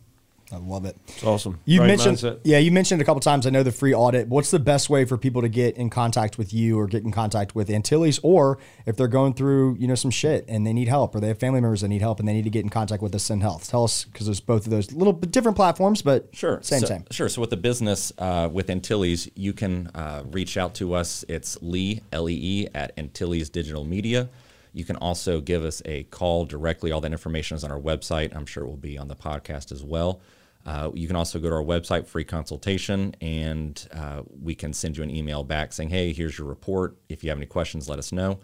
I 0.50 0.56
love 0.58 0.86
it. 0.86 0.96
It's 1.10 1.26
awesome. 1.26 1.60
You 1.66 1.82
Right 1.82 1.88
mentioned, 1.88 2.18
mindset. 2.20 2.40
yeah, 2.46 2.58
you 2.58 2.72
mentioned 2.72 3.02
a 3.02 3.04
couple 3.04 3.20
times. 3.20 3.46
I 3.46 3.50
know 3.50 3.64
the 3.64 3.72
free 3.72 3.94
audit. 3.94 4.30
What's 4.30 4.50
the 4.50 4.60
best 4.60 4.90
way 4.90 5.04
for 5.04 5.18
people 5.18 5.42
to 5.42 5.50
get 5.50 5.76
in 5.76 5.90
contact 5.90 6.38
with 6.38 6.54
you 6.54 6.80
or 6.80 6.88
get 6.88 7.04
in 7.04 7.12
contact 7.12 7.54
with 7.54 7.70
Antilles, 7.70 8.18
or 8.24 8.58
if 8.86 8.96
they're 8.96 9.10
going 9.10 9.34
through, 9.34 9.76
you 9.78 9.88
know, 9.90 9.96
some 9.96 10.10
shit 10.10 10.46
and 10.48 10.66
they 10.66 10.72
need 10.72 10.88
help, 10.88 11.14
or 11.16 11.20
they 11.20 11.28
have 11.28 11.38
family 11.40 11.60
members 11.60 11.82
that 11.82 11.90
need 11.90 12.02
help 12.02 12.20
and 12.20 12.28
they 12.30 12.34
need 12.34 12.46
to 12.46 12.50
get 12.50 12.64
in 12.64 12.70
contact 12.70 13.04
with 13.04 13.14
Ascend 13.14 13.42
Health? 13.42 13.68
Tell 13.70 13.84
us 13.84 14.06
because 14.06 14.26
there's 14.26 14.40
both 14.40 14.64
of 14.66 14.72
those 14.72 14.94
little 14.94 15.12
bit 15.12 15.32
different 15.32 15.58
platforms, 15.58 16.02
but 16.02 16.30
Sure. 16.32 16.60
same 16.62 16.80
so, 16.80 16.86
same. 16.86 17.04
Sure. 17.12 17.28
So 17.28 17.42
with 17.42 17.50
the 17.50 17.58
business 17.58 18.14
uh, 18.18 18.48
with 18.50 18.70
Antilles, 18.70 19.30
you 19.36 19.52
can 19.52 19.88
uh, 19.96 20.24
reach 20.32 20.56
out 20.56 20.74
to 20.76 20.94
us. 20.94 21.26
It's 21.28 21.58
Lee 21.62 22.02
L 22.14 22.30
E 22.30 22.40
E 22.64 22.68
at 22.74 22.94
Antilles 22.98 23.50
Digital 23.50 23.84
Media. 23.84 24.30
You 24.74 24.86
can 24.86 24.96
also 24.98 25.42
give 25.42 25.64
us 25.66 25.82
a 25.86 26.04
call 26.04 26.46
directly. 26.46 26.92
All 26.92 27.02
that 27.02 27.12
information 27.12 27.58
is 27.58 27.64
on 27.64 27.72
our 27.72 27.80
website. 27.80 28.36
I'm 28.36 28.46
sure 28.46 28.64
it 28.64 28.68
will 28.68 28.76
be 28.78 28.98
on 28.98 29.08
the 29.08 29.16
podcast 29.16 29.72
as 29.72 29.84
well. 29.84 30.22
Uh, 30.68 30.92
you 30.94 31.08
can 31.08 31.16
also 31.16 31.40
go 31.40 31.50
to 31.50 31.56
our 31.56 31.64
website, 31.64 32.06
free 32.06 32.26
consultation, 32.26 33.16
and 33.22 33.88
uh, 33.94 34.22
we 34.30 34.54
can 34.54 34.74
send 34.74 34.98
you 34.98 35.02
an 35.02 35.10
email 35.10 35.42
back 35.44 35.72
saying, 35.72 35.90
"Hey, 35.90 36.12
here's 36.12 36.38
your 36.38 36.46
report. 36.46 36.98
If 37.08 37.24
you 37.24 37.30
have 37.30 37.40
any 37.40 37.46
questions, 37.46 37.88
let 37.88 37.98
us 37.98 38.12
know." 38.12 38.40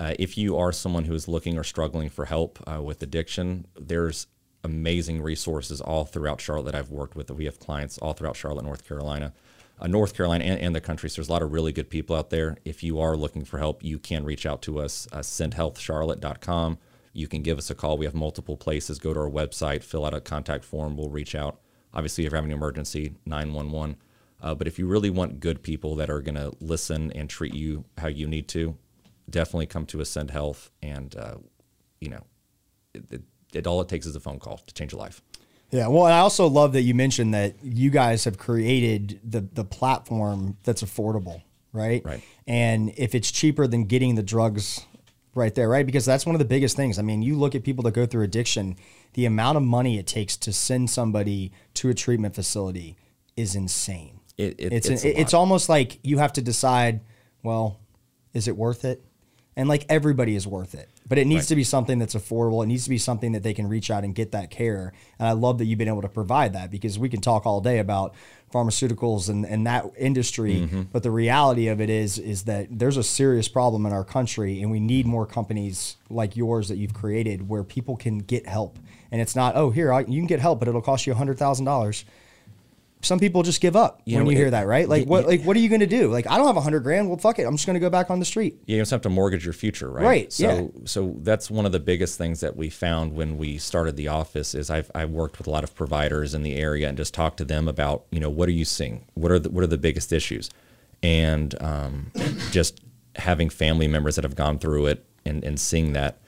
Uh, 0.00 0.14
if 0.18 0.38
you 0.38 0.56
are 0.56 0.72
someone 0.72 1.04
who 1.04 1.14
is 1.14 1.28
looking 1.28 1.58
or 1.58 1.64
struggling 1.64 2.08
for 2.08 2.24
help 2.24 2.58
uh, 2.66 2.80
with 2.80 3.02
addiction, 3.02 3.66
there's 3.78 4.28
amazing 4.64 5.20
resources 5.20 5.80
all 5.80 6.06
throughout 6.06 6.40
Charlotte 6.40 6.72
that 6.72 6.74
I've 6.74 6.90
worked 6.90 7.14
with. 7.14 7.30
We 7.30 7.44
have 7.44 7.58
clients 7.58 7.98
all 7.98 8.14
throughout 8.14 8.36
Charlotte, 8.36 8.64
North 8.64 8.88
Carolina, 8.88 9.34
uh, 9.78 9.88
North 9.88 10.14
Carolina, 10.16 10.44
and, 10.44 10.58
and 10.60 10.74
the 10.74 10.80
country. 10.80 11.10
So 11.10 11.16
there's 11.16 11.28
a 11.28 11.32
lot 11.32 11.42
of 11.42 11.52
really 11.52 11.72
good 11.72 11.90
people 11.90 12.16
out 12.16 12.30
there. 12.30 12.56
If 12.64 12.82
you 12.82 12.98
are 12.98 13.14
looking 13.14 13.44
for 13.44 13.58
help, 13.58 13.84
you 13.84 13.98
can 13.98 14.24
reach 14.24 14.46
out 14.46 14.62
to 14.62 14.78
us, 14.80 15.06
uh, 15.12 15.18
sendhealthcharlotte.com. 15.18 16.78
You 17.12 17.28
can 17.28 17.42
give 17.42 17.58
us 17.58 17.70
a 17.70 17.74
call. 17.74 17.98
We 17.98 18.06
have 18.06 18.14
multiple 18.14 18.56
places. 18.56 18.98
Go 18.98 19.14
to 19.14 19.20
our 19.20 19.30
website, 19.30 19.82
fill 19.82 20.04
out 20.04 20.14
a 20.14 20.20
contact 20.20 20.64
form. 20.64 20.96
We'll 20.96 21.10
reach 21.10 21.34
out. 21.34 21.60
Obviously, 21.94 22.24
if 22.24 22.32
you're 22.32 22.36
having 22.36 22.52
an 22.52 22.58
emergency, 22.58 23.14
911. 23.26 23.96
Uh, 24.40 24.54
but 24.54 24.66
if 24.66 24.78
you 24.78 24.86
really 24.86 25.10
want 25.10 25.40
good 25.40 25.62
people 25.62 25.96
that 25.96 26.10
are 26.10 26.20
going 26.20 26.36
to 26.36 26.52
listen 26.60 27.10
and 27.12 27.28
treat 27.28 27.54
you 27.54 27.84
how 27.96 28.08
you 28.08 28.26
need 28.26 28.46
to, 28.48 28.76
definitely 29.28 29.66
come 29.66 29.86
to 29.86 30.00
Ascend 30.00 30.30
Health. 30.30 30.70
And, 30.82 31.16
uh, 31.16 31.36
you 32.00 32.10
know, 32.10 32.24
it, 32.94 33.04
it, 33.10 33.22
it 33.52 33.66
all 33.66 33.80
it 33.80 33.88
takes 33.88 34.06
is 34.06 34.14
a 34.14 34.20
phone 34.20 34.38
call 34.38 34.58
to 34.58 34.74
change 34.74 34.92
a 34.92 34.96
life. 34.96 35.22
Yeah, 35.70 35.88
well, 35.88 36.06
and 36.06 36.14
I 36.14 36.20
also 36.20 36.46
love 36.46 36.72
that 36.72 36.82
you 36.82 36.94
mentioned 36.94 37.34
that 37.34 37.56
you 37.62 37.90
guys 37.90 38.24
have 38.24 38.38
created 38.38 39.20
the 39.22 39.40
the 39.40 39.64
platform 39.64 40.56
that's 40.62 40.82
affordable, 40.82 41.42
right? 41.74 42.02
Right. 42.04 42.22
And 42.46 42.92
if 42.96 43.14
it's 43.14 43.30
cheaper 43.30 43.66
than 43.66 43.84
getting 43.84 44.14
the 44.14 44.22
drugs 44.22 44.86
right 45.38 45.54
there, 45.54 45.68
right? 45.68 45.86
Because 45.86 46.04
that's 46.04 46.26
one 46.26 46.34
of 46.34 46.38
the 46.40 46.44
biggest 46.44 46.76
things. 46.76 46.98
I 46.98 47.02
mean, 47.02 47.22
you 47.22 47.36
look 47.36 47.54
at 47.54 47.62
people 47.64 47.82
that 47.84 47.92
go 47.94 48.04
through 48.04 48.24
addiction, 48.24 48.76
the 49.14 49.24
amount 49.24 49.56
of 49.56 49.62
money 49.62 49.98
it 49.98 50.06
takes 50.06 50.36
to 50.38 50.52
send 50.52 50.90
somebody 50.90 51.52
to 51.74 51.88
a 51.88 51.94
treatment 51.94 52.34
facility 52.34 52.96
is 53.36 53.54
insane. 53.54 54.20
It- 54.36 54.56
it- 54.58 54.72
it's 54.72 54.88
it's 54.88 55.04
an- 55.04 55.12
it's 55.16 55.32
almost 55.34 55.68
like 55.68 55.98
you 56.02 56.18
have 56.18 56.32
to 56.34 56.42
decide, 56.42 57.00
well, 57.42 57.78
is 58.34 58.46
it 58.48 58.56
worth 58.56 58.84
it? 58.84 59.02
And 59.58 59.68
like 59.68 59.84
everybody 59.88 60.36
is 60.36 60.46
worth 60.46 60.76
it, 60.76 60.88
but 61.08 61.18
it 61.18 61.26
needs 61.26 61.42
Right. 61.42 61.48
to 61.48 61.56
be 61.56 61.64
something 61.64 61.98
that's 61.98 62.14
affordable. 62.14 62.62
It 62.62 62.68
needs 62.68 62.84
to 62.84 62.90
be 62.90 62.96
something 62.96 63.32
that 63.32 63.42
they 63.42 63.52
can 63.52 63.66
reach 63.66 63.90
out 63.90 64.04
and 64.04 64.14
get 64.14 64.30
that 64.30 64.50
care. 64.50 64.92
And 65.18 65.26
I 65.26 65.32
love 65.32 65.58
that 65.58 65.64
you've 65.64 65.80
been 65.80 65.88
able 65.88 66.02
to 66.02 66.08
provide 66.08 66.52
that 66.52 66.70
because 66.70 66.96
we 66.96 67.08
can 67.08 67.20
talk 67.20 67.44
all 67.44 67.60
day 67.60 67.80
about 67.80 68.14
pharmaceuticals 68.54 69.28
and, 69.28 69.44
and 69.44 69.66
that 69.66 69.84
industry. 69.98 70.60
Mm-hmm. 70.60 70.82
But 70.92 71.02
the 71.02 71.10
reality 71.10 71.66
of 71.66 71.80
it 71.80 71.90
is, 71.90 72.18
is 72.18 72.44
that 72.44 72.68
there's 72.70 72.96
a 72.96 73.02
serious 73.02 73.48
problem 73.48 73.84
in 73.84 73.92
our 73.92 74.04
country 74.04 74.62
and 74.62 74.70
we 74.70 74.78
need 74.80 75.06
more 75.06 75.26
companies 75.26 75.96
like 76.08 76.36
yours 76.36 76.68
that 76.68 76.76
you've 76.76 76.94
created 76.94 77.48
where 77.48 77.64
people 77.64 77.96
can 77.96 78.18
get 78.18 78.46
help. 78.46 78.78
And 79.10 79.20
it's 79.20 79.34
not, 79.34 79.56
oh, 79.56 79.70
here, 79.70 79.92
I, 79.92 80.00
you 80.00 80.20
can 80.20 80.26
get 80.26 80.38
help, 80.40 80.60
but 80.60 80.68
it'll 80.68 80.82
cost 80.82 81.06
you 81.06 81.14
$100,000 81.14 82.04
some 83.00 83.18
people 83.20 83.42
just 83.44 83.60
give 83.60 83.76
up 83.76 84.02
You 84.04 84.16
when 84.16 84.24
know, 84.24 84.30
you 84.30 84.36
it- 84.36 84.40
hear 84.40 84.50
that, 84.50 84.66
right? 84.66 84.88
Like, 84.88 85.04
y- 85.04 85.08
what, 85.08 85.26
like, 85.26 85.42
what 85.44 85.56
are 85.56 85.60
you 85.60 85.68
going 85.68 85.80
to 85.82 85.86
do? 85.86 86.10
Like, 86.10 86.26
I 86.26 86.36
don't 86.36 86.46
have 86.48 86.56
a 86.56 86.60
hundred 86.60 86.80
grand. 86.80 87.08
Well, 87.08 87.16
fuck 87.16 87.38
it. 87.38 87.44
I'm 87.44 87.54
just 87.54 87.64
going 87.66 87.74
to 87.74 87.80
go 87.80 87.90
back 87.90 88.10
on 88.10 88.18
the 88.18 88.24
street. 88.24 88.58
you 88.66 88.76
just 88.78 88.90
have 88.90 89.02
to 89.02 89.08
mortgage 89.08 89.44
your 89.44 89.52
future, 89.54 89.88
right? 89.90 90.04
Right, 90.04 90.32
So, 90.32 90.42
yeah. 90.48 90.80
so 90.84 91.14
that's 91.20 91.48
one 91.50 91.64
of 91.64 91.70
the 91.72 91.78
biggest 91.80 92.18
things 92.18 92.40
that 92.40 92.56
we 92.56 92.70
found 92.70 93.14
when 93.14 93.38
we 93.38 93.56
started 93.58 93.96
the 93.96 94.08
office 94.08 94.54
is 94.54 94.68
I've 94.68 94.90
I 94.94 95.04
worked 95.04 95.38
with 95.38 95.46
a 95.46 95.50
lot 95.50 95.62
of 95.64 95.74
providers 95.76 96.34
in 96.34 96.42
the 96.42 96.56
area 96.56 96.88
and 96.88 96.96
just 96.98 97.14
talked 97.14 97.36
to 97.38 97.44
them 97.44 97.68
about 97.68 98.04
you 98.10 98.18
know 98.20 98.30
what 98.30 98.48
are 98.48 98.52
you 98.52 98.64
seeing? 98.64 99.04
What 99.14 99.30
are 99.30 99.38
the, 99.38 99.50
what 99.50 99.62
are 99.62 99.68
the 99.68 99.78
biggest 99.78 100.12
issues? 100.12 100.50
And 101.02 101.54
um, 101.62 102.10
just 102.50 102.80
having 103.14 103.48
family 103.48 103.86
members 103.86 104.16
that 104.16 104.24
have 104.24 104.34
gone 104.34 104.58
through 104.58 104.86
it 104.86 105.04
and, 105.24 105.44
and 105.44 105.58
seeing 105.60 105.92
that 105.92 106.18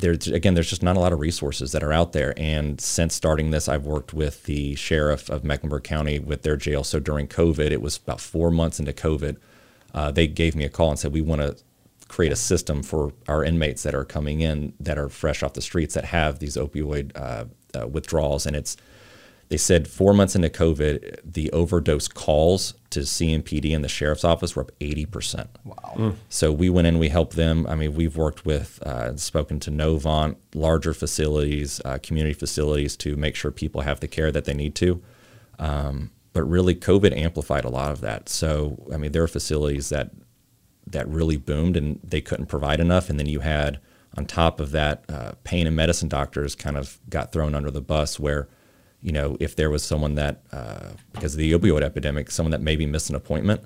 there's 0.00 0.28
again 0.28 0.54
there's 0.54 0.70
just 0.70 0.82
not 0.82 0.96
a 0.96 1.00
lot 1.00 1.12
of 1.12 1.20
resources 1.20 1.72
that 1.72 1.82
are 1.82 1.92
out 1.92 2.12
there. 2.12 2.34
And 2.36 2.80
since 2.80 3.14
starting 3.14 3.50
this 3.50 3.68
i've 3.68 3.86
worked 3.86 4.12
with 4.12 4.44
the 4.44 4.74
sheriff 4.74 5.28
of 5.28 5.44
mecklenburg 5.44 5.84
county 5.84 6.18
with 6.18 6.42
their 6.42 6.56
jail. 6.56 6.84
So 6.84 6.98
during 6.98 7.28
covid 7.28 7.70
it 7.70 7.82
was 7.82 7.96
about 7.96 8.20
four 8.20 8.50
months 8.50 8.78
into 8.80 8.92
covid 8.92 9.36
uh, 9.94 10.10
they 10.10 10.26
gave 10.26 10.54
me 10.54 10.64
a 10.64 10.68
call 10.68 10.90
and 10.90 10.98
said 10.98 11.12
we 11.12 11.20
want 11.20 11.40
to 11.40 11.56
create 12.10 12.32
a 12.32 12.36
system 12.36 12.82
for 12.82 13.12
our 13.28 13.44
inmates 13.44 13.84
that 13.84 13.94
are 13.94 14.04
coming 14.04 14.40
in 14.40 14.72
that 14.80 14.98
are 14.98 15.08
fresh 15.08 15.42
off 15.42 15.52
the 15.52 15.60
streets 15.60 15.94
that 15.94 16.06
have 16.06 16.40
these 16.40 16.56
opioid 16.56 17.12
uh, 17.16 17.44
uh, 17.78 17.86
withdrawals. 17.86 18.46
And 18.46 18.56
it's 18.56 18.76
they 19.50 19.56
said 19.56 19.88
four 19.88 20.14
months 20.14 20.36
into 20.36 20.48
COVID, 20.48 21.18
the 21.24 21.50
overdose 21.50 22.06
calls 22.06 22.74
to 22.90 23.00
CMPD 23.00 23.74
and 23.74 23.84
the 23.84 23.88
sheriff's 23.88 24.22
office 24.22 24.54
were 24.54 24.62
up 24.62 24.70
80%. 24.78 25.48
Wow. 25.64 26.14
So 26.28 26.52
we 26.52 26.70
went 26.70 26.86
in, 26.86 27.00
we 27.00 27.08
helped 27.08 27.34
them. 27.34 27.66
I 27.66 27.74
mean, 27.74 27.94
we've 27.94 28.16
worked 28.16 28.46
with, 28.46 28.80
uh, 28.82 29.16
spoken 29.16 29.58
to 29.60 29.72
Novant, 29.72 30.36
larger 30.54 30.94
facilities, 30.94 31.80
uh, 31.84 31.98
community 32.00 32.32
facilities 32.32 32.96
to 32.98 33.16
make 33.16 33.34
sure 33.34 33.50
people 33.50 33.80
have 33.80 33.98
the 33.98 34.06
care 34.06 34.30
that 34.30 34.44
they 34.44 34.54
need 34.54 34.76
to. 34.76 35.02
Um, 35.58 36.12
but 36.32 36.44
really, 36.44 36.76
COVID 36.76 37.16
amplified 37.16 37.64
a 37.64 37.70
lot 37.70 37.90
of 37.90 38.00
that. 38.02 38.28
So, 38.28 38.86
I 38.94 38.98
mean, 38.98 39.10
there 39.10 39.24
are 39.24 39.28
facilities 39.28 39.88
that 39.88 40.12
that 40.86 41.08
really 41.08 41.36
boomed 41.36 41.76
and 41.76 41.98
they 42.04 42.20
couldn't 42.20 42.46
provide 42.46 42.78
enough. 42.78 43.10
And 43.10 43.18
then 43.18 43.26
you 43.26 43.40
had, 43.40 43.80
on 44.16 44.26
top 44.26 44.60
of 44.60 44.70
that, 44.70 45.04
uh, 45.08 45.32
pain 45.42 45.66
and 45.66 45.74
medicine 45.74 46.08
doctors 46.08 46.54
kind 46.54 46.76
of 46.76 46.98
got 47.08 47.32
thrown 47.32 47.54
under 47.54 47.70
the 47.70 47.80
bus 47.80 48.18
where, 48.18 48.48
you 49.02 49.12
know, 49.12 49.36
if 49.40 49.56
there 49.56 49.70
was 49.70 49.82
someone 49.82 50.14
that, 50.16 50.42
uh, 50.52 50.90
because 51.12 51.34
of 51.34 51.38
the 51.38 51.52
opioid 51.52 51.82
epidemic, 51.82 52.30
someone 52.30 52.50
that 52.50 52.60
maybe 52.60 52.86
missed 52.86 53.08
an 53.08 53.16
appointment, 53.16 53.62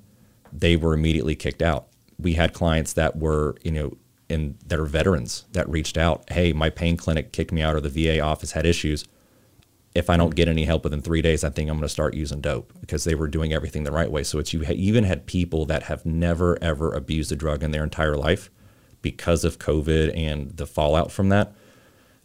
they 0.53 0.77
were 0.77 0.95
immediately 0.95 1.35
kicked 1.35 1.63
out. 1.63 1.89
We 2.19 2.35
had 2.35 2.53
clients 2.53 2.93
that 2.93 3.17
were, 3.17 3.57
you 3.63 3.73
know, 3.73 3.97
in 4.29 4.57
that 4.67 4.79
are 4.79 4.87
veterans 4.87 5.45
that 5.53 5.69
reached 5.69 5.99
out, 5.99 6.25
hey, 6.31 6.53
my 6.53 6.71
pain 6.71 6.97
clinic 6.97 7.33
kicked 7.33 7.53
me 7.53 7.63
out 7.63 7.75
or 7.75 7.81
the 7.81 7.89
VA 7.89 8.21
office 8.21 8.53
had 8.53 8.65
issues. 8.65 9.05
If 9.95 10.09
I 10.11 10.17
don't 10.17 10.35
get 10.35 10.49
any 10.49 10.65
help 10.65 10.85
within 10.85 11.03
three 11.03 11.23
days, 11.23 11.45
I 11.45 11.51
think 11.51 11.69
I'm 11.69 11.77
going 11.77 11.83
to 11.83 11.89
start 11.89 12.15
using 12.15 12.41
dope 12.41 12.73
because 12.81 13.05
they 13.05 13.15
were 13.15 13.29
doing 13.29 13.53
everything 13.53 13.85
the 13.85 13.93
right 13.93 14.11
way. 14.11 14.23
So 14.23 14.39
it's 14.39 14.53
you 14.53 14.65
even 14.69 15.05
had 15.05 15.27
people 15.27 15.67
that 15.67 15.85
have 15.85 16.07
never 16.07 16.59
ever 16.63 16.93
abused 16.93 17.31
a 17.33 17.37
drug 17.37 17.63
in 17.63 17.71
their 17.71 17.85
entire 17.85 18.17
life 18.17 18.51
because 19.03 19.45
of 19.45 19.59
COVID 19.59 20.17
and 20.17 20.57
the 20.57 20.67
fallout 20.67 21.13
from 21.13 21.29
that 21.29 21.55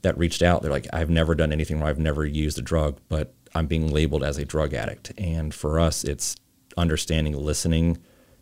that 0.02 0.18
reached 0.18 0.42
out. 0.42 0.62
They're 0.62 0.72
like, 0.72 0.88
I've 0.94 1.10
never 1.10 1.36
done 1.36 1.52
anything 1.52 1.80
wrong. 1.80 1.90
I've 1.90 2.00
never 2.00 2.26
used 2.26 2.58
a 2.58 2.62
drug, 2.62 3.00
but 3.10 3.34
I'm 3.54 3.68
being 3.68 3.92
labeled 3.92 4.24
as 4.24 4.38
a 4.38 4.46
drug 4.46 4.74
addict. 4.74 5.12
And 5.18 5.54
for 5.54 5.80
us, 5.80 6.04
it's 6.04 6.36
understanding, 6.78 7.36
listening, 7.36 7.98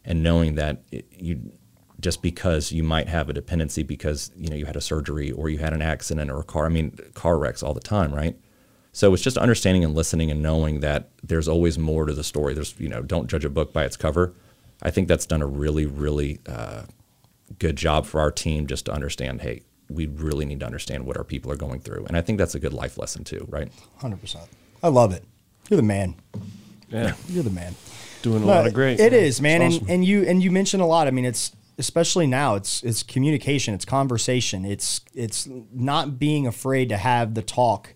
and 0.05 0.23
knowing 0.23 0.55
that 0.55 0.83
it, 0.91 1.05
you 1.11 1.51
just 1.99 2.21
because 2.21 2.71
you 2.71 2.83
might 2.83 3.07
have 3.07 3.27
a 3.27 3.33
dependency 3.33 3.81
because 3.81 4.31
you 4.37 4.49
know 4.49 4.55
you 4.55 4.65
had 4.65 4.75
a 4.75 4.81
surgery 4.81 5.31
or 5.31 5.49
you 5.49 5.57
had 5.57 5.73
an 5.73 5.81
accident 5.81 6.29
or 6.29 6.39
a 6.39 6.43
car. 6.43 6.65
I 6.65 6.69
mean, 6.69 6.97
car 7.13 7.37
wrecks 7.37 7.63
all 7.63 7.73
the 7.73 7.79
time, 7.79 8.13
right? 8.13 8.37
So 8.91 9.13
it's 9.13 9.23
just 9.23 9.37
understanding 9.37 9.83
and 9.83 9.95
listening 9.95 10.31
and 10.31 10.41
knowing 10.41 10.79
that 10.81 11.09
there's 11.23 11.47
always 11.47 11.77
more 11.77 12.05
to 12.05 12.13
the 12.13 12.23
story. 12.23 12.53
There's 12.53 12.75
you 12.79 12.89
know, 12.89 13.01
don't 13.01 13.27
judge 13.27 13.45
a 13.45 13.49
book 13.49 13.73
by 13.73 13.83
its 13.83 13.97
cover. 13.97 14.33
I 14.81 14.91
think 14.91 15.07
that's 15.07 15.25
done 15.25 15.41
a 15.41 15.47
really, 15.47 15.85
really 15.85 16.39
uh, 16.47 16.83
good 17.57 17.75
job 17.75 18.05
for 18.05 18.19
our 18.21 18.31
team 18.31 18.67
just 18.67 18.85
to 18.85 18.93
understand. 18.93 19.41
Hey, 19.41 19.63
we 19.89 20.07
really 20.07 20.45
need 20.45 20.59
to 20.61 20.65
understand 20.65 21.05
what 21.05 21.17
our 21.17 21.23
people 21.23 21.51
are 21.51 21.55
going 21.57 21.79
through, 21.79 22.05
and 22.07 22.17
I 22.17 22.21
think 22.21 22.37
that's 22.37 22.55
a 22.55 22.59
good 22.59 22.73
life 22.73 22.97
lesson 22.97 23.23
too, 23.23 23.45
right? 23.49 23.69
Hundred 23.97 24.21
percent. 24.21 24.45
I 24.83 24.89
love 24.89 25.13
it. 25.13 25.23
You're 25.69 25.77
the 25.77 25.83
man. 25.83 26.15
Yeah, 26.89 27.13
You're 27.27 27.43
the 27.43 27.49
man. 27.49 27.75
doing 28.21 28.43
a 28.43 28.45
lot 28.45 28.65
of 28.67 28.73
great. 28.73 28.99
It 28.99 29.11
is, 29.13 29.41
man, 29.41 29.61
It's 29.61 29.75
and 29.75 29.83
awesome. 29.83 29.93
and 29.95 30.05
you 30.05 30.23
and 30.23 30.43
you 30.43 30.51
mentioned 30.51 30.81
a 30.81 30.85
lot. 30.85 31.07
I 31.07 31.11
mean, 31.11 31.25
it's 31.25 31.51
especially 31.77 32.27
now. 32.27 32.55
It's 32.55 32.81
it's 32.83 33.03
communication. 33.03 33.73
It's 33.73 33.85
conversation. 33.85 34.63
It's 34.65 35.01
it's 35.13 35.47
not 35.73 36.17
being 36.19 36.47
afraid 36.47 36.89
to 36.89 36.97
have 36.97 37.33
the 37.33 37.41
talk 37.41 37.93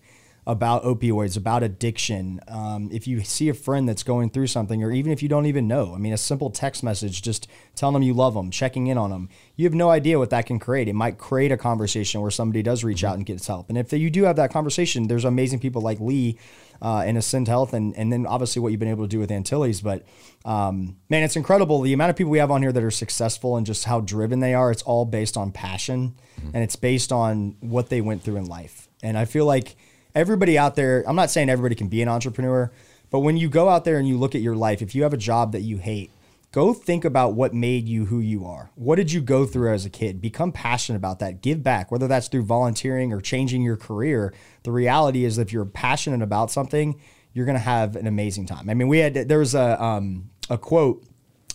about 0.48 0.84
opioids, 0.84 1.38
about 1.38 1.62
addiction. 1.62 2.40
Um, 2.48 2.90
if 2.92 3.08
you 3.08 3.22
see 3.22 3.50
a 3.50 3.54
friend 3.54 3.88
that's 3.88 4.02
going 4.02 4.32
through 4.32 4.48
something, 4.48 4.84
or 4.84 4.92
even 4.92 5.12
if 5.12 5.22
you 5.22 5.30
don't 5.30 5.46
even 5.46 5.68
know, 5.68 5.94
I 5.94 6.00
mean, 6.00 6.14
a 6.14 6.18
simple 6.18 6.50
text 6.50 6.84
message, 6.84 7.22
just 7.22 7.48
telling 7.76 7.94
them 7.94 8.02
you 8.02 8.14
love 8.14 8.34
them, 8.34 8.50
checking 8.50 8.88
in 8.88 8.98
on 8.98 9.12
them. 9.12 9.30
You 9.56 9.66
have 9.66 9.76
no 9.76 9.92
idea 9.92 10.18
what 10.18 10.32
that 10.32 10.48
can 10.48 10.58
create. 10.58 10.88
It 10.88 10.94
might 10.94 11.20
create 11.20 11.52
a 11.52 11.58
conversation 11.58 12.22
where 12.22 12.32
somebody 12.32 12.64
does 12.64 12.84
reach 12.84 13.04
out 13.04 13.16
and 13.16 13.26
gets 13.26 13.46
help. 13.46 13.70
And 13.70 13.78
if 13.78 13.94
you 13.94 14.10
do 14.10 14.24
have 14.24 14.36
that 14.38 14.52
conversation, 14.52 15.08
there's 15.08 15.26
amazing 15.26 15.60
people 15.60 15.84
like 15.84 16.00
Lee 16.00 16.40
uh, 16.82 17.04
and 17.06 17.18
Ascend 17.18 17.48
Health, 17.48 17.74
and 17.74 17.96
and 17.96 18.12
then 18.12 18.26
obviously 18.26 18.62
what 18.62 18.70
you've 18.70 18.80
been 18.80 18.90
able 18.90 19.04
to 19.04 19.10
do 19.10 19.20
with 19.20 19.32
Antilles. 19.32 19.82
But 19.82 20.04
um, 20.44 20.98
man, 21.10 21.22
it's 21.22 21.36
incredible 21.36 21.82
the 21.82 21.94
amount 21.94 22.10
of 22.10 22.16
people 22.16 22.32
we 22.32 22.40
have 22.40 22.50
on 22.50 22.64
here 22.64 22.72
that 22.72 22.84
are 22.84 22.90
successful 22.90 23.58
and 23.58 23.66
just 23.66 23.86
how 23.86 24.00
driven 24.00 24.40
they 24.40 24.56
are. 24.56 24.72
It's 24.72 24.82
all 24.82 25.06
based 25.06 25.38
on 25.38 25.52
passion, 25.52 26.16
and 26.52 26.64
it's 26.64 26.76
based 26.76 27.12
on 27.12 27.58
what 27.60 27.90
they 27.90 28.02
went 28.02 28.24
through 28.24 28.38
in 28.38 28.46
life. 28.46 28.90
And 29.04 29.18
I 29.18 29.26
feel 29.26 29.46
like 29.46 29.76
everybody 30.16 30.58
out 30.58 30.76
there. 30.76 31.04
I'm 31.08 31.16
not 31.16 31.30
saying 31.30 31.50
everybody 31.50 31.76
can 31.76 31.88
be 31.88 32.02
an 32.02 32.08
entrepreneur, 32.08 32.72
but 33.10 33.20
when 33.20 33.38
you 33.38 33.50
go 33.50 33.70
out 33.70 33.86
there 33.86 33.98
and 33.98 34.08
you 34.08 34.18
look 34.18 34.36
at 34.36 34.42
your 34.42 34.56
life, 34.56 34.82
if 34.82 34.96
you 34.96 35.04
have 35.04 35.14
a 35.14 35.18
job 35.18 35.52
that 35.52 35.62
you 35.62 35.78
hate. 35.78 36.12
Go 36.54 36.74
think 36.74 37.06
about 37.06 37.34
what 37.34 37.54
made 37.54 37.88
you 37.88 38.08
who 38.08 38.20
you 38.20 38.46
are. 38.46 38.72
What 38.76 38.98
did 38.98 39.14
you 39.14 39.22
go 39.22 39.46
through 39.46 39.74
as 39.74 39.86
a 39.86 39.90
kid? 39.90 40.20
Become 40.20 40.52
passionate 40.52 40.98
about 40.98 41.20
that. 41.20 41.42
Give 41.42 41.64
back, 41.64 41.92
whether 41.92 42.10
that's 42.10 42.28
through 42.28 42.44
volunteering 42.44 43.14
or 43.14 43.22
changing 43.22 43.62
your 43.62 43.78
career. 43.78 44.34
The 44.64 44.72
reality 44.74 45.24
is, 45.24 45.38
if 45.38 45.54
you're 45.54 45.64
passionate 45.64 46.22
about 46.22 46.52
something, 46.52 47.00
you're 47.32 47.46
going 47.46 47.58
to 47.58 47.64
have 47.64 47.96
an 47.96 48.06
amazing 48.06 48.48
time. 48.48 48.70
I 48.70 48.74
mean, 48.74 48.90
we 48.90 48.98
had 48.98 49.14
there 49.14 49.40
was 49.40 49.56
a 49.56 49.82
um, 49.82 50.30
a 50.50 50.58
quote, 50.58 51.06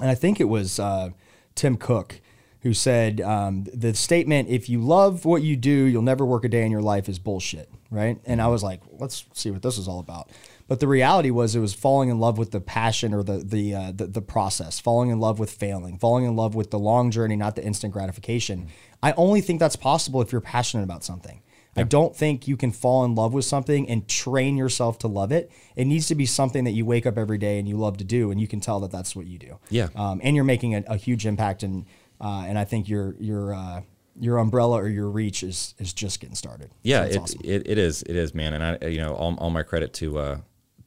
and 0.01 0.09
I 0.09 0.15
think 0.15 0.41
it 0.41 0.45
was 0.45 0.81
uh, 0.81 1.11
Tim 1.55 1.77
Cook 1.77 2.23
who 2.67 2.75
said 2.75 3.21
um, 3.21 3.65
the 3.73 3.95
statement, 3.95 4.49
"If 4.49 4.69
you 4.69 4.81
love 4.81 5.25
what 5.25 5.43
you 5.43 5.55
do, 5.55 5.71
you'll 5.71 6.03
never 6.03 6.27
work 6.27 6.45
a 6.45 6.49
day 6.49 6.65
in 6.65 6.73
your 6.73 6.83
life," 6.83 7.09
is 7.09 7.21
bullshit, 7.21 7.71
right? 7.93 8.19
And 8.27 8.43
I 8.43 8.49
was 8.49 8.65
like, 8.65 8.81
let's 8.91 9.25
see 9.35 9.53
what 9.53 9.63
this 9.63 9.79
is 9.79 9.87
all 9.87 10.01
about. 10.01 10.31
But 10.67 10.81
the 10.81 10.89
reality 10.89 11.31
was, 11.31 11.55
it 11.55 11.61
was 11.61 11.75
falling 11.75 12.09
in 12.09 12.19
love 12.19 12.39
with 12.39 12.51
the 12.51 12.61
passion 12.61 13.15
or 13.15 13.23
the 13.23 13.39
the, 13.39 13.73
uh, 13.73 13.93
the 13.95 14.07
the 14.07 14.21
process, 14.21 14.81
falling 14.81 15.11
in 15.11 15.21
love 15.21 15.39
with 15.39 15.53
failing, 15.53 15.97
falling 15.97 16.25
in 16.25 16.35
love 16.35 16.57
with 16.57 16.73
the 16.73 16.79
long 16.79 17.13
journey, 17.13 17.37
not 17.37 17.55
the 17.55 17.65
instant 17.65 17.93
gratification. 17.93 18.67
I 19.01 19.13
only 19.13 19.41
think 19.41 19.61
that's 19.61 19.77
possible 19.77 20.21
if 20.23 20.33
you're 20.33 20.41
passionate 20.41 20.83
about 20.83 21.05
something. 21.05 21.43
I 21.79 21.83
don't 21.83 22.17
think 22.17 22.49
you 22.49 22.57
can 22.57 22.73
fall 22.73 23.05
in 23.05 23.15
love 23.15 23.35
with 23.35 23.45
something 23.45 23.87
and 23.91 24.09
train 24.09 24.57
yourself 24.57 24.99
to 25.01 25.09
love 25.09 25.31
it. 25.31 25.53
It 25.77 25.85
needs 25.85 26.09
to 26.09 26.15
be 26.15 26.25
something 26.25 26.65
that 26.65 26.71
you 26.71 26.87
wake 26.87 27.05
up 27.05 27.19
every 27.19 27.37
day 27.37 27.59
and 27.59 27.69
you 27.69 27.77
love 27.77 27.99
to 27.99 28.05
do, 28.05 28.31
and 28.31 28.41
you 28.41 28.49
can 28.49 28.61
tell 28.61 28.81
that 28.81 28.91
that's 28.91 29.15
what 29.15 29.27
you 29.27 29.39
do. 29.39 29.59
Yeah. 29.69 29.89
Um, 29.95 30.21
and 30.25 30.35
you're 30.35 30.45
making 30.45 30.75
a, 30.75 30.83
a 30.89 30.97
huge 30.97 31.27
impact, 31.27 31.63
and 31.63 31.85
uh, 32.21 32.45
and 32.47 32.59
I 32.59 32.65
think 32.65 32.89
your 32.89 33.15
your 33.19 33.55
uh, 33.55 33.83
your 34.19 34.39
umbrella 34.39 34.77
or 34.83 34.89
your 34.89 35.09
reach 35.11 35.43
is 35.43 35.75
is 35.79 35.93
just 35.93 36.21
getting 36.21 36.37
started. 36.37 36.71
Yeah, 36.83 37.05
So 37.05 37.11
it, 37.11 37.17
awesome. 37.19 37.41
it, 37.45 37.63
it 37.69 37.79
is. 37.79 38.03
It 38.03 38.17
is, 38.17 38.35
man. 38.35 38.55
And 38.55 38.63
I, 38.83 38.87
you 38.89 38.99
know, 38.99 39.15
all, 39.15 39.35
all 39.37 39.51
my 39.51 39.63
credit 39.63 39.93
to 39.95 40.19
uh, 40.19 40.39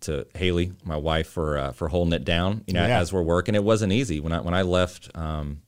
to 0.01 0.25
Haley, 0.35 0.73
my 0.83 0.97
wife, 0.97 1.27
for 1.27 1.57
uh, 1.57 1.71
for 1.71 1.89
holding 1.89 2.13
it 2.13 2.25
down. 2.25 2.63
You 2.67 2.73
know, 2.73 2.85
Yeah. 2.87 2.99
as 2.99 3.11
we're 3.13 3.21
working, 3.21 3.55
it 3.55 3.63
wasn't 3.63 3.93
easy. 3.93 4.19
When 4.19 4.31
I 4.33 4.41
when 4.41 4.53
I 4.53 4.61
left, 4.63 5.09
um, 5.15 5.61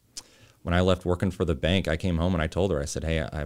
when 0.64 0.74
I 0.74 0.82
left 0.82 1.05
working 1.05 1.32
for 1.32 1.45
the 1.45 1.55
bank, 1.55 1.88
I 1.88 1.97
came 1.97 2.18
home 2.18 2.34
and 2.34 2.41
I 2.41 2.47
told 2.47 2.72
her, 2.72 2.82
I 2.82 2.86
said, 2.86 3.03
"Hey, 3.03 3.22
I, 3.22 3.45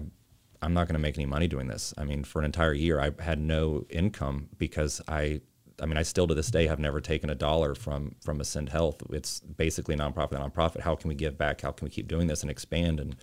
I'm 0.62 0.74
not 0.74 0.88
going 0.88 0.96
to 0.96 1.00
make 1.02 1.18
any 1.18 1.26
money 1.26 1.48
doing 1.48 1.68
this. 1.68 1.94
I 1.98 2.06
mean, 2.06 2.24
for 2.24 2.40
an 2.40 2.46
entire 2.46 2.74
year, 2.74 3.00
I 3.00 3.12
had 3.22 3.40
no 3.40 3.86
income 3.90 4.50
because 4.58 5.00
I, 5.08 5.42
I 5.82 5.86
mean, 5.86 5.98
I 5.98 6.04
still 6.04 6.28
to 6.28 6.34
this 6.34 6.50
day 6.50 6.68
have 6.68 6.80
never 6.80 7.02
taken 7.02 7.30
a 7.30 7.36
dollar 7.36 7.76
from 7.76 8.16
from 8.22 8.40
Ascend 8.40 8.70
Health. 8.70 9.02
It's 9.10 9.40
basically 9.40 9.96
nonprofit, 9.96 10.34
nonprofit. 10.34 10.82
How 10.82 10.96
can 10.96 11.10
we 11.10 11.16
give 11.16 11.38
back? 11.38 11.62
How 11.62 11.72
can 11.72 11.86
we 11.86 11.90
keep 11.90 12.08
doing 12.08 12.28
this 12.28 12.42
and 12.42 12.50
expand 12.50 13.00
and 13.00 13.16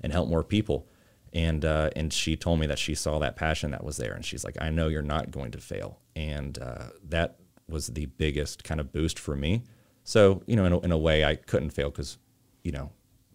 and 0.00 0.12
help 0.12 0.28
more 0.28 0.44
people? 0.44 0.86
And 1.32 1.64
uh, 1.64 1.90
and 1.96 2.12
she 2.12 2.36
told 2.36 2.60
me 2.60 2.66
that 2.66 2.78
she 2.78 2.94
saw 2.94 3.18
that 3.18 3.36
passion 3.36 3.70
that 3.72 3.84
was 3.84 3.96
there, 3.96 4.12
and 4.12 4.24
she's 4.24 4.44
like, 4.44 4.56
I 4.60 4.70
know 4.70 4.88
you're 4.88 5.02
not 5.02 5.30
going 5.30 5.50
to 5.52 5.58
fail, 5.58 6.00
and 6.14 6.58
uh, 6.58 6.88
that 7.08 7.36
was 7.68 7.88
the 7.88 8.06
biggest 8.06 8.64
kind 8.64 8.80
of 8.80 8.92
boost 8.92 9.18
for 9.18 9.36
me. 9.36 9.62
So 10.04 10.42
you 10.46 10.56
know, 10.56 10.64
in 10.64 10.72
a, 10.72 10.80
in 10.80 10.92
a 10.92 10.98
way, 10.98 11.24
I 11.24 11.34
couldn't 11.34 11.70
fail 11.70 11.90
because 11.90 12.18
you 12.62 12.72
know 12.72 12.90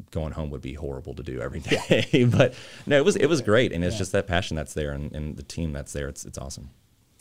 going 0.09 0.33
home 0.33 0.49
would 0.49 0.61
be 0.61 0.73
horrible 0.73 1.13
to 1.15 1.23
do 1.23 1.41
every 1.41 1.59
day. 1.59 2.07
Yeah. 2.11 2.25
but 2.31 2.53
no, 2.85 2.97
it 2.97 3.05
was 3.05 3.15
it 3.15 3.27
was 3.27 3.41
great, 3.41 3.71
and 3.71 3.83
it's 3.83 3.95
yeah. 3.95 3.99
just 3.99 4.11
that 4.13 4.27
passion 4.27 4.55
that's 4.55 4.73
there, 4.73 4.91
and, 4.91 5.13
and 5.13 5.37
the 5.37 5.43
team 5.43 5.73
that's 5.73 5.93
there. 5.93 6.07
It's 6.07 6.25
it's 6.25 6.37
awesome. 6.37 6.69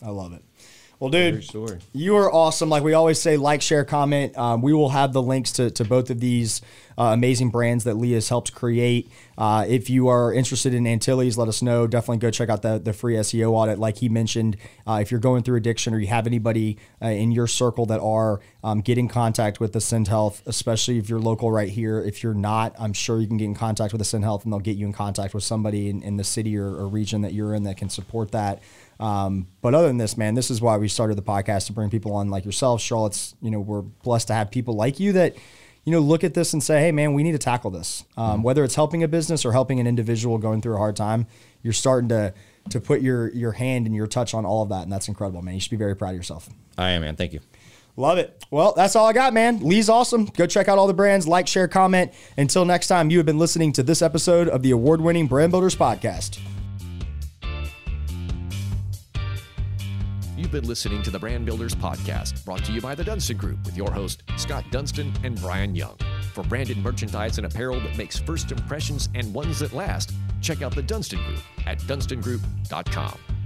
I 0.03 0.11
love 0.11 0.32
it. 0.32 0.43
Well, 1.01 1.09
dude, 1.09 1.42
you 1.94 2.16
are 2.16 2.30
awesome. 2.30 2.68
Like 2.68 2.82
we 2.82 2.92
always 2.92 3.18
say, 3.18 3.38
like, 3.38 3.62
share, 3.62 3.86
comment. 3.86 4.36
Um, 4.36 4.61
we 4.61 4.74
will 4.74 4.90
have 4.90 5.14
the 5.14 5.22
links 5.22 5.51
to, 5.53 5.70
to 5.70 5.84
both 5.86 6.11
of 6.11 6.20
these 6.20 6.61
uh, 6.98 7.05
amazing 7.05 7.48
brands 7.48 7.84
that 7.84 7.94
Lee 7.94 8.12
has 8.12 8.28
helped 8.28 8.55
create. 8.55 9.11
Uh, 9.38 9.64
if 9.66 9.88
you 9.88 10.09
are 10.09 10.30
interested 10.34 10.74
in 10.74 10.86
Antilles, 10.86 11.38
let 11.38 11.48
us 11.48 11.62
know. 11.62 11.86
Definitely 11.86 12.18
go 12.18 12.30
check 12.30 12.51
out 12.51 12.61
the, 12.61 12.78
the 12.78 12.92
free 12.92 13.14
SEO 13.14 13.53
audit. 13.53 13.78
Like 13.78 13.96
he 13.96 14.11
mentioned, 14.11 14.59
uh, 14.86 14.98
if 15.01 15.11
you're 15.11 15.20
going 15.20 15.42
through 15.42 15.57
addiction 15.57 15.94
or 15.94 15.98
you 15.98 16.09
have 16.09 16.26
anybody 16.26 16.76
uh, 17.01 17.07
in 17.07 17.32
your 17.32 17.46
circle 17.46 17.86
that 17.86 18.01
are, 18.01 18.40
um, 18.62 18.82
get 18.82 18.98
in 18.98 19.09
contact 19.09 19.59
with 19.59 19.74
Ascend 19.74 20.09
Health, 20.09 20.42
especially 20.44 20.98
if 20.98 21.09
you're 21.09 21.18
local 21.18 21.51
right 21.51 21.70
here. 21.70 21.98
If 22.03 22.22
you're 22.22 22.34
not, 22.34 22.74
I'm 22.78 22.92
sure 22.92 23.18
you 23.18 23.26
can 23.26 23.38
get 23.38 23.46
in 23.46 23.55
contact 23.55 23.94
with 23.94 24.03
Ascend 24.03 24.24
Health 24.24 24.44
and 24.44 24.53
they'll 24.53 24.61
get 24.61 24.76
you 24.76 24.84
in 24.84 24.92
contact 24.92 25.32
with 25.32 25.44
somebody 25.44 25.88
in, 25.88 26.03
in 26.03 26.18
the 26.18 26.24
city 26.24 26.59
or, 26.59 26.66
or 26.66 26.86
region 26.86 27.22
that 27.22 27.32
you're 27.32 27.55
in 27.55 27.62
that 27.62 27.78
can 27.78 27.88
support 27.88 28.32
that. 28.32 28.62
Um, 29.01 29.48
but 29.62 29.74
other 29.74 29.88
than 29.88 29.96
this, 29.96 30.16
man, 30.16 30.34
this 30.34 30.51
is 30.51 30.61
why 30.61 30.76
we 30.76 30.86
started 30.86 31.16
the 31.16 31.22
podcast 31.22 31.66
to 31.66 31.72
bring 31.72 31.90
people 31.90 32.12
on 32.12 32.28
like 32.28 32.44
yourself, 32.44 32.80
Charlotte's. 32.80 33.34
You 33.40 33.51
know, 33.51 33.61
we're 33.61 33.82
blessed 33.82 34.28
to 34.28 34.34
have 34.34 34.51
people 34.51 34.74
like 34.74 35.01
you 35.01 35.12
that, 35.14 35.36
you 35.84 35.92
know, 35.92 36.01
look 36.01 36.22
at 36.22 36.34
this 36.34 36.53
and 36.53 36.62
say, 36.62 36.80
hey, 36.80 36.92
man, 36.92 37.14
we 37.14 37.22
need 37.22 37.32
to 37.32 37.38
tackle 37.38 37.70
this. 37.70 38.05
Um, 38.16 38.24
mm-hmm. 38.24 38.42
Whether 38.42 38.62
it's 38.62 38.74
helping 38.74 39.03
a 39.03 39.09
business 39.09 39.44
or 39.44 39.53
helping 39.53 39.80
an 39.80 39.86
individual 39.86 40.36
going 40.38 40.61
through 40.61 40.74
a 40.74 40.78
hard 40.78 40.96
time, 40.96 41.26
you're 41.62 41.72
starting 41.72 42.11
to 42.11 42.34
to 42.68 42.80
put 42.80 43.01
your 43.01 43.32
your 43.32 43.53
hand 43.53 43.86
and 43.86 43.96
your 43.96 44.07
touch 44.07 44.34
on 44.34 44.44
all 44.44 44.62
of 44.62 44.68
that, 44.68 44.82
and 44.82 44.92
that's 44.92 45.09
incredible, 45.09 45.40
man. 45.40 45.55
You 45.55 45.61
should 45.61 45.70
be 45.70 45.76
very 45.76 45.96
proud 45.96 46.11
of 46.11 46.16
yourself. 46.16 46.48
I 46.76 46.90
am, 46.90 47.01
man. 47.01 47.16
Thank 47.16 47.32
you. 47.32 47.40
Love 47.96 48.18
it. 48.18 48.44
Well, 48.51 48.72
that's 48.76 48.96
all 48.96 49.07
I 49.07 49.12
got, 49.12 49.34
man. 49.34 49.61
Lee's 49.61 49.88
awesome. 49.88 50.26
Go 50.26 50.46
check 50.46 50.68
out 50.68 50.78
all 50.78 50.86
the 50.86 50.94
brands, 50.94 51.26
like, 51.26 51.46
share, 51.46 51.68
comment. 51.68 52.12
Until 52.38 52.64
next 52.64 52.86
time, 52.86 53.11
you 53.11 53.18
have 53.18 53.26
been 53.26 53.38
listening 53.38 53.72
to 53.72 53.82
this 53.82 54.01
episode 54.01 54.48
of 54.48 54.62
the 54.62 54.70
award 54.70 55.01
winning 55.01 55.26
Brand 55.26 55.51
Builders 55.51 55.76
Podcast. 55.76 56.38
You've 60.51 60.62
been 60.62 60.68
listening 60.68 61.01
to 61.05 61.12
the 61.12 61.18
Brand 61.20 61.46
Builders 61.46 61.76
Podcast, 61.76 62.44
brought 62.44 62.64
to 62.64 62.72
you 62.72 62.80
by 62.80 62.96
the 62.96 63.05
Dunston 63.05 63.36
Group 63.36 63.64
with 63.64 63.76
your 63.76 63.92
host, 63.92 64.24
Scott 64.36 64.64
Dunston 64.72 65.12
and 65.22 65.40
Brian 65.40 65.76
Young. 65.76 65.96
For 66.34 66.42
branded 66.42 66.76
merchandise 66.78 67.38
and 67.38 67.46
apparel 67.46 67.78
that 67.78 67.96
makes 67.96 68.18
first 68.18 68.51
impressions 68.51 69.09
and 69.14 69.32
ones 69.32 69.61
that 69.61 69.72
last, 69.72 70.12
check 70.40 70.61
out 70.61 70.74
the 70.74 70.82
Dunston 70.82 71.22
Group 71.22 71.38
at 71.68 71.78
dunstongroup.com. 71.82 73.39